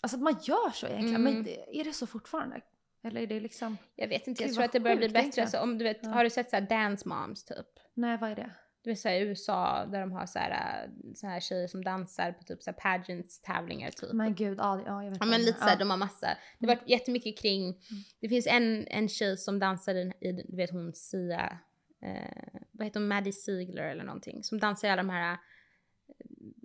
[0.00, 1.26] Alltså att man gör så egentligen.
[1.26, 1.34] Mm.
[1.42, 2.60] Men är det så fortfarande?
[3.02, 3.76] Eller är det liksom...
[3.94, 5.42] jag vet inte, jag Gud, tror att det börjar bli bättre.
[5.42, 6.08] Alltså, om du vet, Ja.
[6.10, 7.66] har du sett såhär dance moms typ?
[7.94, 8.50] Nej, vad är det?
[8.84, 12.44] Du vet såhär i USA där de har såhär, så här tjejer som dansar på
[12.44, 14.12] typ såhär pageants tävlingar typ.
[14.12, 16.26] Men gud, ja, ja jag vet Ja men lite såhär, de har massa.
[16.58, 16.78] Det har Mm.
[16.78, 17.74] varit jättemycket kring,
[18.20, 21.58] det finns en, en tjej som dansar i, i du vet hon Sia,
[22.02, 24.42] eh, vad heter hon, Maddie Ziegler eller någonting.
[24.44, 25.32] Som dansar i alla de här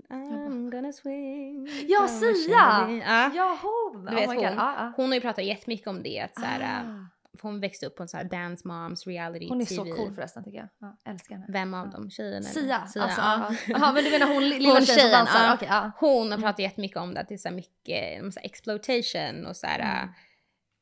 [0.10, 1.68] eh, I'm gonna swing.
[1.88, 2.90] Ja, Sia!
[3.06, 3.32] Ja.
[3.36, 4.06] Ja, hon!
[4.06, 4.44] Du vet oh God.
[4.46, 4.54] hon.
[4.58, 4.94] Ja, ja.
[4.96, 7.06] Hon har ju pratat jättemycket om det, att såhär, Ah.
[7.40, 9.90] För hon växte upp på en sån här dance moms reality Hon är TV.
[9.90, 10.68] så cool förresten tycker jag.
[10.80, 11.46] Ja, älskar henne.
[11.50, 11.92] Vem av Ja.
[11.92, 12.10] dem?
[12.10, 12.50] Tjejen eller?
[12.50, 12.78] Sia.
[12.78, 13.56] alltså, ja.
[13.68, 15.44] ja, men du menar hon li- lilla Hon tjejen som dansar?
[15.44, 15.54] ja.
[15.54, 15.92] Okej, ja.
[16.00, 16.42] Hon har Mm.
[16.42, 20.04] pratat jättemycket om det, att det är så mycket om så exploitation och så här,
[20.04, 20.14] Mm.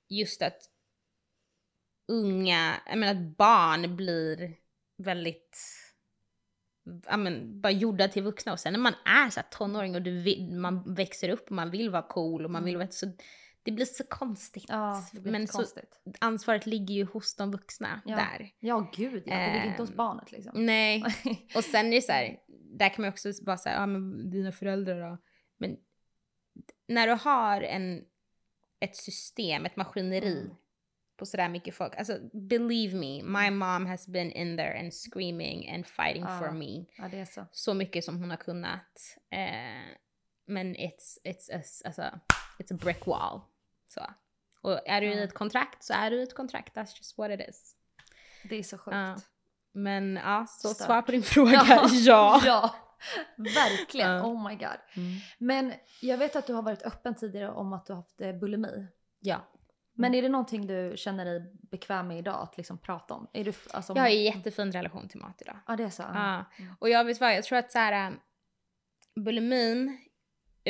[0.09, 0.57] just att
[2.07, 4.53] unga, jag menar att barn blir
[4.97, 5.57] väldigt,
[7.09, 10.21] ja men bara gjorda till vuxna och sen när man är så tonåring och du
[10.21, 13.11] vill, man växer upp och man vill vara cool och man vill vara så
[13.67, 14.65] det blir så konstigt.
[14.67, 15.99] Ja, men så konstigt.
[16.19, 18.15] ansvaret ligger ju hos de vuxna Ja.
[18.15, 18.49] där.
[18.59, 19.35] Ja, gud ja.
[19.39, 20.65] Det ligger inte hos Ehm, barnet liksom.
[20.65, 21.03] Nej,
[21.55, 22.37] och sen är det så här,
[22.77, 25.17] där kan man också bara säga, ja men dina föräldrar då?
[25.57, 25.77] Men
[26.87, 28.03] när du har en,
[28.79, 30.55] ett system, ett maskineri Mm.
[31.17, 31.95] på sådär mycket folk.
[31.97, 36.39] Alltså believe me, my mom has been in there and screaming and fighting Ja.
[36.39, 36.85] for me.
[36.97, 37.45] Ja, det är så.
[37.51, 39.17] Så mycket som hon har kunnat.
[39.31, 39.95] Eh,
[40.49, 42.01] men it's, it's, a, alltså,
[42.59, 43.41] it's a brick wall.
[43.87, 44.01] Så.
[44.61, 45.23] Och är du i Ja.
[45.23, 46.75] ett kontrakt så är du i ett kontrakt.
[46.75, 47.75] That's just what it is.
[48.49, 48.95] Det är så sjukt.
[48.95, 49.15] Ja.
[49.71, 50.85] Men ja, så Stört.
[50.85, 52.41] svar på din fråga, ja.
[52.45, 52.75] ja.
[53.37, 54.23] Verkligen, Ja.
[54.25, 54.77] oh my god.
[54.95, 55.19] Mm.
[55.37, 58.33] Men jag vet att du har varit öppen tidigare om att du har haft eh,
[58.33, 58.87] bulimi.
[59.19, 59.41] Ja.
[59.93, 63.27] Men är det någonting du känner dig bekväm med idag att liksom prata om?
[63.33, 65.59] Är du, alltså, Jag har en jättefin relation till mat idag.
[65.67, 66.01] Ja det är så?
[66.13, 66.45] Ja.
[66.57, 66.73] Mm.
[66.79, 68.19] Och jag vet vad, jag tror att så här, ähm,
[69.15, 69.97] bulimin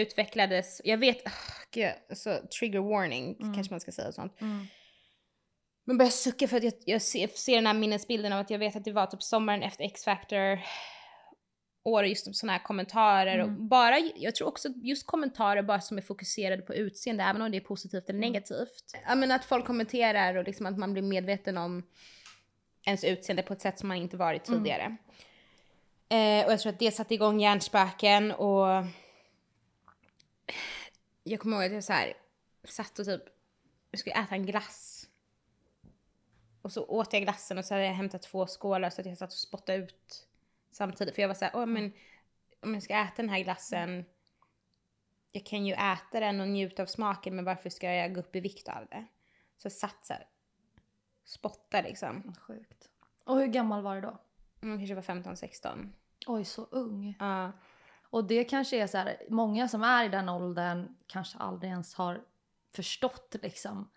[0.02, 1.32] utvecklades, jag vet, oh,
[1.72, 3.54] gud, alltså, trigger warning Mm.
[3.56, 4.41] kanske man ska säga och sånt.
[4.41, 4.68] Mm.
[5.86, 8.60] Men börjar sucka för att jag, jag ser, ser den här minnesbilden av att jag
[8.60, 10.60] vet att det var typ sommaren efter X-Factor
[11.84, 13.68] år just sådana här kommentarer och Mm.
[13.68, 17.58] bara, jag tror också just kommentarer bara som är fokuserade på utseende även om det
[17.58, 18.32] är positivt eller Mm.
[18.32, 18.84] negativt.
[19.08, 21.84] Ja men att folk kommenterar och liksom att man blir medveten om
[22.86, 24.60] ens utseende på ett sätt som man inte varit Mm.
[24.60, 24.98] tidigare.
[26.10, 28.68] Eh, och jag tror att det satte igång hjärnspöken och
[31.24, 32.14] jag kommer ihåg att jag så här
[32.64, 33.24] satt och typ,
[33.91, 35.10] jag skulle äta en glass.
[36.62, 39.18] Och så åt jag glassen och så hade jag hämtat två skålar så att jag
[39.18, 40.28] satt och spottade ut
[40.72, 41.16] samtidigt.
[41.16, 41.91] För jag var så här, åh men
[42.62, 44.06] om jag ska äta den här glassen,
[45.32, 48.36] jag kan ju äta den och njuta av smaken men varför ska jag gå upp
[48.36, 49.06] i vikt av det?
[49.58, 50.28] Så jag satt så här,
[51.24, 52.34] spottade liksom.
[52.48, 52.89] Sjukt.
[53.24, 54.18] Och hur gammal var du då?
[54.62, 55.89] Jag kanske var 15-16.
[56.28, 57.16] Oj, så ung.
[57.20, 57.52] Ja.
[58.10, 61.93] Och det kanske är så här, många som är i den åldern kanske aldrig ens
[61.93, 62.22] har
[62.76, 63.89] förstått liksom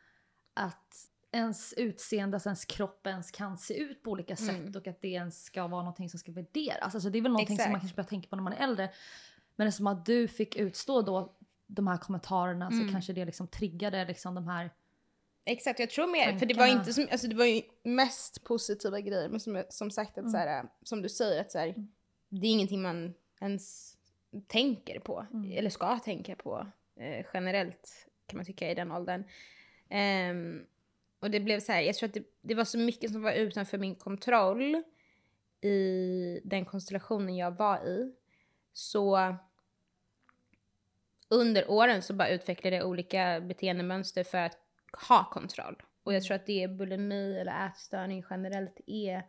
[0.54, 4.76] att ens utseende, alltså ens kropp ens kan se ut på olika sätt Mm.
[4.76, 6.94] och att det ens ska vara någonting som ska värderas.
[6.94, 7.72] Alltså det är väl någonting som Exakt.
[7.72, 8.90] man kanske börjar tänka på när man är äldre.
[9.56, 11.32] Men det är som att du fick utstå då
[11.66, 12.86] de här kommentarerna Mm.
[12.86, 14.70] så kanske det liksom triggade liksom de här
[15.44, 16.38] Exakt, jag tror mer.
[16.38, 19.28] För det var inte som, alltså det var ju mest positiva grejer.
[19.28, 20.30] Men som, som sagt, att Mm.
[20.30, 21.88] så här, som du säger, att så här, Mm.
[22.28, 23.96] det är ingenting man ens
[24.46, 25.26] tänker på.
[25.32, 25.52] Mm.
[25.52, 26.66] Eller ska tänka på.
[26.96, 29.24] Eh, generellt kan man tycka i den åldern.
[29.88, 30.66] Ehm,
[31.20, 33.32] och det blev så här, jag tror att det, det var så mycket som var
[33.32, 34.82] utanför min kontroll
[35.60, 38.12] i den konstellationen jag var i.
[38.72, 39.36] Så
[41.28, 44.58] under åren så bara utvecklade jag olika beteendemönster för att
[45.08, 45.82] ha kontroll.
[46.02, 49.22] Och jag tror att det bulimi eller ätstörning generellt är,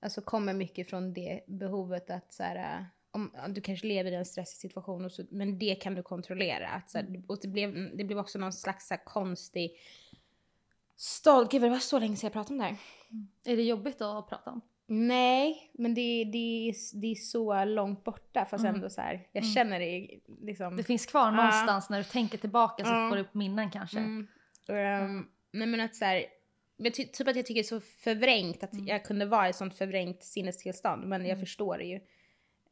[0.00, 4.14] alltså kommer mycket från det behovet att så här, om, ja, du kanske lever i
[4.14, 6.68] en stressig situation och så, men det kan du kontrollera.
[6.68, 9.76] Att, så här, och det blev, det blev också någon slags så här, konstig
[10.96, 12.76] stolt, gud det var så länge sedan jag pratade om det här.
[13.52, 14.60] Är det jobbigt att prata om?
[14.86, 18.74] Nej, men det, det, det är så långt borta fast Mm.
[18.74, 19.54] ändå så här, jag Mm.
[19.54, 20.08] känner det
[20.40, 20.76] liksom.
[20.76, 21.30] Det finns kvar Ja.
[21.30, 23.08] någonstans när du tänker tillbaka så Ja.
[23.10, 23.98] får du upp minnen kanske.
[23.98, 24.26] Mm.
[24.68, 26.24] Ehm, nej men att så här,
[26.76, 28.86] men ty, typ att jag tycker det är så förvrängt att Mm.
[28.86, 31.04] jag kunde vara i sånt förvrängt sinnestillstånd.
[31.08, 31.40] Men jag Mm.
[31.40, 32.00] förstår ju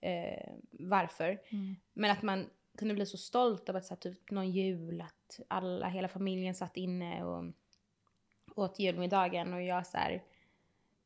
[0.03, 1.41] eh, varför.
[1.49, 1.77] Mm.
[1.93, 5.41] Men att man kunde bli så stolt av att så här, typ någon jul, att
[5.49, 7.45] alla, hela familjen satt inne och
[8.57, 10.23] åt julmiddagen och jag så här,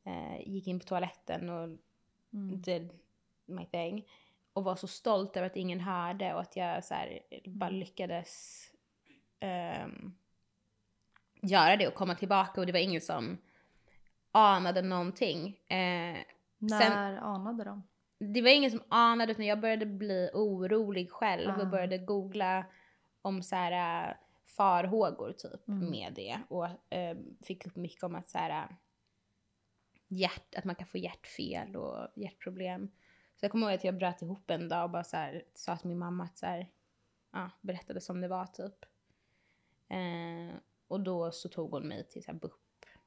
[0.03, 1.77] eh, gick in på toaletten och
[2.33, 2.61] Mm.
[2.61, 2.89] did
[3.45, 4.07] my thing.
[4.53, 7.79] Och var så stolt över att ingen hörde och att jag så här, bara Mm.
[7.79, 8.63] lyckades
[9.39, 10.13] ehm,
[11.41, 13.37] göra det och komma tillbaka och det var ingen som
[14.31, 15.47] anade någonting.
[15.67, 16.17] Eh,
[16.57, 17.83] När anade de?
[18.19, 21.61] Det var ingen som anade utan jag började bli orolig själv Ah.
[21.61, 22.65] och började googla
[23.21, 24.15] om så här äh,
[24.45, 25.89] farhågor typ Mm.
[25.89, 28.75] med det och eh, fick upp mycket om att så här äh,
[30.07, 32.87] hjärt, att man kan få hjärtfel och hjärtproblem.
[33.35, 35.77] Så jag kommer ihåg att jag bröt ihop en dag och bara så här, sa
[35.77, 36.69] till min mamma att så här,
[37.31, 38.85] ja, berättade som det var typ.
[39.89, 40.55] Eh,
[40.87, 42.53] och då så tog hon mig till så här, BUP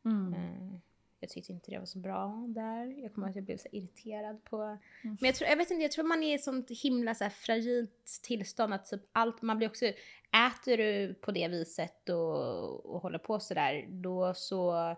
[0.05, 0.35] Mm.
[0.35, 0.79] Eh,
[1.21, 3.03] Jag tyckte inte det var så bra där.
[3.03, 4.57] Jag kommer ihåg att jag blev så irriterad på...
[4.63, 4.79] Mm.
[5.03, 7.25] Men jag tror, jag vet inte, jag tror man är i ett sånt himla så
[7.25, 12.87] här fragilt tillstånd att typ allt, man blir också, äter du på det viset och,
[12.87, 14.97] och håller på sådär, då så,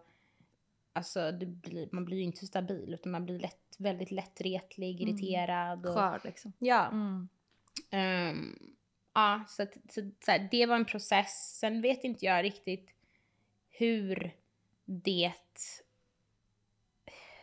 [0.92, 5.08] alltså det blir, man blir ju inte stabil utan man blir lätt, väldigt lättretlig, Mm.
[5.08, 5.86] irriterad.
[5.86, 6.52] Och, Skör liksom.
[6.58, 6.88] ja.
[6.88, 7.28] Mm.
[7.90, 8.74] Ehm,
[9.14, 11.58] ja, så, att, så, så här, det var en process.
[11.58, 12.90] Sen vet inte jag riktigt
[13.70, 14.36] hur
[14.84, 15.32] det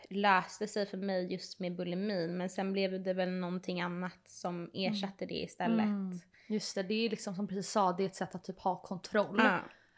[0.10, 2.38] löste sig för mig just med bulimin.
[2.38, 5.86] Men sen blev det väl någonting annat som ersatte det istället.
[5.86, 6.20] Mm.
[6.47, 8.82] Just det, det är liksom som precis sa, det är ett sätt att typ ha
[8.82, 9.41] kontroll.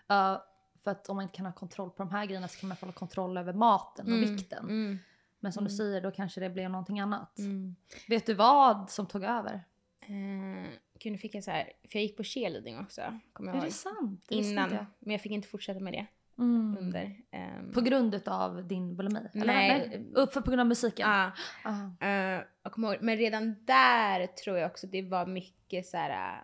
[0.08, 0.34] Ja.
[0.36, 0.42] Uh,
[0.84, 2.78] för att om man inte kan ha kontroll på de här grejerna så kan man
[2.82, 4.64] ha kontroll över maten och Mm, vikten.
[4.70, 5.00] Mm,
[5.40, 5.78] Men som du Mm.
[5.78, 7.40] säger, då kanske det blev någonting annat.
[7.40, 7.76] mm.
[8.08, 9.54] Vet du vad som tog över?
[10.02, 13.20] Eh, gud, nu fick jag så här, för jag gick på cheerleading också.
[13.34, 13.74] Kommer jag Är det ihåg.
[13.74, 14.26] sant?
[14.28, 16.06] Det Innan, men jag fick inte fortsätta med det.
[16.42, 16.78] Mm.
[16.80, 17.16] under.
[17.32, 19.20] ehm, På grund av din bulimi?
[19.34, 19.46] Eller?
[19.46, 19.88] Nej.
[19.90, 20.06] Nej.
[20.16, 21.10] Upp för på grund av musiken?
[21.10, 21.32] ja,
[21.64, 22.06] Ah.
[22.06, 26.10] eh, jag kommer ihåg, men redan där tror jag också det var mycket så här.
[26.10, 26.44] eh,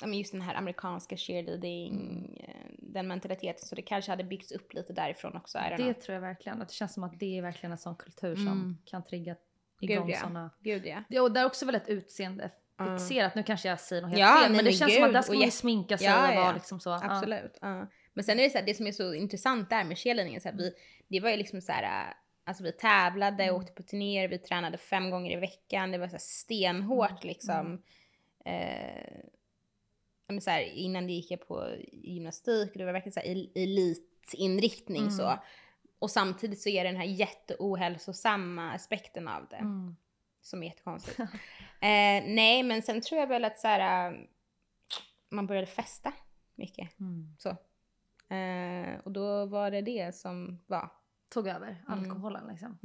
[0.00, 2.36] ja, men just den här amerikanska cheerleading, Mm.
[2.40, 3.66] eh, den mentaliteten.
[3.68, 5.58] Så det kanske hade byggts upp lite därifrån också.
[5.58, 5.92] Det know.
[5.92, 6.62] tror jag verkligen.
[6.62, 8.78] Att det känns som att det är verkligen en sån kultur som Mm.
[8.84, 9.36] kan trigga
[9.80, 10.18] Gud, igång ja.
[10.20, 10.50] såna...
[10.60, 11.02] Gud ja.
[11.08, 13.34] Det, och det är också väldigt utseendefixerat.
[13.34, 14.40] Nu kanske jag säger något helt Ja, fel.
[14.40, 16.06] nej, Men det men känns som att gud, där ska och man ju sminka sig
[16.06, 16.52] Ja, och vara ja.
[16.52, 16.90] liksom så.
[16.92, 17.58] Absolut.
[17.60, 17.86] ja.
[18.14, 20.48] Men sen är det så här, det som är så intressant där med cheerleadingen, så
[20.48, 20.74] här, vi,
[21.08, 23.54] det var ju liksom så här, alltså vi tävlade, Mm.
[23.56, 27.28] åkte på turnéer, vi tränade fem gånger i veckan, det var så här stenhårt Mm.
[27.28, 27.82] liksom.
[28.44, 29.14] Eh,
[30.26, 33.20] ja, men så här, innan det gick jag på gymnastik och det var verkligen så
[33.20, 35.10] här el- elitinriktning Mm.
[35.10, 35.38] så.
[35.98, 39.96] Och samtidigt så är det den här jätteohälsosamma aspekten av det Mm.
[40.40, 41.18] som är jättekonstigt.
[41.80, 44.18] eh, nej, men sen tror jag väl att så här, äh,
[45.30, 46.12] man började festa
[46.54, 47.00] mycket.
[47.00, 47.36] Mm.
[47.38, 47.56] Så.
[48.32, 50.90] Eh, och då var det det som var.
[51.28, 51.98] Tog över Mm.
[51.98, 52.78] alkoholen liksom.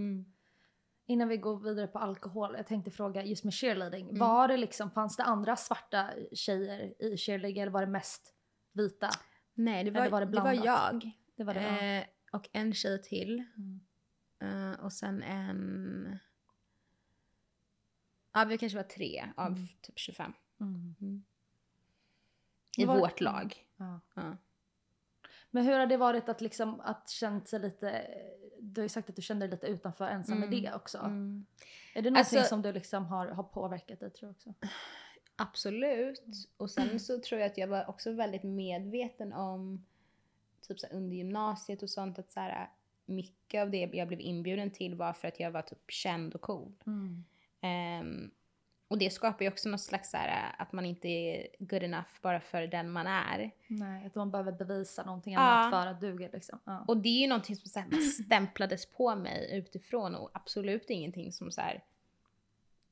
[1.06, 4.10] Innan vi går vidare på alkohol, jag tänkte fråga just med cheerleading.
[4.10, 4.20] Mm.
[4.20, 8.34] Var det liksom, fanns det andra svarta tjejer i cheerleading eller var det mest
[8.72, 9.10] vita?
[9.54, 11.12] Nej, det Eller var, var det det, var jag.
[11.36, 11.62] Det var det?
[11.62, 11.82] ja.
[12.02, 13.44] Eh, och en tjej till.
[13.58, 13.80] Mm.
[14.74, 16.20] Eh, och sen en...
[18.34, 19.68] Ja, vi kanske var tre av Mm.
[19.82, 20.34] typ 25.
[20.60, 21.24] Mm.
[22.78, 23.66] I Var- vårt lag.
[23.78, 24.00] Ja.
[24.16, 24.38] Ja.
[25.58, 28.08] Men hur har det varit att liksom att känt sig lite,
[28.60, 30.50] du har ju sagt att du kände dig lite utanför ensam Mm.
[30.50, 30.98] med det också.
[30.98, 31.46] Mm.
[31.94, 34.54] Är det någonting Alltså- som du liksom har, har påverkat dig tror jag också?
[35.36, 36.50] Absolut.
[36.58, 39.86] Och sen så tror jag att jag var också väldigt medveten om,
[40.68, 42.70] typ så under gymnasiet och sånt, att så här,
[43.06, 46.42] mycket av det jag blev inbjuden till var för att jag var typ känd och
[46.42, 46.72] cool.
[47.62, 48.32] Ehm,
[48.88, 52.08] och det skapar ju också något slags så här, att man inte är good enough
[52.22, 53.52] bara för den man är.
[53.68, 55.40] Nej, att man behöver bevisa någonting Ja.
[55.40, 56.60] annat för att duga liksom.
[56.64, 56.86] Ja.
[56.88, 57.90] Och det är ju någonting som så här,
[58.26, 61.84] stämplades på mig utifrån och absolut ingenting som så här,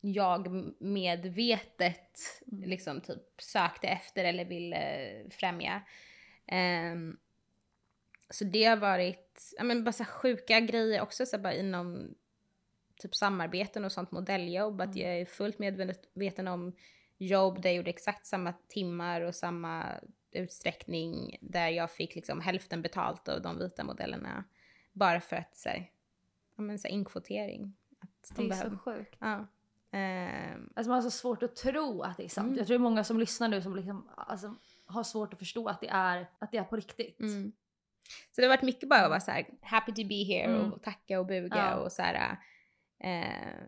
[0.01, 0.47] jag
[0.81, 2.19] medvetet
[2.51, 2.69] Mm.
[2.69, 5.81] liksom typ sökte efter eller ville främja.
[6.47, 7.17] Ehm,
[8.29, 12.15] så det har varit, ja men bara så här sjuka grejer också så bara inom
[12.97, 14.81] typ samarbeten och sånt modelljobb.
[14.81, 15.07] Att Mm.
[15.07, 16.75] jag är fullt medveten om
[17.17, 19.85] jobb där jag gjorde exakt samma timmar och samma
[20.31, 24.43] utsträckning där jag fick liksom hälften betalt av de vita modellerna.
[24.93, 25.91] Bara för att så här,
[26.55, 27.73] ja men så här inkvotering.
[27.99, 29.15] Att de det är behöver- så sjukt.
[29.19, 29.47] Ja.
[29.91, 32.45] Ehm, Alltså man har så svårt att tro att det är sant.
[32.47, 32.57] Mm.
[32.57, 35.67] Jag tror det är många som lyssnar nu som liksom, alltså, har svårt att förstå
[35.67, 37.19] att det är, att det är på riktigt.
[37.19, 37.51] Mm.
[38.31, 40.73] Så det har varit mycket bara att vara så här happy to be here Mm.
[40.73, 41.75] och tacka och buga Ja.
[41.75, 42.37] och så här.
[42.99, 43.63] Eh,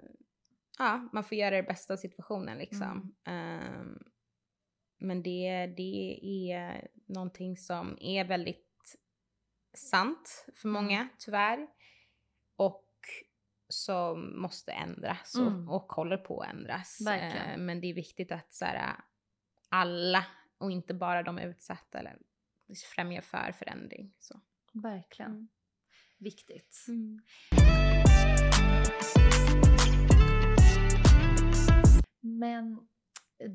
[0.80, 3.15] ja, man får göra det bästa av situationen liksom.
[3.25, 3.59] Mm.
[3.59, 4.03] Ehm,
[4.99, 6.19] men det, det
[6.51, 8.97] är någonting som är väldigt
[9.73, 10.84] sant för Mm.
[10.84, 11.67] många tyvärr.
[12.55, 12.84] Och
[13.69, 15.69] som måste ändras och, Mm.
[15.69, 17.01] och håller på att ändras.
[17.07, 18.95] Eh, men det är viktigt att så här,
[19.69, 20.25] alla
[20.57, 22.17] och inte bara de utsatta eller
[22.95, 24.13] främja för förändring.
[24.19, 24.41] Så.
[24.73, 25.32] Verkligen.
[25.32, 25.47] Mm.
[26.20, 26.86] Viktigt.
[32.22, 32.80] Men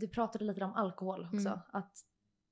[0.00, 1.48] du pratade lite om alkohol också.
[1.48, 1.58] Mm.
[1.72, 1.92] Att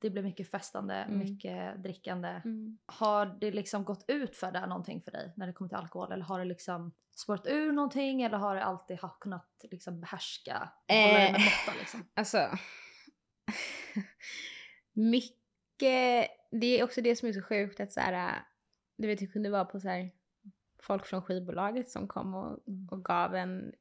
[0.01, 1.19] det blev mycket festande, Mm.
[1.19, 2.43] mycket drickande.
[2.87, 6.13] Har det liksom gått ut för det någonting för dig när det kommer till alkohol?
[6.13, 8.23] Eller har det liksom spårat ur någonting?
[8.23, 10.73] Eller har du alltid kunnat liksom behärska?
[10.89, 11.33] Hålla Eh.
[11.33, 12.05] med måtta liksom?
[12.15, 12.39] Alltså,
[14.93, 18.43] mycket, det är också det som är så sjukt att så här,
[19.01, 20.11] du vet det kunde vara på så här,
[20.83, 22.89] folk från skivbolaget som kom och, Mm.
[22.91, 23.73] och gav en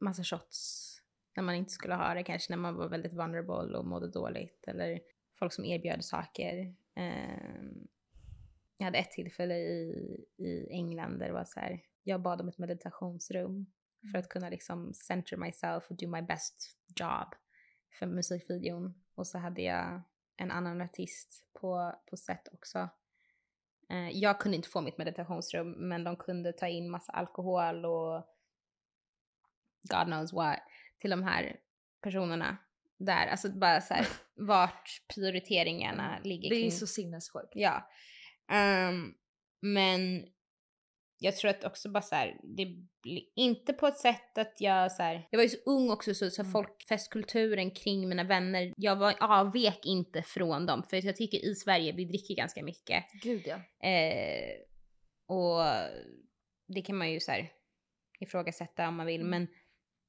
[0.00, 0.92] massa shots
[1.36, 4.64] när man inte skulle ha det, kanske när man var väldigt vulnerable och mådde dåligt
[4.66, 5.00] eller
[5.38, 6.74] folk som erbjöd saker.
[6.94, 7.88] Ehm,
[8.76, 12.48] jag hade ett tillfälle i, i England där det var så här, jag bad om
[12.48, 13.66] ett meditationsrum
[14.12, 17.34] för att kunna liksom center myself och do my best job
[17.98, 19.02] för musikvideon.
[19.14, 20.02] Och så hade jag
[20.36, 22.88] en annan artist på, på set också.
[23.90, 28.26] Eh, jag kunde inte få mitt meditationsrum men de kunde ta in massa alkohol och
[29.82, 30.58] God knows what
[31.00, 31.56] till de här
[32.02, 32.56] personerna
[32.98, 33.26] där.
[33.26, 37.52] Alltså bara så här, vart prioriteringarna ligger Det är kring så sinnessjukt.
[37.52, 37.90] Ja.
[38.48, 39.14] Ehm,
[39.60, 40.26] men
[41.18, 42.66] jag tror att också bara så här, det
[43.02, 46.14] blir inte på ett sätt att jag så här, jag var ju så ung också
[46.14, 46.52] så, så Mm.
[46.52, 51.92] folkfestkulturen kring mina vänner, jag var, avvek inte från dem för jag tycker i Sverige
[51.92, 53.04] vi dricker ganska mycket.
[53.22, 53.88] Gud ja.
[53.88, 54.54] Eh,
[55.28, 55.62] och
[56.74, 57.52] det kan man ju så här
[58.20, 59.30] ifrågasätta om man vill, Mm.
[59.30, 59.48] men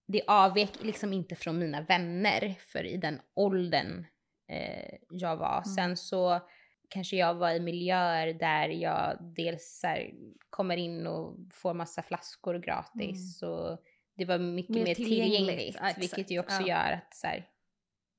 [0.07, 4.05] det avvek liksom inte från mina vänner för i den åldern
[4.49, 5.53] eh, jag var.
[5.57, 5.63] Mm.
[5.63, 6.39] Sen så
[6.89, 10.11] kanske jag var i miljöer där jag dels här,
[10.49, 13.83] kommer in och får massa flaskor gratis och
[14.15, 15.37] det var mycket Mer mer, tillgängligt.
[15.37, 16.67] tillgängligt, Ja, vilket ju också Ja.
[16.67, 17.49] gör att så här,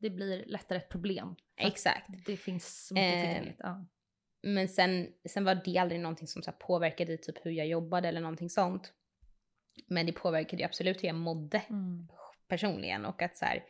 [0.00, 1.34] Det blir lättare ett problem.
[1.56, 2.06] Exakt.
[2.26, 3.56] Det finns så mycket Eh, tillgängligt.
[3.58, 3.84] Ja.
[4.42, 8.08] Men sen, sen var det aldrig någonting som så här, påverkade typ hur jag jobbade
[8.08, 8.92] eller någonting sånt.
[9.86, 12.08] Men det påverkade ju absolut hur jag mådde Mm.
[12.48, 13.64] personligen och att så här,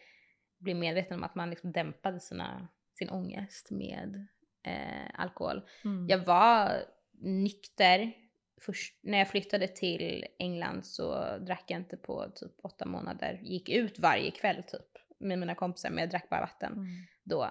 [0.58, 2.68] bli medveten om att man liksom dämpade sina,
[2.98, 4.26] sin ångest med
[4.62, 5.62] eh, alkohol.
[5.84, 6.08] Mm.
[6.08, 6.84] Jag var
[7.20, 8.12] nykter.
[8.60, 13.40] Först, när jag flyttade till England så drack jag inte på typ åtta månader.
[13.42, 14.86] Gick ut varje kväll typ
[15.20, 16.86] med mina kompisar men jag drack bara vatten Mm.
[17.24, 17.50] då.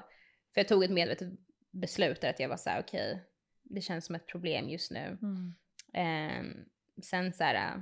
[0.53, 1.29] För jag tog ett medvetet
[1.71, 3.23] beslut där att jag var så här: okej,
[3.63, 5.17] det känns som ett problem just nu.
[5.21, 5.53] Mm.
[5.93, 6.65] Ehm,
[7.03, 7.81] sen så här, äh,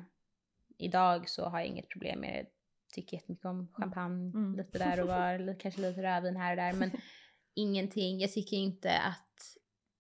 [0.78, 2.50] idag så har jag inget problem med det.
[2.94, 4.56] Tycker jättemycket om champagne, Mm.
[4.56, 6.74] lite där och var, kanske lite rödvin här och där.
[6.74, 6.92] Men
[7.56, 9.22] ingenting, jag tycker inte att,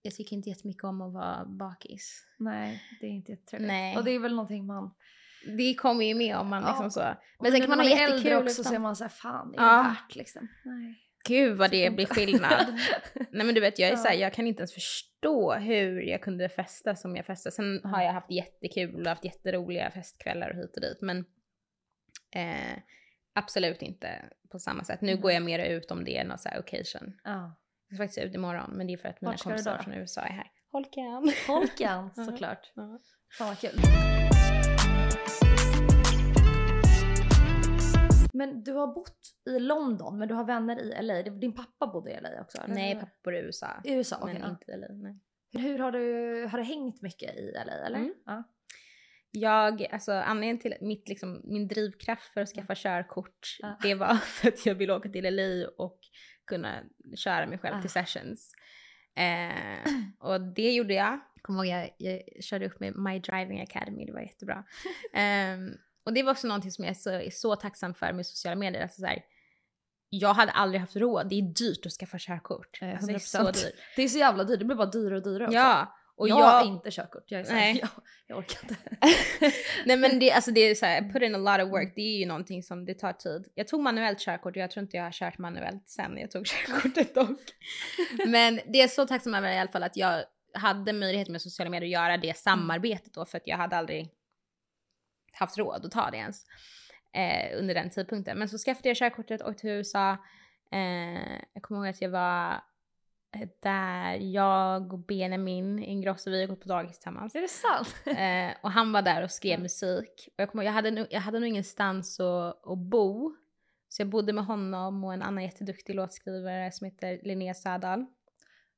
[0.02, 2.24] jag tycker inte jättemycket om att vara bakis.
[2.40, 3.68] Nej, det är inte jättetrevligt.
[3.68, 3.98] Nej.
[3.98, 4.94] Och det är väl någonting man...
[5.58, 6.70] Det kommer ju med om man Ja.
[6.70, 7.00] liksom så.
[7.00, 8.82] Men Men sen kan man ha är äldre jättekul också så är utan.
[8.82, 9.84] man såhär, fan det är Ja.
[9.84, 10.48] värt liksom.
[10.66, 11.02] Nej.
[11.28, 12.80] Gud vad det blir skillnad.
[13.32, 13.98] Nej men du vet jag är Ja.
[13.98, 17.56] så här, jag kan inte ens förstå hur jag kunde festa som jag festade.
[17.56, 18.06] Sen har Mm.
[18.06, 21.18] jag haft jättekul och haft jätteroliga festkvällar och hit och dit men
[22.36, 22.78] eh,
[23.36, 25.02] absolut inte på samma sätt.
[25.02, 25.22] Nu Mm.
[25.22, 27.14] går jag mer ut om det är någon så här occasion.
[27.24, 27.56] Ja.
[27.90, 30.22] Jag ska faktiskt ut imorgon men det är för att mina Vart kompisar från USA
[30.22, 30.52] är här.
[30.72, 31.32] Holkan
[31.80, 32.10] Ja.
[32.26, 32.72] såklart.
[33.38, 33.80] Fan vad kul.
[38.34, 39.20] Men du har bott
[39.50, 41.22] i London men du har vänner i LA.
[41.22, 42.58] Din pappa bodde i LA också?
[42.62, 42.76] eller?
[42.76, 43.68] Nej pappa bor i USA.
[43.84, 44.34] I USA, okej.
[44.34, 44.50] men ja.
[44.50, 44.88] inte i LA.
[44.92, 45.20] Nej.
[45.64, 46.00] Hur har du,
[46.52, 48.00] har du hängt mycket i LA eller?
[48.00, 48.14] Mm.
[48.26, 48.44] Ja.
[49.36, 53.78] Jag, alltså anledningen till mitt, liksom, min drivkraft för att skaffa körkort, Ja.
[53.82, 56.00] det var för att jag ville åka till LA och
[56.48, 56.84] kunna
[57.16, 57.82] köra mig själv Ah.
[57.82, 58.54] till sessions.
[59.18, 61.20] Eh, och det gjorde jag.
[61.42, 64.64] Kommer ihåg jag, jag körde upp med My Driving Academy, det var jättebra.
[65.14, 65.72] Ehm,
[66.06, 68.56] och det var också någonting som jag är så, är så tacksam för med sociala
[68.56, 68.82] medier.
[68.82, 69.24] Alltså så här,
[70.10, 72.82] jag hade aldrig haft råd, det är dyrt att skaffa körkort.
[72.82, 73.54] Eh, Alltså, det är så 100%.
[73.54, 73.74] dyrt.
[73.96, 75.56] Det är så jävla dyrt, det blir bara dyrare och dyrare också.
[75.58, 77.24] Ja, och jag, jag, har inte körkort.
[77.28, 77.80] Jag är såhär, Nej.
[77.82, 77.90] jag,
[78.28, 78.76] jag orkar inte.
[79.86, 82.02] Nej men det, alltså det är så här, put in a lot of work, det
[82.02, 83.48] är ju någonting som det tar tid.
[83.56, 86.46] Jag tog manuellt körkort och jag tror inte jag har kört manuellt sen jag tog
[86.48, 87.40] körkortet dock.
[88.26, 91.70] Men det är så tacksam över i alla fall att jag hade möjlighet med sociala
[91.70, 94.12] medier att göra det samarbetet då för att jag hade aldrig
[95.32, 96.46] haft råd att ta det ens
[97.14, 98.40] eh, under den tidpunkten.
[98.40, 100.12] Men så skaffade jag körkortet, åkte till USA.
[100.72, 102.62] Eh, jag kommer ihåg att jag var
[103.62, 107.36] där, jag och Benjamin Ingrosso, vi har gått på dagis tillsammans.
[107.36, 107.96] Är det sant?
[108.18, 110.30] Eh, och han var där och skrev musik.
[110.38, 113.36] Och jag, ihåg, jag, hade, jag hade nog ingenstans att, att bo.
[113.90, 118.06] Så jag bodde med honom och en annan jätteduktig låtskrivare som heter Linnea Sadal.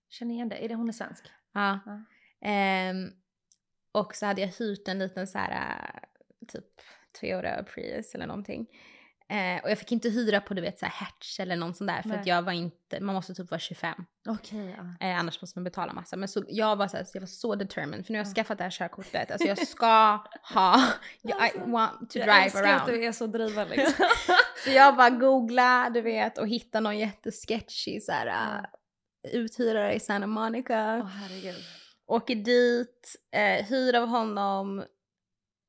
[0.10, 0.66] Känner igen det.
[0.66, 1.26] Är det hon är svensk?
[1.54, 1.80] Ja.
[1.86, 2.04] Ja.
[2.42, 3.12] Ehm,
[3.92, 6.00] och så hade jag hyrt en liten så här äh,
[6.48, 6.66] typ
[7.20, 8.68] Toyota Prius eller någonting.
[9.30, 11.88] Eh, och jag fick inte hyra på du vet så här Hertz eller någon sån
[11.88, 12.20] där för Nej.
[12.20, 13.94] att jag var inte, man måste typ vara 25.
[14.30, 15.08] Okej, ja.
[15.08, 16.16] Eh, annars måste man betala massa.
[16.16, 18.30] Men så jag var så, här, så jag var så determined för nu har jag
[18.32, 18.34] Ja.
[18.36, 19.32] skaffat det här körkortet.
[19.32, 20.20] Alltså jag ska
[20.54, 20.84] ha,
[21.24, 22.92] I Alltså, want to jag drive älskar att around.
[23.02, 24.06] du är så driven liksom.
[24.64, 28.60] Så jag bara googla du vet och hitta någon jättesketchy så här, Ja.
[29.30, 31.00] uh, uthyrare i Santa Monica.
[31.04, 31.64] Åh herregud.
[32.08, 34.84] Åker dit, eh, hyr av honom,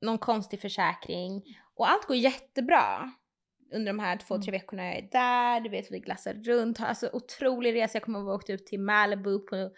[0.03, 1.43] någon konstig försäkring
[1.77, 3.13] och allt går jättebra.
[3.73, 4.43] Under de här två, Mm.
[4.43, 7.97] tre veckorna jag är där, du vet vi glassar runt, alltså otrolig resa.
[7.97, 9.71] Jag kommer ihåg att jag åkte ut till Malibu på,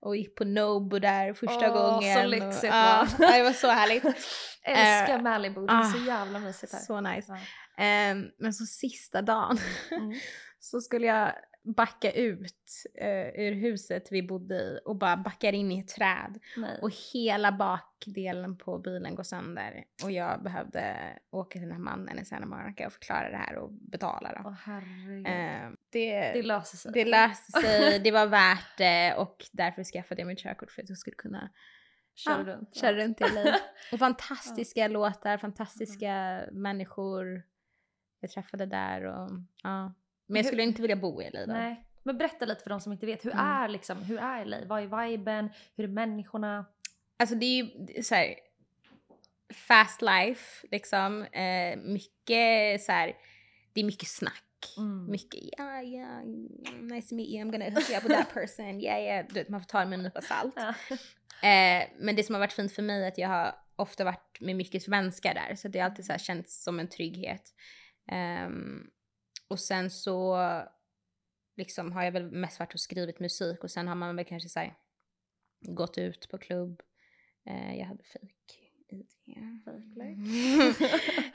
[0.00, 2.30] och gick på Nobu där första Åh, så gången.
[2.30, 3.26] lyxigt, och, ja, va?
[3.36, 4.04] det var så härligt.
[4.64, 6.80] Älskar Malibu, det är så ah, jävla mysigt här.
[6.80, 7.32] Så nice.
[7.76, 7.82] Ja.
[7.84, 9.58] Ehm, men så sista dagen
[9.90, 10.12] Mm.
[10.60, 11.32] så skulle jag
[11.66, 16.38] backa ut eh, ur huset vi bodde i och bara backar in i ett träd.
[16.56, 16.78] Nej.
[16.82, 19.84] Och hela bakdelen på bilen går sönder.
[20.04, 20.96] Och jag behövde
[21.30, 24.48] åka till den här mannen i Santa Monica och förklara det här och betala då.
[24.48, 24.76] Åh.
[25.32, 26.92] Eh, det, det löser sig.
[26.94, 30.88] det löste sig, det var värt det och därför skaffade jag mitt körkort för att
[30.88, 31.50] jag skulle kunna
[32.14, 32.76] Kör ja, runt.
[32.76, 33.56] köra runt i LA.
[33.92, 37.42] Och fantastiska låtar, fantastiska människor
[38.20, 39.30] jag träffade där och
[39.62, 39.94] ja.
[40.26, 41.52] Men jag Hur- skulle inte vilja bo i LA då.
[41.52, 41.82] Nej.
[42.02, 43.24] Men berätta lite för de som inte vet.
[43.24, 43.44] Hur Mm.
[43.46, 44.56] är liksom, hur är LA?
[44.66, 45.50] Vad är viben?
[45.76, 46.64] Hur är människorna?
[47.16, 47.64] Alltså det är
[47.96, 48.34] ju så här,
[49.54, 51.22] fast life liksom.
[51.22, 53.12] Eh, mycket så här,
[53.72, 54.42] det är mycket snack.
[54.78, 55.10] Mm.
[55.10, 56.20] Mycket ja, ja,
[56.80, 59.26] nice to meet you, I'm gonna hook you up with that person, yeah, yeah.
[59.28, 60.54] Du vet, man får ta det med en nypa salt.
[60.56, 60.74] Ja.
[61.42, 64.40] Eh, men det som har varit fint för mig är att jag har ofta varit
[64.40, 67.42] med mycket svenskar där, så det har alltid så här känts som en trygghet.
[68.08, 68.86] Ehm,
[69.48, 70.38] och sen så
[71.56, 74.48] liksom har jag väl mest varit och skrivit musik och sen har man väl kanske
[74.48, 74.74] så här,
[75.60, 76.82] gått ut på klubb.
[77.46, 78.26] Eh, jag hade det.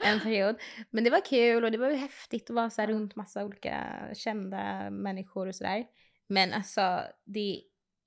[0.00, 0.56] en period.
[0.90, 4.08] Men det var kul och det var ju häftigt att vara så runt massa olika
[4.14, 5.86] kända människor och sådär.
[6.26, 7.62] Men alltså det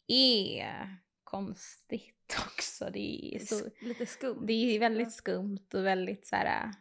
[0.08, 2.90] är konstigt också.
[2.94, 4.46] Det är, så, Lite skumt.
[4.48, 6.72] det är väldigt skumt och väldigt så här.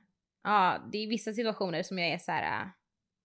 [0.42, 2.70] Ja, det är vissa situationer som jag är så här.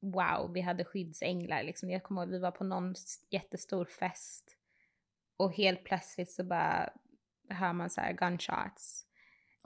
[0.01, 1.89] Wow, vi hade skyddsänglar liksom.
[1.89, 2.95] Jag kommer ihåg vi var på någon
[3.29, 4.55] jättestor fest
[5.37, 6.89] och helt plötsligt så bara
[7.49, 9.05] hör man så här gunshots.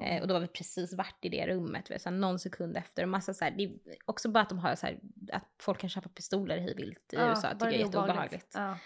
[0.01, 3.03] Eh, och då var vi precis varit i det rummet, så här, någon sekund efter.
[3.03, 3.71] Och massa så här, det är
[4.05, 4.99] också bara att de har så här,
[5.31, 8.51] att folk kan köpa pistoler hej vilt i Ja, USA, tycker jag det är jätteobehagligt.
[8.53, 8.77] Ja,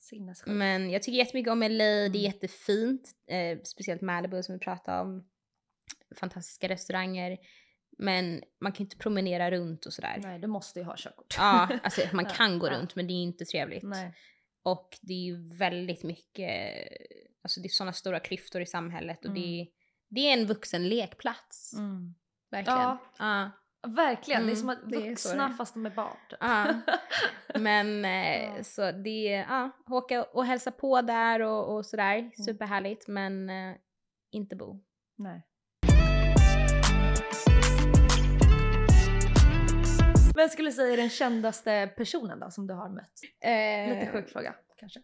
[0.00, 0.50] sinnessjukt.
[0.56, 2.20] men jag tycker jättemycket om LA, det är Mm.
[2.20, 3.10] jättefint.
[3.26, 5.28] Eh, speciellt Malibu som vi pratade om.
[6.16, 7.38] Fantastiska restauranger.
[8.04, 10.18] Men man kan inte promenera runt och sådär.
[10.22, 11.34] Nej, du måste ju ha körkort.
[11.38, 13.82] Ja, alltså man kan gå runt men det är inte trevligt.
[13.82, 14.14] Nej.
[14.62, 16.74] Och det är ju väldigt mycket,
[17.42, 19.60] alltså det är sådana stora klyftor i samhället och det, Mm.
[19.60, 19.66] är,
[20.08, 21.74] det är en vuxen lekplats.
[21.78, 22.14] Mm.
[22.50, 22.78] Verkligen.
[22.80, 22.98] Ja.
[23.18, 23.50] Ja.
[23.86, 25.56] Verkligen, det är Mm, som att det är vuxna det är.
[25.56, 26.16] fast de är barn.
[26.30, 26.38] typ.
[26.40, 26.74] Ja.
[27.60, 28.64] Men eh, Ja.
[28.64, 32.30] så det, ja, åka och hälsa på där och, och sådär, Mm.
[32.32, 33.76] superhärligt men eh,
[34.30, 34.80] inte bo.
[35.18, 35.42] Nej.
[40.36, 43.20] Vem skulle du säga är den kändaste personen då som du har mött?
[43.40, 45.00] Eh, Lite sjuk fråga kanske.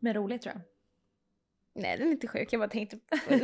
[0.00, 0.62] Men rolig tror jag.
[1.82, 3.38] Nej den är inte sjuk, jag bara tänkte på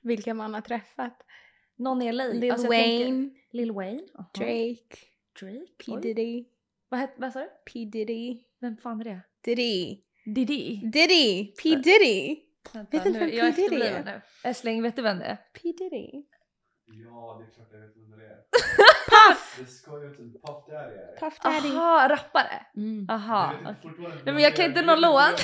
[0.00, 1.22] vilka man har träffat.
[1.76, 2.24] Någon i LA.
[2.24, 4.02] Lil Alltså, jag tänker- Wayne, Lil Wayne?
[4.14, 4.30] Aha.
[4.34, 4.96] Drake,
[5.40, 5.72] Drake?
[5.86, 5.96] P.
[6.02, 6.44] Diddy,
[6.88, 7.48] Vad, het, vad sa du?
[7.72, 9.20] P Diddy, Vem fan är det?
[9.40, 10.76] Diddy, Diddy?
[10.76, 12.36] Diddy, P Diddy,
[12.72, 13.62] Vänta, Vet inte vem P.
[13.62, 14.04] Diddy är.
[14.04, 14.20] nu.
[14.44, 15.36] Älskling, vet du vem det är?
[15.36, 16.24] P Diddy.
[17.04, 18.38] Ja, det är klart jag vet vem det är.
[19.12, 19.56] Puff!
[19.58, 21.20] Det ska ju inte Puff Daddy är.
[21.20, 21.76] Puff Daddy.
[21.76, 22.66] Aha, rappare?
[22.76, 23.06] Mm.
[23.10, 23.52] Aha.
[23.52, 23.90] Jag vet okej.
[23.90, 25.38] fortfarande Nej, men jag kan inte någon låt.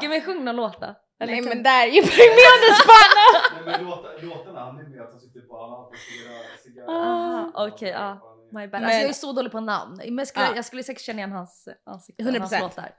[0.00, 0.94] Kan vi sjunga någon låt då?
[1.20, 3.26] Eller Nej kan- men där är ju premiumspanna!
[3.66, 6.88] Nej, men låta- Låtarna, han är med att han sitter på alla på cigarr- cigarr.
[6.88, 8.34] Aha, okej, ja.
[8.52, 8.70] My bad.
[8.80, 9.96] Men- Alltså, jag är så dålig på namn.
[9.96, 10.56] Men jag skulle, Ja.
[10.56, 12.22] jag skulle säkert känna igen hans ansikte.
[12.22, 12.38] 100%.
[12.40, 12.90] Hans låtar.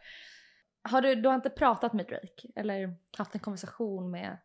[0.90, 2.48] Har du, du har inte pratat med Drake?
[2.56, 4.38] Eller haft en konversation med...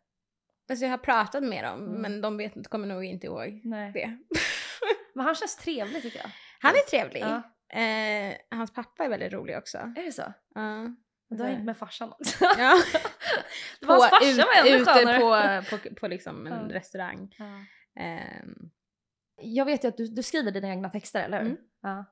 [0.69, 2.01] Alltså jag har pratat med dem Mm.
[2.01, 3.91] men de vet, inte- kommer nog inte ihåg Nej.
[3.91, 4.17] det.
[5.13, 6.29] Men han känns trevlig tycker jag.
[6.59, 7.21] Han är trevlig.
[7.21, 7.41] Ja.
[7.79, 9.77] Eh, hans pappa är väldigt rolig också.
[9.77, 10.33] Är det så?
[10.55, 10.95] Ja.
[11.29, 12.45] Du har hängt med farsan också.
[12.57, 12.81] Ja.
[13.79, 15.61] Det var hans farsa var ännu ute skönare.
[15.69, 16.75] på, på, på liksom en Ja.
[16.75, 17.35] restaurang.
[17.37, 17.59] Ja.
[18.03, 18.55] Ehm,
[19.41, 21.47] Jag vet ju att du, du skriver dina egna texter, eller hur?
[21.49, 21.61] Mm.
[21.81, 22.05] Ja.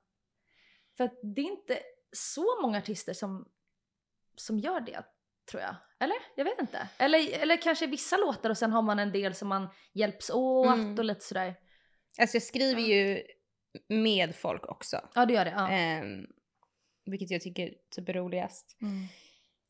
[0.97, 1.79] För att det är inte
[2.11, 3.47] så många artister som,
[4.35, 5.03] som gör det,
[5.51, 5.75] tror jag.
[5.99, 6.15] Eller?
[6.35, 6.87] Jag vet inte.
[6.97, 10.67] Eller, eller kanske vissa låtar och sen har man en del som man hjälps åt
[10.73, 10.97] Mm.
[10.99, 11.55] och lite sådär.
[12.19, 13.21] alltså jag skriver ju
[13.89, 15.01] med folk också.
[15.15, 15.51] Ja, det gör det.
[15.51, 15.69] Ja.
[15.69, 16.25] Ehm,
[17.05, 18.77] vilket jag tycker typ är roligast.
[18.81, 19.07] Mm.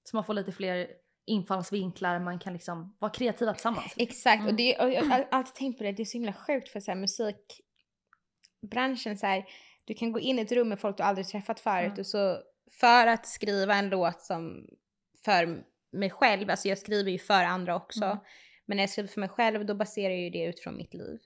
[0.03, 0.87] Så man får lite fler
[1.25, 3.93] infallsvinklar, man kan liksom vara kreativa tillsammans.
[3.97, 4.47] Exakt, Mm.
[4.47, 6.79] och, det, och jag har alltid tänkt på det, det är så himla sjukt för
[6.79, 6.97] så här,
[8.61, 9.45] musikbranschen så här,
[9.85, 11.99] du kan gå in i ett rum med folk du aldrig träffat förut Mm.
[11.99, 12.37] och så
[12.79, 14.67] för att skriva en låt som
[15.25, 18.17] för mig själv, alltså jag skriver ju för andra också, Mm.
[18.65, 21.19] men när jag skriver för mig själv då baserar jag ju det utifrån mitt liv.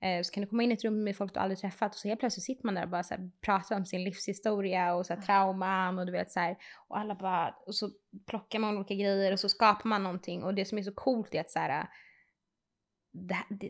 [0.00, 1.98] Eh, så kan du komma in i ett rum med folk du aldrig träffat och
[1.98, 5.06] så helt plötsligt sitter man där och bara så här, pratar om sin livshistoria och
[5.06, 6.56] så här, trauman och du vet så här,
[6.88, 7.90] och alla bara, och så
[8.26, 11.34] plockar man olika grejer och så skapar man någonting och det som är så coolt
[11.34, 11.88] är att så här,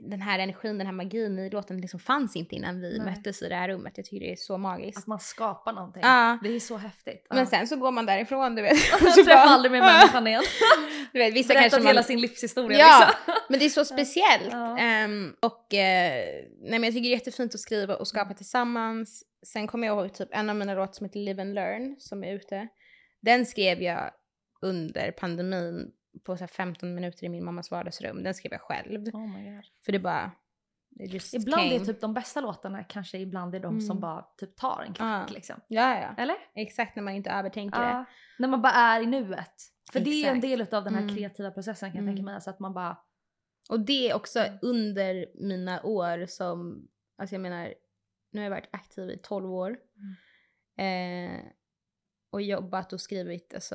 [0.00, 3.06] den här energin, den här magin i låten liksom fanns inte innan vi Nej.
[3.06, 3.92] möttes i det här rummet.
[3.96, 4.98] Jag tycker det är så magiskt.
[4.98, 6.02] Att man skapar någonting.
[6.02, 6.38] Ja.
[6.42, 7.26] Det är så häftigt.
[7.30, 8.72] Men sen så går man därifrån du vet.
[8.90, 10.42] Jag Så träffar bara- aldrig mer människan igen.
[11.12, 12.78] Du vet, vissa Berättat kanske man, hela sin livshistoria.
[12.78, 13.06] Ja.
[13.26, 13.34] Liksom.
[13.48, 14.48] Men det är så speciellt.
[14.50, 14.78] Ja.
[14.78, 16.24] Ehm, och eh,
[16.60, 19.22] nej, men jag tycker det är jättefint att skriva och skapa tillsammans.
[19.46, 22.24] Sen kommer jag ihåg typ en av mina låtar som heter Live and Learn som
[22.24, 22.68] är ute.
[23.22, 24.10] Den skrev jag
[24.62, 25.90] under pandemin
[26.24, 28.22] på så här 15 minuter i min mammas vardagsrum.
[28.22, 29.08] Den skrev jag själv.
[29.14, 29.60] Oh.
[29.84, 30.30] För det bara...
[31.00, 31.74] Just Ibland came.
[31.74, 34.00] är typ de bästa låtarna kanske ibland är de som Mm.
[34.00, 35.34] bara typ tar en knack Ja.
[35.34, 35.60] liksom.
[35.68, 36.14] Ja, ja.
[36.22, 36.36] Eller?
[36.54, 37.86] Exakt när man inte övertänker det.
[37.88, 38.04] Ja.
[38.38, 39.54] När man bara är i nuet.
[39.92, 40.42] För det är en Exakt.
[40.70, 41.14] del av den här Mm.
[41.16, 42.14] kreativa processen kan jag Mm.
[42.14, 42.34] tänka mig.
[42.34, 42.96] Alltså att man bara...
[43.70, 44.58] Och det är också Mm.
[44.62, 46.88] under mina år som,
[47.18, 47.74] alltså jag menar,
[48.32, 49.78] nu har jag varit aktiv i 12 år.
[50.78, 51.40] Eh,
[52.30, 53.74] och jobbat och skrivit, alltså,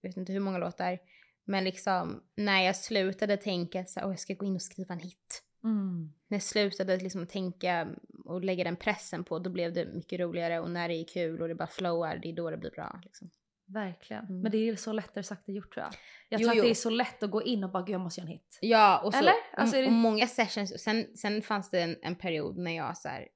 [0.00, 0.98] jag vet inte hur många låtar.
[1.44, 5.42] Men liksom när jag slutade tänka att jag ska gå in och skriva en hit.
[5.64, 6.12] Mm.
[6.28, 7.88] När jag slutade liksom tänka
[8.24, 10.60] och lägga den pressen på, då blev det mycket roligare.
[10.60, 13.00] Och när det är kul och det bara flowar, det är då det blir bra.
[13.04, 13.30] Liksom.
[13.66, 14.24] Verkligen.
[14.24, 14.40] Mm.
[14.40, 15.94] Men det är så lättare sagt än gjort tror jag.
[16.28, 16.62] Jag Jo, tror jo.
[16.62, 18.32] att det är så lätt att gå in och bara gud jag måste göra en
[18.32, 18.58] hit.
[18.60, 19.34] Ja, och, så, Eller?
[19.52, 20.82] Alltså, det- och många sessions.
[20.82, 23.28] Sen, sen fanns det en, en period när jag så här,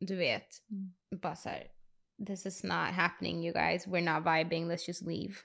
[0.00, 0.92] du vet, Mm.
[1.22, 1.66] bara så här,
[2.26, 5.34] this is not happening you guys, we're not vibing, let's just leave.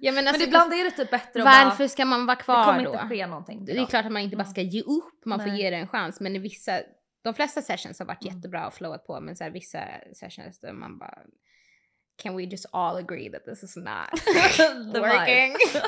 [0.00, 2.36] Ja, men, alltså, men ibland är det typ bättre att varför bara, ska man vara
[2.36, 2.92] det kvar kommer då?
[2.92, 3.64] inte ske någonting.
[3.64, 5.62] Det är klart att man inte bara ska ge upp, man får Nej.
[5.62, 6.20] ge det en chans.
[6.20, 6.80] Men i vissa,
[7.24, 8.36] de flesta sessions har varit Mm.
[8.36, 9.78] jättebra och flowat på, men så här, vissa
[10.14, 11.18] sessions där man bara
[12.22, 13.86] Can we just all agree that this is not
[14.94, 15.56] working?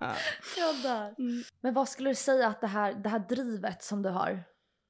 [0.00, 0.14] Ja.
[0.58, 1.14] Jag dör.
[1.60, 4.44] Men vad skulle du säga att det här, det här drivet som du har,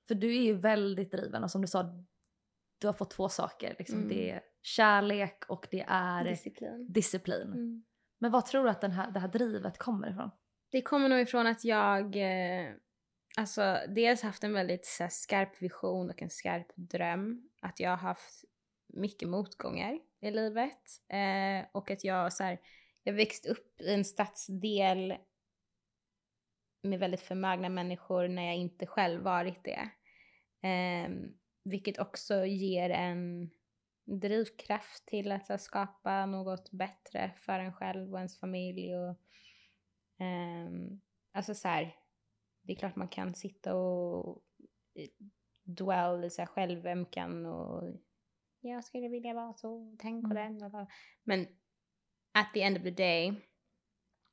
[0.08, 2.04] för du är ju väldigt driven och som du sa,
[2.80, 3.74] du har fått två saker.
[3.78, 3.96] Liksom.
[3.98, 4.08] Mm.
[4.08, 6.86] Det kärlek och det är Disciplin.
[6.92, 7.42] disciplin.
[7.52, 7.84] Mm.
[8.18, 10.30] Men vad tror du att den här, det här drivet kommer ifrån?
[10.70, 12.70] Det kommer nog ifrån att jag eh,
[13.36, 17.48] alltså dels haft en väldigt här, skarp vision och en skarp dröm.
[17.62, 18.44] Att jag har haft
[18.88, 20.82] mycket motgångar i livet.
[21.08, 22.60] Eh, och att jag så här,
[23.02, 25.14] jag växt upp i en stadsdel
[26.82, 29.90] med väldigt förmögna människor när jag inte själv varit det.
[30.68, 31.10] Eh,
[31.64, 33.50] vilket också ger en
[34.04, 38.96] drivkraft till att här, skapa något bättre för en själv och ens familj.
[38.96, 39.16] Och,
[40.18, 41.00] ehm,
[41.32, 41.96] alltså så här,
[42.62, 44.42] det är klart man kan sitta och
[44.94, 45.08] eh,
[45.62, 48.00] dwell i så här självömkan och
[48.60, 50.58] jag skulle vilja vara så, tänk på Mm.
[50.58, 50.70] den.
[50.70, 50.86] bla.
[51.22, 51.46] Men
[52.32, 53.34] at the end of the day,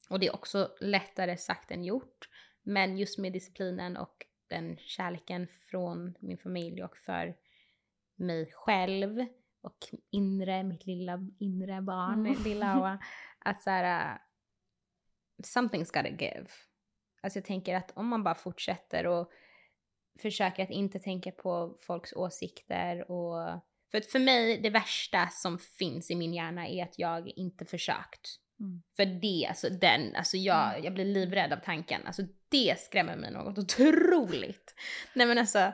[0.09, 2.29] och det är också lättare sagt än gjort,
[2.63, 7.37] men just med disciplinen och den kärleken från min familj och för
[8.15, 9.25] mig själv
[9.61, 9.77] och
[10.11, 12.43] inre, mitt lilla inre barn, Mm.
[12.43, 12.99] lilla
[13.39, 14.19] att så här, uh,
[15.43, 16.47] something's gotta give.
[17.21, 19.31] Alltså jag tänker att om man bara fortsätter och
[20.21, 25.59] försöker att inte tänka på folks åsikter och för att för mig det värsta som
[25.59, 28.37] finns i min hjärna är att jag inte försökt.
[28.59, 28.81] Mm.
[28.95, 32.01] För det, alltså den, alltså jag, jag blir livrädd av tanken.
[32.07, 34.75] Alltså det skrämmer mig något otroligt.
[35.13, 35.73] Nej men alltså,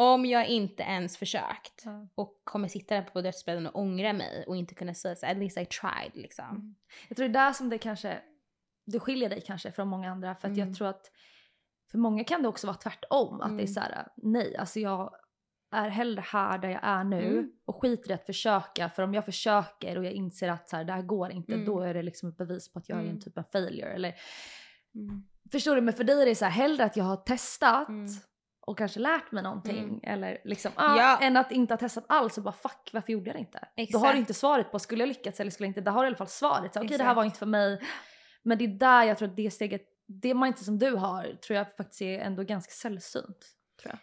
[0.00, 1.84] om jag inte ens försökt
[2.14, 5.36] och kommer sitta där på dödsbädden och ångra mig och inte kunna säga så at
[5.36, 6.44] least I tried liksom.
[6.50, 6.74] Mm.
[7.08, 8.18] Jag tror det är där som det kanske,
[8.86, 10.68] det skiljer dig kanske från många andra för att Mm.
[10.68, 11.10] jag tror att
[11.90, 13.40] för många kan det också vara tvärtom.
[13.40, 13.66] Att det är Mm.
[13.66, 15.10] så här: nej alltså jag
[15.72, 17.52] är hellre här där jag är nu Mm.
[17.64, 20.84] och skiter i att försöka för om jag försöker och jag inser att så här,
[20.84, 21.66] det här går inte Mm.
[21.66, 23.14] då är det liksom ett bevis på att jag är Mm.
[23.14, 23.92] en typ av failure.
[23.92, 24.14] Eller,
[24.94, 25.22] Mm.
[25.52, 25.80] förstår du?
[25.80, 28.06] Men för dig är det så här hellre att jag har testat Mm.
[28.60, 30.00] Och kanske lärt mig någonting Mm.
[30.02, 31.18] eller liksom, ah, Ja.
[31.20, 33.58] än att inte ha testat alls och bara fuck varför gjorde jag det inte?
[33.76, 34.12] Då har Exakt.
[34.14, 36.08] du inte svaret på skulle jag lyckats eller skulle jag inte, då har du i
[36.08, 36.76] alla fall svaret.
[36.76, 37.16] Okej det här Exakt.
[37.16, 37.80] var inte för mig.
[38.42, 41.56] Men det är där jag tror att det steget, det mindset som du har tror
[41.56, 43.46] jag faktiskt är ändå ganska sällsynt.
[43.82, 43.98] Tror jag.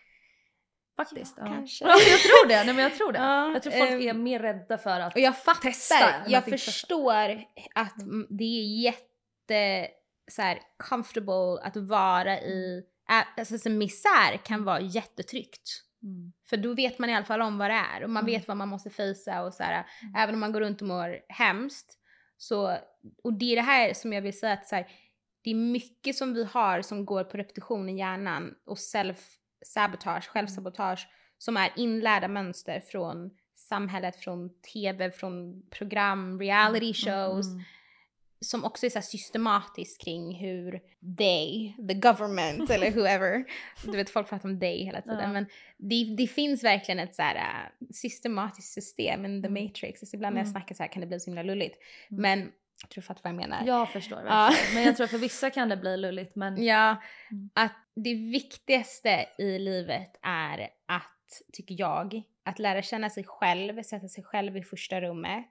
[1.06, 1.36] Faktiskt.
[1.38, 1.54] Ja, ja.
[1.54, 1.86] kanske.
[1.86, 2.64] Ja, jag tror det.
[2.64, 3.20] Nej men jag tror det.
[3.24, 5.96] Ja, jag tror folk ehm, är mer rädda för att Och jag fattar, Testa
[6.28, 7.44] jag förstår
[7.76, 8.10] att Mm.
[8.10, 9.88] mm, det är jätte
[10.32, 15.84] så här, comfortable att vara i, ä- alltså så misär kan vara jättetryggt.
[16.04, 16.34] Mm.
[16.50, 18.34] För då vet man i alla fall om vad det är och man Mm.
[18.34, 20.16] vet vad man måste fejsa och så här, Mm.
[20.16, 21.94] även om man går runt och mår hemskt.
[22.38, 22.78] Så,
[23.24, 24.88] och det är det här som jag vill säga att så här,
[25.44, 31.08] det är mycket som vi har som går på repetition i hjärnan och self-sabotage, självsabotage
[31.38, 37.64] som är inlärda mönster från samhället, från tv, från program, reality shows Mm.
[38.42, 40.72] Som också är så här systematiskt kring hur
[41.18, 43.46] they, the government eller whoever,
[43.84, 45.28] du vet folk pratar om they hela tiden, Ja.
[45.34, 45.46] men
[45.78, 49.64] det, det finns verkligen ett så här äh, systematiskt system in the Mm.
[49.64, 50.00] matrix.
[50.00, 50.52] Så ibland när jag Mm.
[50.54, 51.76] snackar så här kan det bli så himla lulligt.
[52.12, 52.22] Mm.
[52.22, 52.40] Men
[52.82, 53.64] jag tror du fattar vad jag menar.
[53.66, 54.24] Jag förstår Ja.
[54.26, 54.74] verkligen.
[54.76, 56.96] Men jag tror för vissa kan det bli lulligt men Ja,
[57.32, 57.50] Mm.
[57.54, 64.08] att det viktigaste i livet är att, tycker jag, att lära känna sig själv, sätta
[64.08, 65.46] sig själv i första rummet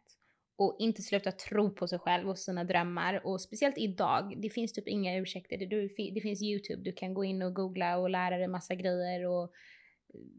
[0.59, 3.27] och inte sluta tro på sig själv och sina drömmar.
[3.27, 5.57] Och speciellt idag, det finns typ inga ursäkter.
[5.59, 9.27] Det, det finns YouTube, du kan gå in och googla och lära dig massa grejer
[9.27, 9.53] och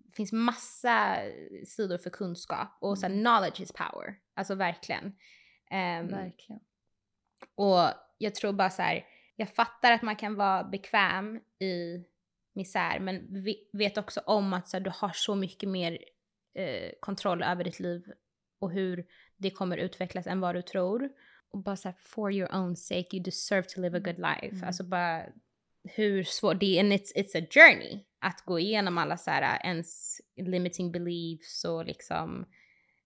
[0.06, 1.18] det finns massa
[1.65, 3.19] sidor för kunskap och så Mm.
[3.19, 4.15] knowledge is power.
[4.34, 5.15] Alltså verkligen.
[5.72, 6.61] Ehm, verkligen.
[7.56, 12.03] och jag tror bara så här, jag fattar att man kan vara bekväm i
[12.53, 15.98] misär men vi- vet också om att så här, du har så mycket mer
[16.53, 18.03] eh, kontroll över ditt liv
[18.60, 19.06] och hur
[19.38, 21.09] det kommer utvecklas än vad du tror.
[21.51, 24.55] Och bara så här, for your own sake, you deserve to live a good life.
[24.55, 24.64] Mm.
[24.68, 25.23] Alltså bara
[25.84, 29.65] hur svårt, det är, and it's, it's a journey att gå igenom alla så här
[29.65, 32.45] ens limiting beliefs och liksom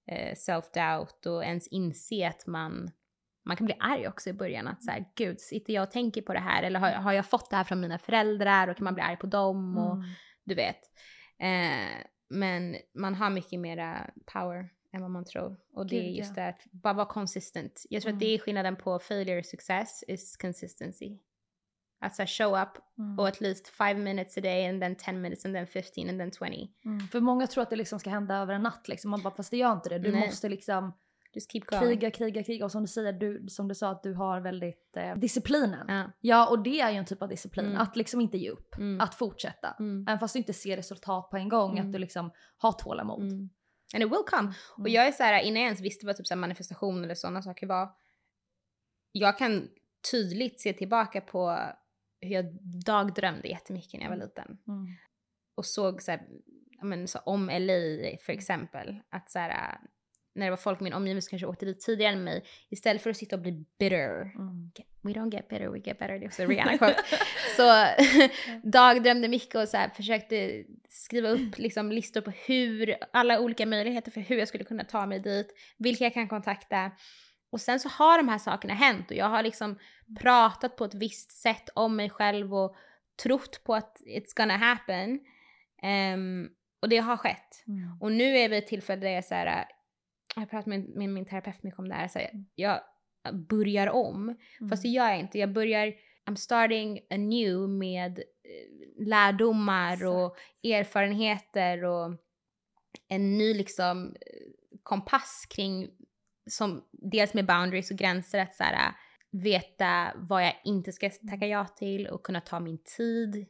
[0.08, 2.92] eh, self-doubt och ens inse att man
[3.46, 6.22] man kan bli arg också i början att så här, gud, sitter jag och tänker
[6.22, 8.84] på det här eller har, har jag fått det här från mina föräldrar och kan
[8.84, 10.08] man bli arg på dem och Mm.
[10.44, 10.80] du vet.
[11.40, 15.58] Eh, men man har mycket mera power än vad man tror.
[15.74, 17.86] Och det är just det att bara vara consistent.
[17.90, 18.36] Jag tror att det Mm.
[18.36, 21.18] är skillnaden på failure och success is consistency.
[22.00, 23.20] Att så show up Mm.
[23.20, 26.20] och at least five minutes a day and then 10 minutes and then 15 and
[26.20, 26.70] then 20.
[26.86, 27.00] Mm.
[27.00, 29.12] För många tror att det liksom ska hända över en natt liksom.
[29.12, 30.00] Man bara, fast det gör inte det.
[30.00, 30.26] Du Nej.
[30.28, 30.94] måste liksom
[31.34, 31.82] Just keep going.
[31.84, 32.66] kriga, kriga, kriga.
[32.66, 35.86] Och som du säger, du, som du sa att du har väldigt eh, disciplinen.
[35.88, 36.12] Ja.
[36.22, 36.50] Ja.
[36.50, 37.66] och det är ju en typ av disciplin.
[37.66, 37.78] Mm.
[37.78, 38.76] Att liksom inte ge upp.
[38.78, 39.02] Mm.
[39.02, 39.76] Att fortsätta.
[39.80, 40.06] Mm.
[40.08, 41.72] Även fast du inte ser resultat på en gång.
[41.72, 41.86] Mm.
[41.88, 43.50] Att du liksom har tålamod.
[43.94, 44.02] Mm.
[44.02, 44.54] And it will come.
[44.74, 44.92] Och Mm.
[44.94, 47.68] jag är så här, innan jag ens visste vad typ så manifestation eller sådana saker
[47.68, 47.90] var.
[49.12, 49.70] Jag kan
[50.12, 51.58] tydligt se tillbaka på
[52.22, 52.46] hur jag
[52.86, 54.58] dagdrömde jättemycket när jag var liten.
[54.68, 54.88] Mm.
[55.56, 56.28] Och såg så här,
[56.82, 59.00] men, så om LA för exempel.
[59.10, 59.78] Att så här,
[60.36, 62.44] när det var folk i min omgivning som kanske åkte dit tidigare än mig.
[62.70, 64.22] Istället för att sitta och bli bitter.
[64.22, 64.72] Mm.
[65.02, 66.20] We don't get better, we get better.
[66.20, 67.04] Det är också Rihanna quote.
[67.58, 67.86] Så
[68.70, 74.12] dagdrömde mycket och så här, försökte skriva upp liksom, listor på hur, alla olika möjligheter
[74.12, 75.48] för hur jag skulle kunna ta mig dit,
[75.78, 76.92] vilka jag kan kontakta.
[77.52, 79.80] Och sen så har de här sakerna hänt och jag har liksom
[80.20, 82.76] pratat på ett visst sätt om mig själv och
[83.24, 85.20] trott på att it's gonna happen.
[85.84, 86.50] Ehm,
[86.82, 87.64] och det har skett.
[87.68, 87.98] Mm.
[88.02, 89.66] Och nu är vi i ett tillfälle där jag så här,
[90.36, 92.80] jag har pratat med, med min terapeut mycket om det här, så här, jag
[93.50, 94.36] börjar om.
[94.70, 94.96] Fast det Mm.
[94.96, 95.40] gör jag inte.
[95.40, 95.94] Jag börjar,
[96.30, 102.16] I'm starting anew med eh, lärdomar och erfarenheter och
[103.08, 105.90] en ny liksom eh, kompass kring,
[106.50, 108.94] som dels med boundaries och gränser, att så här,
[109.32, 113.46] veta vad jag inte ska tacka ja till och kunna ta min tid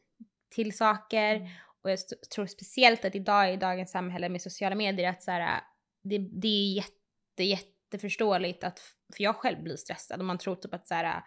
[0.49, 1.35] till saker.
[1.35, 1.48] Mm.
[1.84, 1.99] Och jag
[2.35, 5.61] tror speciellt att idag i dagens samhälle med sociala medier att så här,
[6.03, 8.80] det, det är jätte, jätteförståeligt att,
[9.15, 11.23] för jag själv blir stressad och man tror typ att så här,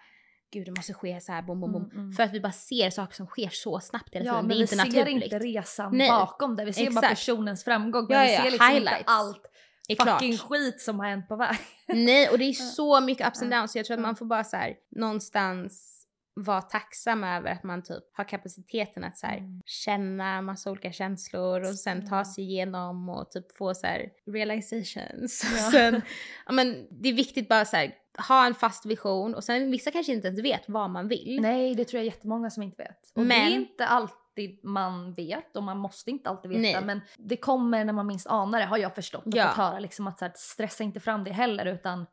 [0.52, 1.84] gud det måste ske så här bom bom bom.
[1.84, 2.12] Mm, mm.
[2.12, 4.46] För att vi bara ser saker som sker så snabbt hela Ja, tiden.
[4.46, 5.24] men det är vi inte ser naturligt.
[5.24, 6.08] inte resan Nej.
[6.10, 6.64] bakom det.
[6.64, 7.08] Vi ser bara Exakt.
[7.08, 8.06] personens framgång.
[8.08, 8.98] Ja, Men vi ja, ser liksom highlights.
[8.98, 9.46] inte allt
[9.88, 10.08] är klart.
[10.20, 11.56] fucking skit som har hänt på väg.
[11.88, 13.58] Nej, och det är så mycket ups and Ja.
[13.58, 14.06] downs så jag tror att Ja.
[14.06, 15.90] man får bara så här någonstans
[16.36, 19.60] vara tacksam över att man typ har kapaciteten att så här Mm.
[19.66, 22.24] känna massa olika känslor och sen ta Ja.
[22.24, 25.44] sig igenom och typ få så här realizations.
[25.56, 25.70] Ja.
[25.70, 26.02] sen,
[26.46, 27.94] ja, men det är viktigt bara så här
[28.28, 31.38] ha en fast vision och sen vissa kanske inte ens vet vad man vill.
[31.40, 33.12] Nej, det tror jag jättemånga som inte vet.
[33.14, 36.60] Och det Men- är inte alltid man vet och man måste inte alltid veta.
[36.62, 36.84] Nej.
[36.84, 39.46] Men det kommer när man minst anar det har jag förstått och Ja.
[39.48, 39.78] fått höra.
[39.78, 42.06] Liksom att så här, stressa inte fram det heller utan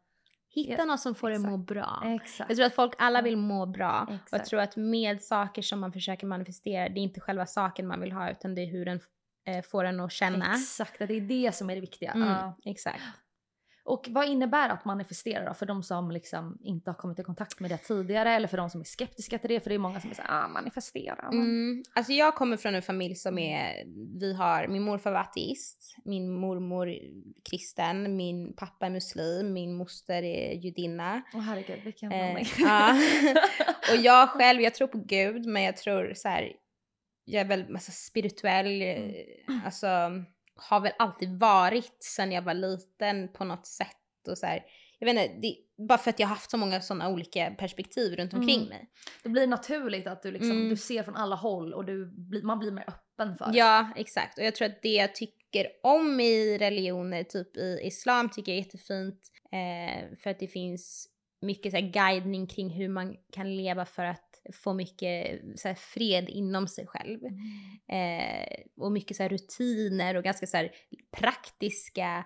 [0.54, 1.52] Hitta Ja, något som får dig exakt.
[1.52, 2.04] må bra.
[2.06, 2.50] exakt.
[2.50, 4.02] Jag tror att folk alla vill må bra.
[4.08, 4.46] Och jag Exakt.
[4.50, 8.12] tror att med saker som man försöker manifestera, det är inte själva saken man vill
[8.12, 9.00] ha utan det är hur den
[9.48, 10.52] eh, får en att känna.
[10.54, 12.12] Exakt, att det är det som är det viktiga.
[12.12, 12.58] Mm, Ja.
[12.66, 13.02] Exakt.
[13.84, 15.54] Och vad innebär att manifestera då?
[15.54, 18.70] För de som liksom inte har kommit i kontakt med det tidigare eller för de
[18.70, 19.60] som är skeptiska till det.
[19.60, 21.30] För det är många som är såhär, ah, manifestera.
[21.32, 23.84] men-" Mm, alltså jag kommer från en familj som är,
[24.20, 26.96] vi har, min morfar var ateist, min mormor
[27.50, 31.22] kristen, min pappa är muslim, min moster är judinna.
[31.34, 32.96] Åh herregud, vilken Eh, ja.
[33.92, 36.54] Och jag själv, jag tror på Gud men jag tror så här,
[37.26, 38.98] jag är väl alltså, spirituell, eh,
[39.48, 39.62] Mm.
[39.66, 39.88] alltså
[40.70, 44.64] har väl alltid varit sen jag var liten på något sätt och så här,
[45.00, 45.56] jag vet inte, det,
[45.88, 48.70] bara för att jag har haft så många sådana olika perspektiv runt omkring Mm.
[48.70, 48.90] mig.
[49.24, 50.70] Det blir naturligt att du, liksom, Mm.
[50.70, 52.12] du ser från alla håll och du
[52.44, 53.58] man blir mer öppen för det.
[53.58, 54.38] Ja, exakt.
[54.38, 58.60] Och jag tror att det jag tycker om i religioner, typ i islam, tycker jag
[58.60, 59.20] är jättefint.
[59.52, 61.08] Eh, för att det finns
[61.42, 66.68] mycket så guidning kring hur man kan leva för att få mycket så fred inom
[66.68, 67.20] sig själv.
[67.88, 70.68] Eh, och mycket så rutiner och ganska så
[71.12, 72.26] praktiska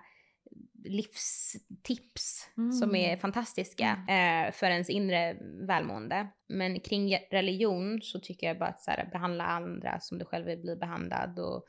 [0.84, 3.18] livstips som är Mm.
[3.18, 5.36] fantastiska eh, för ens inre
[5.66, 6.28] välmående.
[6.48, 10.46] Men kring religion så tycker jag bara att så här, behandla andra som du själv
[10.46, 11.64] vill bli behandlad och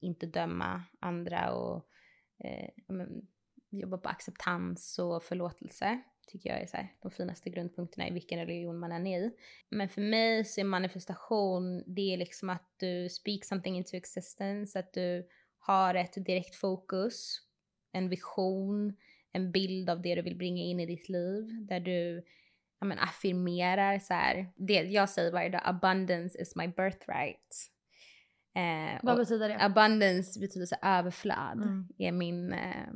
[0.00, 1.86] inte döma andra och
[2.44, 2.68] eh,
[3.70, 6.00] jobba på acceptans och förlåtelse
[6.30, 9.30] tycker jag är så här, de finaste grundpunkterna i vilken religion man än är i.
[9.68, 14.78] Men för mig så är manifestation, det är liksom att du speak something into existence,
[14.78, 15.28] att du
[15.58, 17.40] har ett direkt fokus,
[17.92, 18.96] en vision,
[19.32, 22.24] en bild av det du vill bringa in i ditt liv, där du
[22.80, 27.70] ja, men, affirmerar så här, det jag säger varje dag, abundance is my birthright.
[28.54, 29.64] Eh, Vad betyder det?
[29.64, 31.88] abundance betyder så överflöd, Mm.
[31.98, 32.86] är min eh,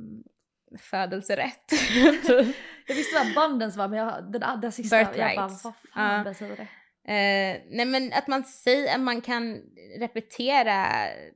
[0.79, 1.73] födelserätt.
[2.87, 5.73] Jag visste vad abundance var men jag, det, där- det sista, jag bara, vad fan
[5.95, 6.25] Ja.
[6.25, 6.69] betyder det?
[7.07, 9.61] Eh, nej men att man säger att man kan
[9.99, 10.87] repetera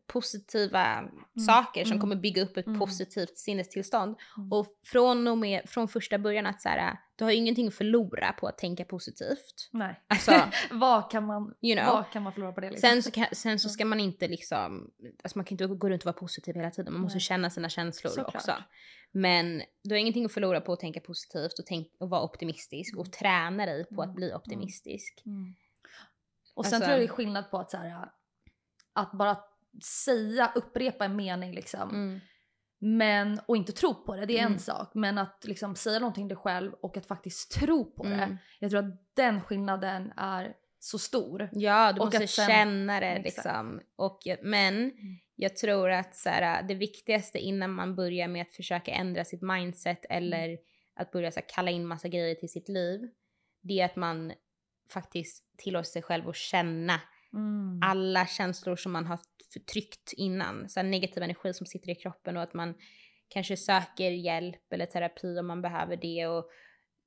[0.07, 1.05] positiva
[1.47, 2.01] saker som mm.
[2.01, 2.79] kommer bygga upp ett Mm.
[2.79, 4.17] positivt sinnestillstånd.
[4.37, 4.53] Mm.
[4.53, 8.33] Och från och med, från första början att så här, du har ingenting att förlora
[8.33, 9.69] på att tänka positivt.
[9.73, 10.05] Nej.
[10.09, 10.33] Alltså,
[10.71, 11.93] vad, kan man, you know.
[11.95, 12.71] vad kan man förlora på det?
[12.71, 12.91] Liksom?
[12.91, 14.91] Sen så, kan, sen så ska man inte liksom,
[15.23, 17.21] alltså man kan inte gå runt och vara positiv hela tiden, man måste Nej.
[17.21, 18.35] känna sina känslor Såklart.
[18.35, 18.53] också.
[19.13, 22.97] Men du har ingenting att förlora på att tänka positivt och, tänk, och vara optimistisk
[22.97, 24.15] och träna dig på att Mm.
[24.17, 24.37] bli Mm.
[24.37, 25.23] optimistisk.
[25.27, 25.55] Mm.
[26.55, 28.09] Och sen Alltså- tror jag det är skillnad på att så här,
[28.93, 29.37] att bara
[30.05, 31.91] säga, upprepa en mening liksom.
[31.91, 32.21] Mm.
[32.81, 34.53] Men, och inte tro på det, det är Mm.
[34.53, 34.91] en sak.
[34.95, 38.19] Men att liksom säga någonting till dig själv och att faktiskt tro på Mm.
[38.19, 38.37] det.
[38.59, 41.49] Jag tror att den skillnaden är så stor.
[41.53, 43.81] Ja, du Och måste sen- känna det liksom.
[43.97, 44.93] Och, men
[45.37, 49.43] jag tror att så här, det viktigaste innan man börjar med att försöka ändra sitt
[49.43, 50.59] mindset eller
[50.97, 53.01] att börja så här, kalla in massa grejer till sitt liv.
[53.63, 54.33] Det är att man
[54.93, 57.01] faktiskt tillåter sig själv att känna
[57.35, 57.81] Mm.
[57.85, 59.19] alla känslor som man har
[59.53, 60.69] förtryckt innan.
[60.69, 62.75] Så negativ energi som sitter i kroppen och att man
[63.29, 66.51] kanske söker hjälp eller terapi om man behöver det och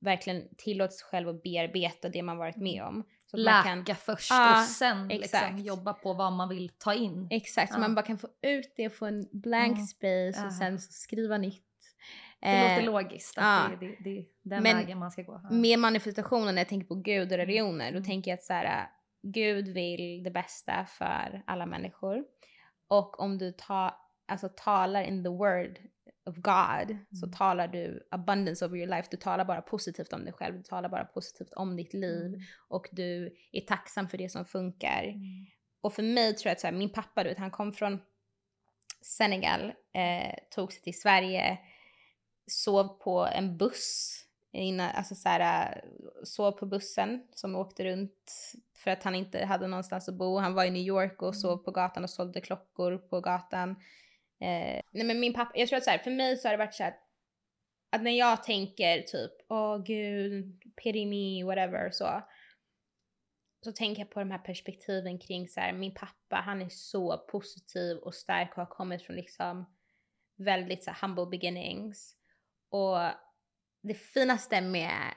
[0.00, 3.04] verkligen tillåter sig själv att bearbeta det man varit med om.
[3.30, 7.28] Så Läka först Ja, och sen liksom jobba på vad man vill ta in.
[7.30, 7.80] Exakt, så Ja.
[7.80, 9.86] man bara kan få ut det och få en blank Mm.
[9.86, 11.62] space och sen så skriva nytt.
[12.40, 13.76] Det Eh, låter logiskt att ja.
[13.80, 15.40] det, det, det är den Men vägen man ska gå.
[15.42, 15.50] Ja.
[15.54, 18.04] Med manifestationen, när jag tänker på Gud och religioner, då Mm.
[18.04, 18.88] tänker jag att så här,
[19.22, 22.24] Gud vill det bästa för alla människor.
[22.88, 25.78] Och om du ta, alltså, talar in the word
[26.26, 27.32] of God så Mm.
[27.38, 29.08] talar du abundance over your life.
[29.10, 32.40] Du talar bara positivt om dig själv, du talar bara positivt om ditt liv Mm.
[32.68, 35.02] och du är tacksam för det som funkar.
[35.04, 35.46] Mm.
[35.80, 38.00] Och för mig tror jag att så här, min pappa, du vet, han kom från
[39.00, 41.58] Senegal, eh, tog sig till Sverige,
[42.46, 44.18] sov på en buss,
[44.52, 45.82] innan, alltså så här, eh,
[46.24, 48.32] sov på bussen som åkte runt
[48.76, 50.38] för att han inte hade någonstans att bo.
[50.38, 53.70] Han var i New York och sov på gatan och sålde klockor på gatan.
[54.40, 56.64] Eh, nej men min pappa, jag tror att så här, för mig så har det
[56.64, 56.94] varit så här
[57.92, 62.22] att när jag tänker typ, åh gud, pity me, whatever så.
[63.64, 67.18] Så tänker jag på de här perspektiven kring så här, min pappa, han är så
[67.18, 69.74] positiv och stark och har kommit från liksom
[70.36, 72.16] väldigt så humble beginnings.
[72.70, 72.98] Och
[73.82, 75.14] det finaste med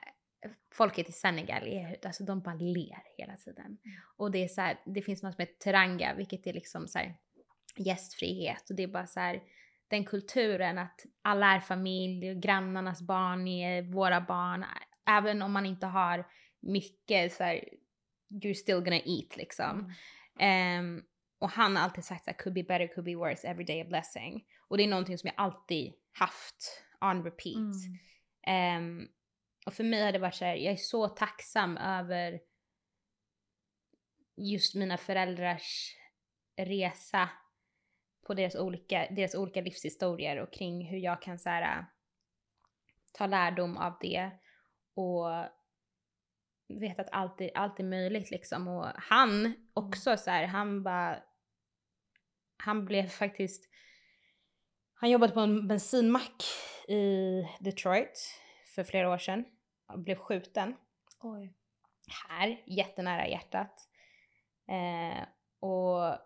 [0.73, 3.77] folket i Senegal är hur alltså, de bara ler hela tiden.
[4.17, 6.99] Och det är så här, det finns något som heter teranga, vilket är liksom så
[6.99, 7.15] här
[7.77, 9.41] gästfrihet och det är bara så här
[9.87, 14.65] den kulturen att alla är familj, och grannarnas barn är våra barn.
[15.09, 16.27] Även om man inte har
[16.59, 17.69] mycket så här,
[18.29, 19.93] you're still gonna eat liksom.
[20.39, 21.03] Ehm,
[21.39, 23.81] och han har alltid sagt så här, could be better, could be worse, every day
[23.81, 24.43] a blessing.
[24.67, 27.55] Och det är någonting som jag alltid haft on repeat.
[27.55, 27.99] Mm.
[28.45, 29.07] Ehm,
[29.65, 32.39] och för mig har det varit så här, jag är så tacksam över
[34.37, 35.95] just mina föräldrars
[36.57, 37.29] resa
[38.27, 41.85] på deras olika, deras olika livshistorier och kring hur jag kan så här,
[43.13, 44.31] ta lärdom av det
[44.93, 45.27] och
[46.67, 48.67] veta att allt är, allt är möjligt liksom.
[48.67, 51.23] Och han också så här, han bara,
[52.57, 53.69] han blev faktiskt,
[54.93, 56.43] han jobbade på en bensinmack
[56.87, 58.41] i Detroit
[58.75, 59.45] för flera år sedan
[59.87, 60.75] och blev skjuten
[61.21, 61.53] Oj.
[62.27, 63.89] här, jättenära hjärtat.
[64.67, 65.27] Eh,
[65.59, 66.17] och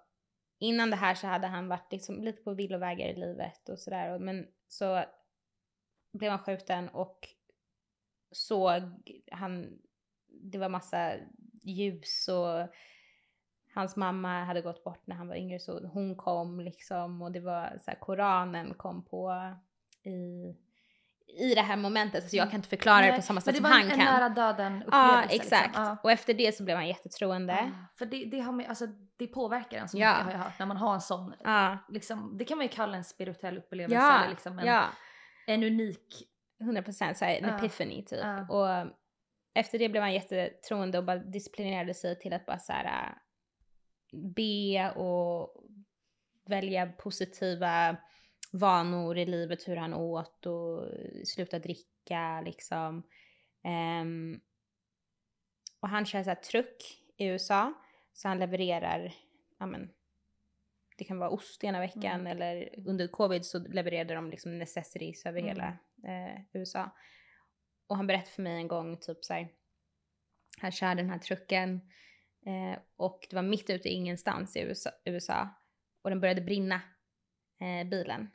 [0.59, 4.19] innan det här så hade han varit liksom lite på villovägar i livet och sådär.
[4.19, 5.03] Men så
[6.11, 7.27] blev han skjuten och
[8.31, 8.83] såg
[9.31, 9.79] han,
[10.27, 11.13] det var massa
[11.61, 12.67] ljus och
[13.73, 17.39] hans mamma hade gått bort när han var yngre så hon kom liksom och det
[17.39, 19.53] var så här, koranen kom på
[20.03, 20.55] i,
[21.41, 22.23] i det här momentet.
[22.23, 23.91] Alltså jag kan inte förklara det Nej, på samma sätt det som var han en,
[23.91, 24.05] en kan.
[24.05, 24.91] nära döden upplevelse.
[24.91, 25.65] Ja, exakt.
[25.67, 25.83] Liksom.
[25.83, 25.97] Ja.
[26.03, 27.53] Och efter det så blev han jättetroende.
[27.53, 30.09] Ah, för det, det, har med, alltså, det påverkar en så Ja.
[30.11, 30.59] mycket har jag hört.
[30.59, 33.95] När man har en sån, Ja, liksom, det kan man ju kalla en spirituell upplevelse.
[33.95, 34.85] ja, Eller liksom en, ja.
[35.47, 36.25] en unik...
[36.61, 37.57] 100 procent såhär en Ja.
[37.57, 38.19] epiphany typ.
[38.23, 38.47] Ja.
[38.49, 38.91] Och
[39.53, 43.15] efter det blev han jättetroende och bara disciplinerade sig till att bara såhär äh,
[44.35, 45.63] be och
[46.49, 47.95] välja positiva
[48.51, 50.87] vanor i livet, hur han åt och
[51.25, 53.03] sluta dricka liksom.
[53.63, 54.39] Ehm,
[55.79, 57.73] och han kör såhär truck i USA,
[58.13, 59.13] så han levererar,
[59.57, 59.89] ja men,
[60.97, 62.27] det kan vara ost ena veckan Mm.
[62.27, 65.49] eller under covid så levererade de liksom necessities över Mm.
[65.49, 66.89] hela eh, USA.
[67.87, 69.47] Och han berättade för mig en gång typ såhär,
[70.61, 71.81] han körde den här trucken
[72.45, 75.49] eh, och det var mitt ute i ingenstans i USA, USA
[76.01, 76.81] och den började brinna,
[77.59, 78.29] eh, bilen.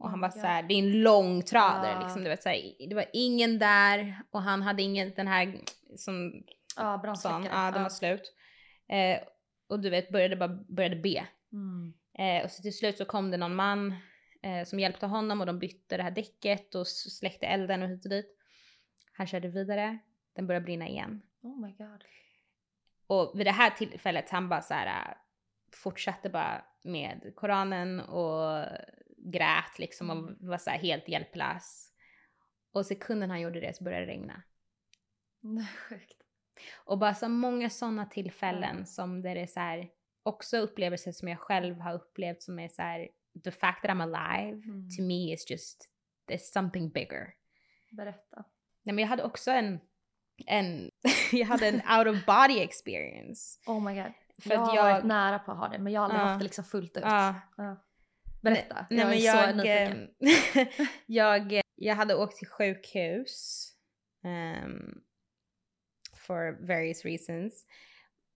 [0.00, 0.40] Och Oh han var God.
[0.40, 2.02] såhär, det är en lång tradare Ah.
[2.02, 5.60] liksom, du vet såhär, det var ingen där och han hade ingen den här
[5.96, 6.42] som
[6.76, 7.48] Ja, sån, brandsläckare.
[7.66, 8.34] ja den var slut.
[8.88, 9.20] Eh,
[9.68, 11.26] och du vet började bara började be.
[11.52, 11.94] Mm.
[12.18, 13.94] Eh, och så till slut så kom det någon man
[14.42, 18.04] eh, som hjälpte honom och de bytte det här däcket och släckte elden och hit
[18.04, 18.36] och dit.
[19.12, 19.98] Han körde vidare,
[20.36, 21.22] den började brinna igen.
[21.42, 22.04] Oh my god.
[23.06, 25.16] Och vid det här tillfället han bara så här
[25.72, 28.66] fortsatte bara med Koranen och
[29.24, 30.36] grät liksom och Mm.
[30.40, 31.92] var så här helt hjälplös.
[32.72, 34.42] Och sekunden han gjorde det så började det regna.
[35.40, 36.22] Nej, sjukt.
[36.76, 39.88] Och bara så många sådana tillfällen som där det är så här,
[40.22, 43.08] också upplevelser som jag själv har upplevt som är så här,
[43.44, 44.88] the fact that I'm alive Mm.
[44.96, 45.88] to me is just,
[46.28, 47.34] there's something bigger.
[47.90, 48.44] Berätta.
[48.82, 49.80] Nej men jag hade också en,
[50.46, 50.90] en
[51.32, 53.60] jag hade en out of body experience.
[53.66, 54.12] Oh my god.
[54.42, 56.26] För jag har jag- varit nära på att ha det men jag har aldrig Ja.
[56.26, 57.02] haft det liksom fullt ut.
[57.02, 57.34] Ja.
[57.56, 57.76] Ja.
[58.40, 58.86] Berätta.
[58.90, 60.10] Nej, jag men är jag, så nyfiken.
[60.20, 63.66] eh, jag, jag hade åkt till sjukhus
[64.24, 65.02] um,
[66.26, 67.66] for various reasons.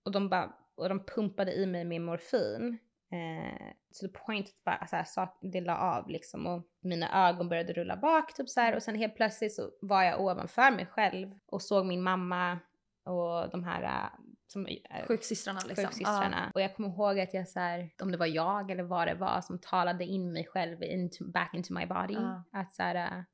[0.05, 2.78] Och de, bara, och de pumpade i mig med morfin.
[3.12, 7.28] Uh, to the point att bara, så här, sak, det la av liksom och mina
[7.28, 10.70] ögon började rulla bak typ så här och sen helt plötsligt så var jag ovanför
[10.70, 12.59] mig själv och såg min mamma
[13.05, 14.10] och de här
[14.46, 15.84] som, äh, Sjuksystrarna liksom.
[15.84, 16.52] sjuksystrarna.
[16.54, 19.14] Och jag kommer ihåg att jag så här, om det var jag eller vad det
[19.14, 22.14] var som talade in mig själv into, back into my body.
[22.14, 22.44] Ja.
[22.52, 23.24] Att så här, Ja.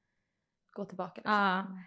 [0.73, 1.12] Gå tillbaka.
[1.20, 1.32] Liksom.
[1.32, 1.61] Ja.
[1.61, 1.78] Mm.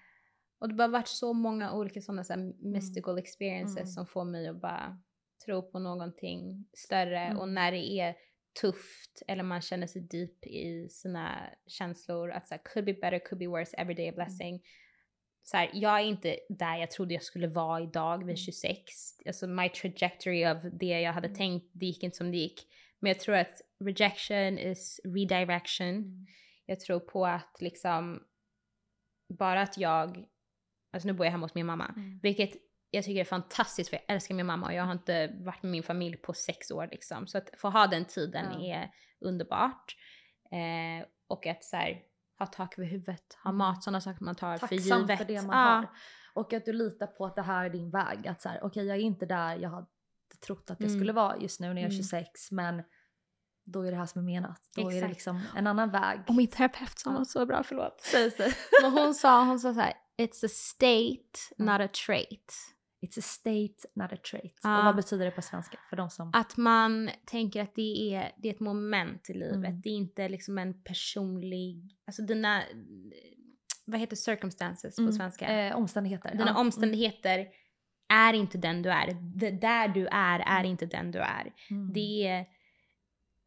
[0.60, 3.88] och det har varit så många olika sådana så här mystical experiences Mm.
[3.88, 5.02] som får mig att bara
[5.46, 7.20] tro på någonting större.
[7.20, 7.38] Mm.
[7.38, 8.16] Och när det är
[8.62, 13.20] tufft eller man känner sig deep i sina känslor att så här, could be better,
[13.20, 14.62] could be worse, every day a blessing.
[15.46, 18.36] Så här, jag är inte där jag trodde jag skulle vara idag vid Mm.
[18.38, 18.84] 26.
[19.26, 21.38] Alltså my trajectory av det jag hade Mm.
[21.38, 22.68] tänkt, det gick inte som det gick.
[23.00, 25.88] Men jag tror att rejection is redirection.
[25.88, 26.26] Mm.
[26.66, 28.24] Jag tror på att liksom
[29.40, 30.26] bara att jag,
[30.94, 32.20] alltså nu bor jag hemma hos min mamma, Mm.
[32.24, 32.52] vilket
[32.90, 35.72] jag tycker är fantastiskt för jag älskar min mamma och jag har inte varit med
[35.72, 37.28] min familj på sex år liksom.
[37.28, 38.76] Så att få ha den tiden Ja.
[38.76, 39.96] är underbart.
[40.52, 42.02] Eh, och att så här,
[42.44, 43.58] ha tak över huvudet, ha Mm.
[43.58, 45.18] mat, sådana saker man tar för Tacksam givet.
[45.18, 45.76] för det man Ja.
[45.76, 45.88] har.
[46.34, 48.28] Och att du litar på att det här är din väg.
[48.28, 49.88] Att så här, okej jag är inte där jag hade
[50.46, 51.00] trott att jag Mm.
[51.00, 51.98] skulle vara just nu när jag är Mm.
[51.98, 52.84] 26 men
[53.66, 54.62] då är det här som är menat.
[54.76, 55.14] Då är det Exakt.
[55.14, 56.20] liksom en annan väg.
[56.28, 57.18] Och min terapeut sa Ja.
[57.20, 58.02] något så bra, förlåt.
[58.02, 58.54] Säg, säg.
[58.82, 61.66] Men hon sa, hon sa så här, it's a state, Ja.
[61.66, 62.54] not a trait.
[63.04, 64.60] It's a state, not a trait.
[64.64, 64.80] Ja.
[64.80, 66.32] Och vad betyder det på svenska för de som...
[66.34, 69.56] Att man tänker att det är, det är ett moment i livet.
[69.56, 69.82] Mm.
[69.82, 72.64] Det är inte liksom en personlig, alltså dina,
[73.86, 75.48] vad heter circumstances på Mm, svenska?
[75.48, 76.32] Eh, omständigheter.
[76.32, 76.60] Dina Ja.
[76.60, 77.48] omständigheter
[78.14, 79.14] är inte den du är.
[79.36, 81.54] Det där du är är inte den du är.
[81.70, 81.94] Mm.
[81.94, 82.46] Det är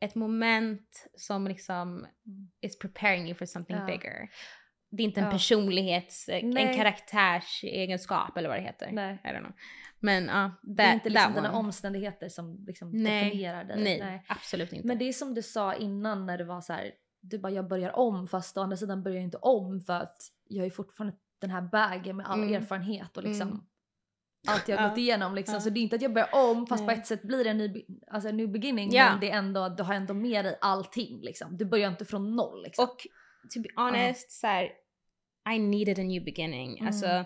[0.01, 1.89] ett moment som liksom
[2.27, 2.51] Mm.
[2.61, 3.87] is preparing you for something Ja.
[3.87, 4.29] bigger.
[4.91, 5.31] Det är inte en Ja.
[5.33, 6.77] personlighets, en Nej.
[6.77, 8.89] karaktärsegenskap eller vad det heter.
[8.93, 9.19] Nej.
[9.25, 9.53] I don't know.
[10.01, 13.25] Men ja, Det är inte liksom dina omständigheter som liksom Nej.
[13.25, 13.83] definierar dig.
[14.01, 14.87] Nej, absolut inte.
[14.89, 16.91] Men det är som du sa innan när du var så här,
[17.21, 20.17] du bara jag börjar om fast å andra sidan börjar jag inte om för att
[20.49, 22.55] jag är fortfarande den här bagen med all Mm.
[22.55, 23.61] erfarenhet och liksom Mm.
[24.49, 25.61] allt jag har gått igenom liksom.
[25.61, 26.95] Så det är inte att jag börjar om fast Nej.
[26.95, 29.11] på ett sätt blir det en ny, alltså en ny beginning Ja.
[29.11, 31.57] men det är ändå, du har ändå med dig allting liksom.
[31.57, 32.85] Du börjar inte från noll liksom.
[32.85, 32.97] Och
[33.55, 34.73] to be honest, så här,
[35.55, 36.73] I needed a new beginning.
[36.79, 36.87] Mm.
[36.87, 37.25] Alltså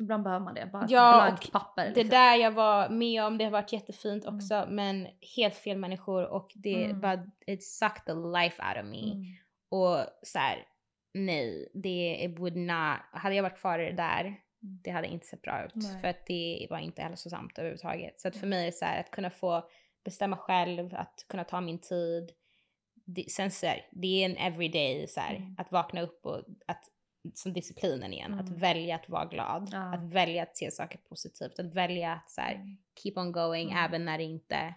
[0.00, 1.82] Ibland behöver man det, bara Ja, blankt papper.
[1.84, 2.08] det Liksom.
[2.10, 4.36] där jag var med om, det har varit jättefint Mm.
[4.36, 7.00] också men helt fel människor och det Mm.
[7.00, 9.12] bara, it sucked the life out of me.
[9.12, 9.24] Mm.
[9.68, 10.66] Och så här,
[11.14, 15.64] nej, det would not, hade jag varit kvar det där, det hade inte sett bra
[15.64, 15.74] ut.
[15.74, 16.00] Nej.
[16.00, 18.20] För att det var inte hälsosamt överhuvudtaget.
[18.20, 19.68] Så att för mig är det så här, att kunna få
[20.04, 22.30] bestämma själv, att kunna ta min tid.
[23.14, 25.54] Det, sen så här, det är en everyday så här, Mm.
[25.58, 26.84] att vakna upp och att
[27.34, 28.58] som disciplinen igen, att Mm.
[28.60, 29.94] välja att vara glad, Ja.
[29.94, 32.76] att välja att se saker positivt, att välja att så här, Mm.
[33.02, 33.84] keep on going Mm.
[33.84, 34.74] även när det inte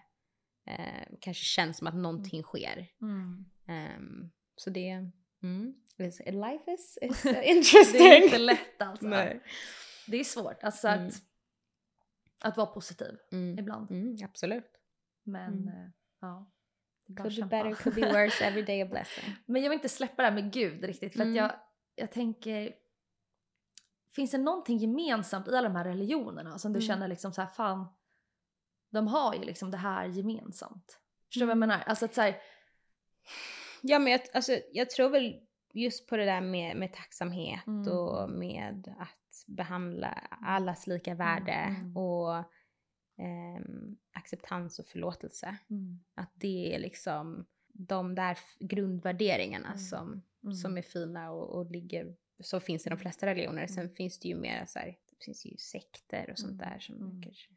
[0.66, 2.86] eh, kanske känns som att någonting sker.
[3.02, 3.44] Mm.
[3.66, 5.10] Ehm, så det,
[6.26, 8.06] life is, is uh, Det interesting.
[8.06, 9.06] är inte lätt alltså.
[9.06, 9.40] Nej.
[10.06, 11.12] Det är svårt alltså att,
[12.40, 13.16] att vara positiv
[13.58, 13.90] ibland.
[14.24, 14.70] Absolut.
[15.22, 15.90] Men eh,
[16.20, 16.50] ja.
[17.16, 19.24] Could be better, could be worse, every day a blessing.
[19.46, 21.32] Men jag vill inte släppa det här med Gud riktigt för Mm.
[21.32, 21.52] att jag,
[21.94, 22.72] jag tänker
[24.14, 26.86] Finns det någonting gemensamt i alla de här religionerna som du Mm.
[26.88, 27.86] känner liksom så här fan
[28.90, 30.98] de har ju liksom det här gemensamt.
[31.28, 31.58] Förstår du Mm.
[31.60, 31.84] vad jag menar?
[31.86, 32.36] Alltså att så här,
[33.80, 35.40] Ja men jag, alltså, jag tror väl
[35.72, 37.92] just på det där med, med tacksamhet Mm.
[37.92, 40.08] och med att behandla
[40.40, 41.96] allas lika värde mm.
[41.96, 42.44] och
[43.16, 45.56] ehm, acceptans och förlåtelse.
[46.14, 49.78] Att det är liksom de där grundvärderingarna Mm.
[49.78, 50.54] som, Mm.
[50.54, 53.66] som är fina och, och ligger, så finns i de flesta religioner.
[53.66, 53.94] Sen Mm.
[53.94, 56.70] finns det ju mer så här, det finns ju sekter och sånt Mm.
[56.70, 57.22] där som Mm.
[57.22, 57.50] kanske...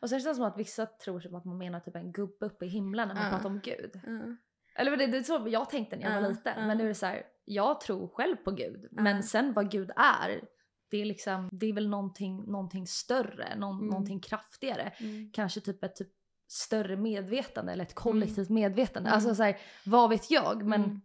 [0.00, 2.46] Och sen känns det som att vissa tror som att man menar typ en gubbe
[2.46, 3.30] uppe i himlen när man Ja.
[3.30, 4.00] pratar om Gud.
[4.06, 4.36] Ja.
[4.74, 6.66] Eller det, det är så jag tänkte när jag var liten.
[6.66, 8.88] Men nu är det så här, jag tror själv på Gud.
[8.90, 10.44] Men sen vad Gud är,
[10.92, 13.86] det är liksom, det är väl någonting, någonting större, någon, Mm.
[13.86, 14.92] någonting kraftigare.
[14.98, 15.30] Mm.
[15.32, 16.08] Kanske typ ett typ
[16.48, 19.08] större medvetande eller ett kollektivt medvetande.
[19.08, 19.14] Mm.
[19.14, 20.64] Alltså så här, vad vet jag?
[20.64, 21.00] Men Mm.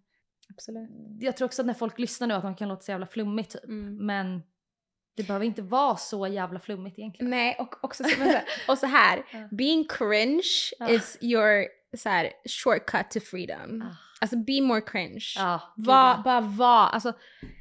[0.49, 0.89] Absolut.
[1.19, 3.51] jag tror också att när folk lyssnar nu att de kan låta så jävla flummigt
[3.51, 3.63] typ.
[3.63, 4.05] Mm.
[4.05, 4.41] Men
[5.17, 7.29] Det behöver inte vara så jävla flummigt egentligen.
[7.29, 9.23] Nej, och också så, vänta, och så här.
[9.55, 10.43] Being cringe
[10.89, 11.65] is your
[11.97, 12.31] så här,
[12.63, 13.81] shortcut to freedom.
[13.81, 13.95] Ah.
[14.21, 15.25] Alltså be more cringe.
[15.35, 17.13] Ja, Var, bara var, alltså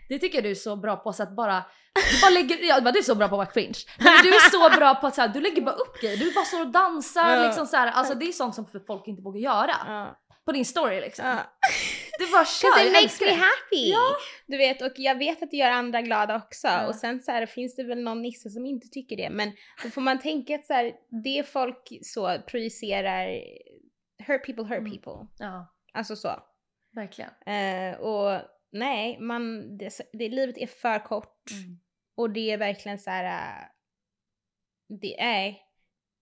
[0.09, 1.65] Det tycker jag du är så bra på så att bara,
[1.95, 3.78] du bara lägger, ja du är så bra på att vara cringe.
[3.99, 6.33] Men du är så bra på att så här, du lägger bara upp grejer, du
[6.35, 7.87] bara står och dansar Ja, liksom så här.
[7.93, 9.77] Alltså det är sånt som folk inte vågar göra.
[9.87, 10.16] ja.
[10.45, 11.27] På din story liksom.
[11.27, 11.37] ja.
[12.19, 13.91] Du bara kör, Cause it makes me happy!
[13.91, 14.16] Ja.
[14.47, 16.66] Du vet, och jag vet att det gör andra glada också.
[16.69, 16.87] Ja.
[16.87, 19.31] Och sen så här, finns det väl någon nisse som inte tycker det.
[19.31, 19.53] Men
[19.83, 20.93] då får man tänka att så här,
[21.24, 23.28] det folk så projicerar,
[24.27, 24.93] hurt people hurt Mm.
[24.93, 25.27] people.
[25.39, 26.43] Ja, Alltså så.
[26.93, 27.31] verkligen.
[27.47, 28.40] Eh, och
[28.73, 31.51] nej, man, det, det, livet är för kort.
[31.51, 31.78] Mm.
[32.16, 33.59] Och det är verkligen så här.
[33.60, 33.68] äh,
[35.01, 35.56] Det är,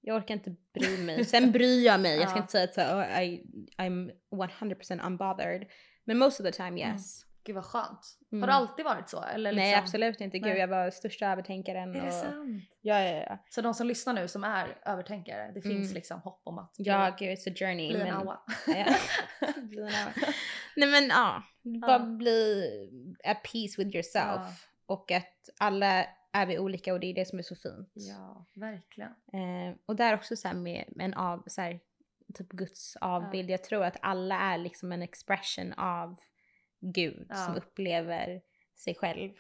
[0.01, 1.25] jag orkar inte bry mig.
[1.35, 2.19] Sen bryr jag mig.
[2.19, 3.45] Jag ska inte säga att så, oh, I,
[3.79, 5.67] I'm 100% unbothered.
[6.05, 7.25] Men most of the time yes.
[7.45, 8.19] Gud vad skönt.
[8.31, 8.47] Har Mm.
[8.47, 9.23] det alltid varit så?
[9.23, 9.65] Eller liksom?
[9.71, 10.39] Nej absolut inte.
[10.39, 10.59] Gud Nej.
[10.61, 11.95] jag var största övertänkaren.
[11.97, 12.65] Är det och, sant?
[12.81, 13.39] ja, ja, ja.
[13.51, 15.95] Så de som lyssnar nu som är övertänkare, det finns Mm.
[15.95, 17.89] liksom hopp om att Ja, gud it's a journey.
[17.89, 18.41] bli en men- aua.
[18.67, 18.87] Ja.
[19.63, 20.13] Bli en aua.
[20.77, 22.71] Nej men ja, bara bli
[23.25, 24.69] at peace with yourself.
[24.87, 27.91] Och att alla är vi olika och det är det som är så fint.
[27.95, 29.11] ja, verkligen.
[29.11, 31.81] Eh, och där också så här med en av, så här,
[32.35, 33.51] typ Guds avbild.
[33.51, 36.17] Jag tror att alla är liksom en expression av
[36.93, 37.35] Gud Ja.
[37.37, 38.41] som upplever
[38.77, 39.33] sig själv.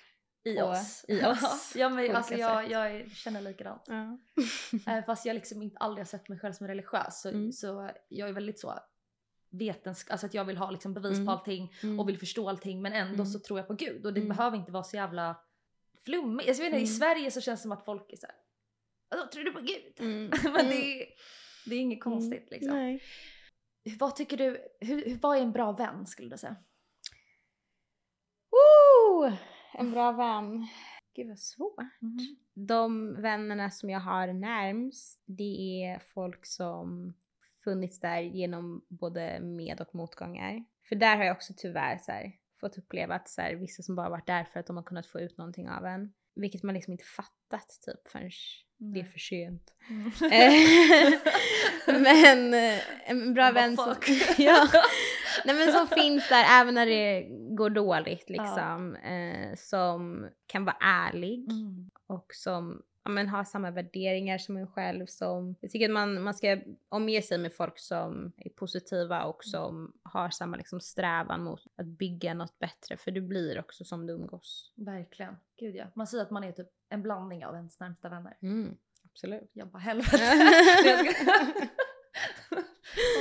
[0.45, 1.05] I på- oss.
[1.09, 3.83] i oss, ja men alltså jag, jag känner likadant.
[3.87, 4.19] Ja.
[4.87, 7.53] Även fast jag liksom inte aldrig har sett mig själv som religiös så, Mm.
[7.53, 8.79] så jag är väldigt så
[9.51, 11.27] vetenskap, alltså att jag vill ha liksom bevis Mm.
[11.27, 12.01] på allting Mm.
[12.01, 13.27] och vill förstå allting men ändå Mm.
[13.27, 14.37] så tror jag på Gud och det Mm.
[14.37, 15.37] behöver inte vara så jävla
[16.05, 16.49] flummigt.
[16.49, 16.99] Alltså, jag vet inte, I Mm.
[16.99, 18.37] Sverige så känns det som att folk är såhär,
[19.11, 19.93] vadå tror du på Gud?
[20.01, 20.31] Mm.
[20.45, 21.07] men det är,
[21.67, 22.77] det är inget konstigt liksom.
[22.77, 23.03] Nej.
[23.99, 26.57] Vad tycker du, hur, vad är en bra vän skulle du säga?
[29.73, 30.69] En bra vän.
[31.15, 32.01] Gud vad svårt.
[32.01, 32.37] Mhm.
[32.55, 37.15] De vännerna som jag har närmst, det är folk som
[37.65, 40.65] funnits där genom både med och motgångar.
[40.89, 43.97] För där har jag också tyvärr så här, fått uppleva att så här, vissa som
[43.97, 46.13] bara varit där för att de har kunnat få ut någonting av en.
[46.35, 48.31] Vilket man liksom inte fattat typ förrän
[48.77, 49.73] det är för sent.
[49.91, 50.07] Mm.
[50.33, 51.19] Eh,
[52.03, 53.95] men eh, en bra vän som,
[54.39, 54.69] ja,
[55.45, 58.97] nej, men som finns där även när det går dåligt liksom.
[58.97, 61.91] Eh, som kan vara ärlig Mm.
[62.07, 65.07] och som ja, men, har samma värderingar som en själv.
[65.07, 66.59] Som, jag tycker att man, man ska
[66.89, 71.87] omge sig med folk som är positiva och som har samma liksom, strävan mot att
[71.87, 72.97] bygga något bättre.
[72.97, 74.73] För du blir också som du umgås.
[74.75, 75.37] Verkligen.
[75.57, 75.85] Gud ja.
[75.95, 78.37] Man säger att man är typ en blandning av ens närmsta vänner.
[78.43, 78.77] Mm,
[79.13, 79.51] absolut.
[79.53, 80.17] Jag bara helvete.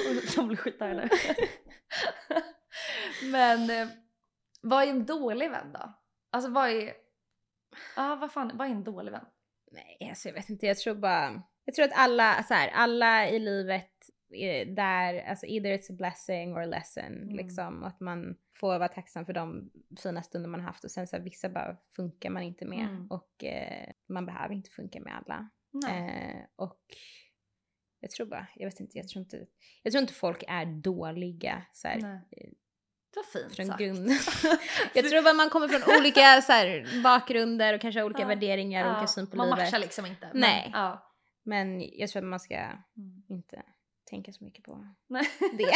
[0.06, 1.10] Jag De blir skitarga nu.
[3.32, 3.88] Men eh,
[4.64, 5.94] vad är en dålig vän då?
[6.30, 6.94] Alltså vad är...
[7.96, 9.26] ah, vad fan, vad är en dålig vän?
[9.72, 10.66] Nej, alltså jag vet inte.
[10.66, 11.44] Jag tror bara...
[11.66, 13.92] Jag tror att alla, så här, alla i livet
[14.30, 17.04] är där, alltså either it's a blessing or a lesson.
[17.04, 17.36] Mm.
[17.36, 17.84] Liksom.
[17.84, 19.72] Att man får vara tacksam för de
[20.04, 20.84] fina stunder man haft.
[20.84, 22.90] Och sen så här, vissa bara funkar man inte med.
[22.90, 23.08] Mm.
[23.08, 25.50] Och eh, man behöver inte funka med alla.
[25.90, 26.80] Eh, och
[28.00, 29.46] jag tror bara, jag vet inte, jag tror inte,
[29.84, 32.22] jag tror inte folk är dåliga så här.
[33.14, 33.80] Det var fint från sagt.
[33.80, 34.10] grund.
[34.94, 38.28] jag tror bara man kommer från olika så här, bakgrunder och kanske har olika Ja.
[38.28, 39.60] värderingar och olika syn på man livet.
[39.66, 40.28] matchar liksom inte.
[40.32, 40.70] men- Nej.
[40.74, 41.10] Ja.
[41.46, 42.80] Men jag tror att man ska Mm.
[43.30, 43.62] inte
[44.10, 45.30] tänka så mycket på Nej.
[45.58, 45.72] det.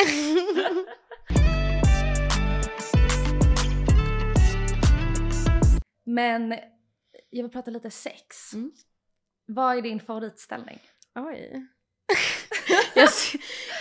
[6.05, 6.51] Men
[7.30, 8.53] jag vill prata lite sex.
[8.53, 8.72] Mm.
[9.45, 10.80] Vad är din favoritställning?
[11.15, 11.68] Oj.
[12.98, 13.10] Jag,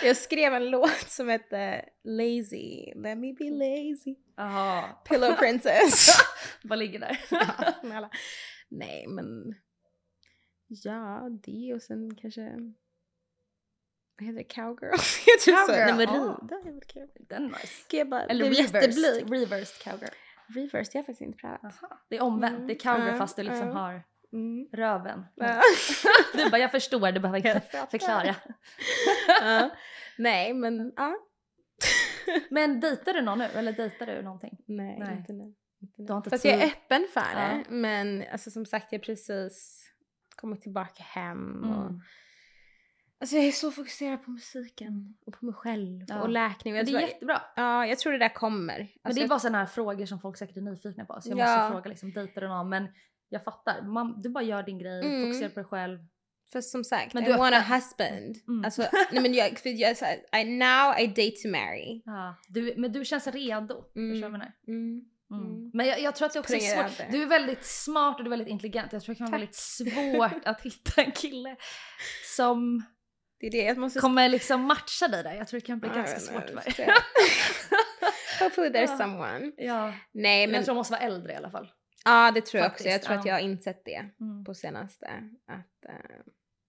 [0.03, 4.15] jag skrev en låt som hette Lazy, let me be lazy.
[4.37, 4.83] Jaha.
[5.09, 6.07] Pillow princess.
[6.63, 7.19] Vad ligger där?
[7.83, 8.09] Ja.
[8.69, 9.55] Nej men,
[10.67, 12.41] ja det och sen kanske,
[14.17, 14.91] vad heter det, cowgirl?
[15.47, 15.71] jag så.
[15.71, 17.07] Nej men Cowgirl, rida är väl kul.
[17.29, 17.85] Den är nice.
[17.89, 20.09] Gud, jag bara Eller reversed, reversed cowgirl.
[20.47, 21.63] Reverse, det har jag faktiskt inte prövat.
[21.63, 22.05] Aha.
[22.09, 22.67] Det är omvänt, Mm.
[22.67, 23.73] det är cowgirl Ja, fast du liksom ja.
[23.73, 24.67] har Mm.
[24.73, 25.25] röven.
[25.35, 25.61] Ja.
[26.33, 28.35] Du bara, jag förstår, du behöver inte förklara.
[29.41, 29.69] ja.
[30.17, 31.15] Nej men ja.
[32.49, 34.57] Men dejtar du någon nu eller dejtar du någonting?
[34.67, 35.17] Nej, Nej.
[35.17, 35.53] inte nu.
[35.81, 36.17] Inte nu.
[36.17, 37.39] Inte Fast jag är öppen för Ja.
[37.39, 37.63] det.
[37.69, 39.83] Men alltså, som sagt, jag precis
[40.35, 41.63] kommit tillbaka hem.
[41.63, 41.99] Och, Mm.
[43.21, 46.21] alltså, jag är så fokuserad på musiken och på mig själv Ja.
[46.21, 46.73] och läkning.
[46.73, 47.41] Men Jag det tror, är jättebra.
[47.55, 48.77] ja, jag tror det där kommer.
[48.77, 51.21] Men Alltså, det är bara sådana här frågor som folk säkert är nyfikna på.
[51.21, 51.57] Så jag Ja.
[51.57, 52.69] måste fråga liksom, dejtar du någon?
[52.69, 52.87] Men
[53.29, 55.21] jag fattar, Man, du bara gör din grej, Mm.
[55.27, 55.99] fokuserar på dig själv.
[56.51, 58.35] För som sagt, Men I du är want a husband.
[58.47, 58.65] Mm.
[58.65, 58.81] Alltså,
[59.11, 59.91] nej men jag, för jag,
[60.41, 62.01] I, now I date to marry.
[62.05, 62.35] Ja.
[62.47, 63.83] Du, men du känns redo.
[63.95, 64.11] Mm.
[64.13, 64.51] Förstår du vad jag menar?
[64.67, 65.01] Mm.
[65.31, 65.45] Mm.
[65.45, 65.71] Mm.
[65.73, 66.99] Men jag, jag tror att det också är svårt.
[66.99, 67.11] över.
[67.11, 68.93] Du är väldigt smart och du är väldigt intelligent.
[68.93, 71.55] Jag tror det kan vara väldigt svårt att hitta en kille
[72.35, 72.83] som
[73.39, 75.33] Det det, kommer liksom matcha dig där.
[75.33, 76.89] Jag tror det kan bli I ganska svårt know, för dig.
[78.39, 79.51] Hopefully there's someone.
[79.57, 79.93] ja.
[80.11, 81.67] Nej Men men, jag tror de måste vara äldre i alla fall.
[82.09, 82.83] Ja det tror jag också.
[82.83, 83.29] Faktiskt, Jag tror att ja.
[83.31, 84.43] jag har insett det Mm.
[84.45, 85.07] på senaste.
[85.47, 86.19] Att, eh,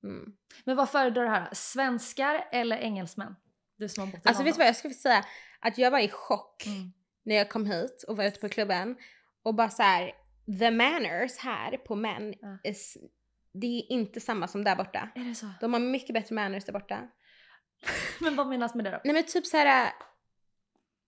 [0.05, 0.33] mm.
[0.65, 1.49] Men vad föredrar du här?
[1.53, 3.37] Svenskar eller engelsmän?
[3.77, 5.25] Du som har bott i Alltså vet du vad jag skulle säga?
[5.61, 6.93] Att jag var i chock Mm.
[7.23, 8.97] när jag kom hit och var ute på klubben
[9.43, 10.13] och bara så här,
[10.59, 12.59] the manners här på män, Ja.
[12.65, 12.97] är, s-
[13.53, 15.09] det är inte samma som där borta.
[15.15, 15.47] Är det så?
[15.61, 17.09] De har mycket bättre manners där borta.
[18.21, 19.01] Men vad menas med det då?
[19.05, 19.87] Nej men typ så här.
[19.87, 19.93] äh,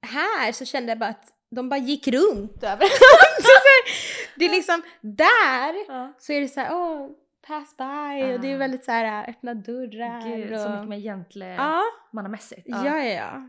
[0.03, 2.93] här så kände jag bara att de bara gick runt överallt.
[4.37, 6.13] Det är liksom, där Ja.
[6.19, 7.09] så är det så här, åh,
[7.47, 8.59] pass by och det är Ah.
[8.59, 10.61] väldigt så här, äh, öppna dörrar Gud, och...
[10.61, 12.63] så mycket mer Ja, gentlemannamässigt.
[12.69, 13.05] ja, ja.
[13.05, 13.49] ja.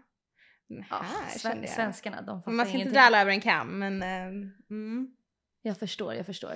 [0.90, 2.94] Ja, här sven- svenskarna, de fattar Man ska inte ingenting.
[2.94, 5.08] dra alla över en kam men ehm, mm.
[5.62, 6.54] Jag förstår, jag förstår.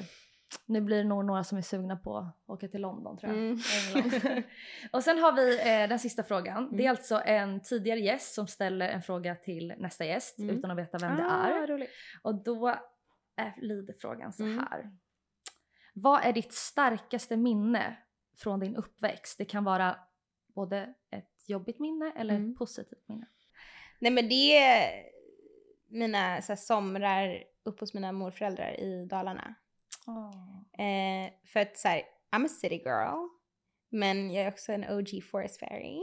[0.65, 3.41] Nu blir det nog några som är sugna på att åka till London tror jag.
[3.43, 4.43] Mm.
[4.91, 6.57] Och sen har vi eh, den sista frågan.
[6.63, 6.77] Mm.
[6.77, 10.55] Det är alltså en tidigare gäst som ställer en fråga till nästa gäst Mm.
[10.57, 11.67] utan att veta vem det Ah, är.
[11.67, 11.89] roligt.
[12.21, 12.67] Och då
[13.37, 14.59] är, lyder frågan så Mm.
[14.59, 14.91] här.
[15.93, 17.97] Vad är ditt starkaste minne
[18.37, 19.37] från din uppväxt?
[19.37, 19.95] Det kan vara
[20.55, 22.51] både ett jobbigt minne eller Mm.
[22.51, 23.27] ett positivt minne.
[23.99, 25.03] Nej men det är
[25.87, 29.55] mina så här, somrar uppe hos mina morföräldrar i Dalarna.
[30.77, 32.01] Eh, för att såhär,
[32.35, 33.27] I'm a city girl.
[33.91, 35.99] Men jag är också en OG forest fairy.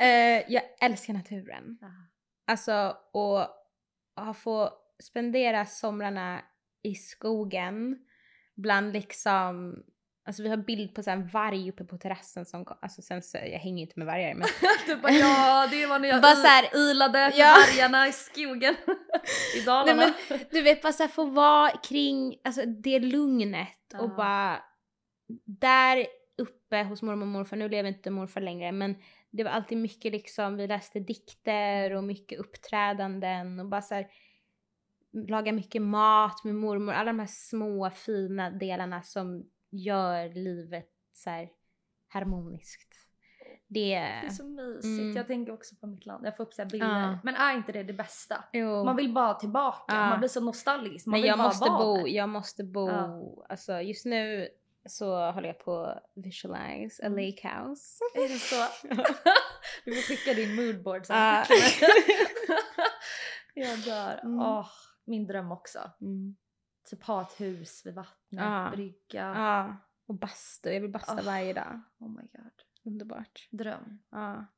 [0.00, 1.78] eh, jag älskar naturen.
[1.80, 1.88] Ja.
[2.46, 3.48] Alltså och
[4.16, 4.70] att få
[5.02, 6.42] spendera somrarna
[6.82, 7.98] i skogen
[8.54, 9.82] bland liksom
[10.26, 13.22] Alltså vi har bild på så här en varg uppe på terrassen som alltså sen
[13.22, 14.48] så, jag hänger inte med vargar men
[14.86, 17.56] du bara ja, det var när jag Bara så här- ilade med Ja.
[17.68, 18.74] vargarna i skogen
[19.56, 20.02] i Dalarna.
[20.06, 24.14] Nej, men, du vet bara såhär få vara kring alltså, det lugnet och Ja.
[24.16, 24.62] bara
[25.46, 26.06] där
[26.38, 28.96] uppe hos mormor och morfar, nu lever inte morfar längre men
[29.30, 34.06] det var alltid mycket liksom, vi läste dikter och mycket uppträdanden och bara såhär
[35.28, 39.44] laga mycket mat med mormor, alla de här små fina delarna som
[39.78, 41.48] gör livet så här
[42.08, 42.94] harmoniskt.
[43.66, 44.84] Det, Det är så mysigt.
[44.84, 45.16] Mm.
[45.16, 46.26] Jag tänker också på mitt land.
[46.26, 46.86] Jag får upp så bilder.
[47.00, 47.18] Ja.
[47.24, 48.44] Men är inte det det bästa?
[48.52, 48.84] jo.
[48.84, 49.94] Man vill bara tillbaka.
[49.94, 50.08] Ja.
[50.08, 51.06] Man blir så nostalgisk.
[51.06, 52.06] Man Men vill jag bara måste vara bo, där.
[52.06, 53.46] jag måste bo, Ja.
[53.48, 54.48] alltså just nu
[54.88, 57.24] så håller jag på att visualize a Mm.
[57.26, 57.98] lake house.
[58.14, 58.88] Är det så?
[59.84, 61.16] du får skicka din moodboard sen.
[61.16, 61.44] Ja.
[63.54, 64.20] jag dör.
[64.24, 64.40] Mm.
[64.40, 64.68] Åh,
[65.04, 65.90] min dröm också.
[66.00, 66.36] Mm.
[66.84, 68.70] Typ ha ett hus vid vattnet, Ja.
[68.74, 68.94] brygga.
[69.36, 71.24] Ja, och bastu, jag vill basta Oh.
[71.24, 71.80] varje dag.
[71.98, 72.52] Oh my god.
[72.84, 73.48] Underbart.
[73.50, 74.02] Dröm.
[74.10, 74.46] Ja.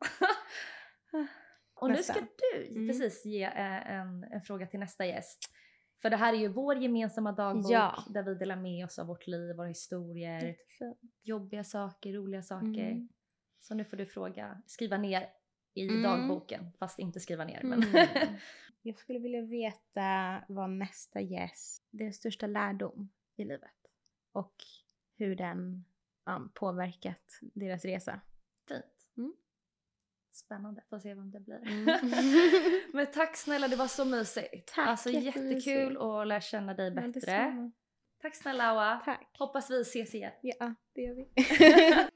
[1.74, 2.12] Och nu Nästa.
[2.15, 2.23] ska
[2.53, 2.89] du Mm.
[2.89, 5.39] precis ge eh, en, en fråga till nästa gäst.
[6.03, 8.05] För det här är ju vår gemensamma dagbok Ja.
[8.09, 10.57] där vi delar med oss av vårt liv, våra historier,
[11.23, 12.90] jobbiga saker, roliga saker.
[12.90, 13.09] Mm.
[13.61, 15.28] Så nu får du fråga, skriva ner
[15.77, 16.03] i Mm.
[16.03, 17.61] dagboken, fast inte skriva ner.
[17.62, 18.07] Men Mm.
[18.82, 23.70] Jag skulle vilja veta vad nästa gäst, deras största lärdom i livet
[24.32, 24.55] och
[25.16, 25.85] hur den
[26.27, 28.20] um, påverkat deras resa.
[28.69, 28.85] fint.
[29.16, 29.32] Mm.
[30.32, 31.57] Spännande, får se vem det blir.
[31.69, 31.85] Mm.
[32.93, 34.73] Men tack snälla, det var så mysigt.
[34.74, 37.70] Tack, alltså jättekul att lära känna dig Ja, bättre.
[38.23, 39.03] tack snälla Awa.
[39.05, 39.36] Tack.
[39.39, 40.32] Hoppas vi ses igen.
[40.43, 41.28] Ja, det gör vi.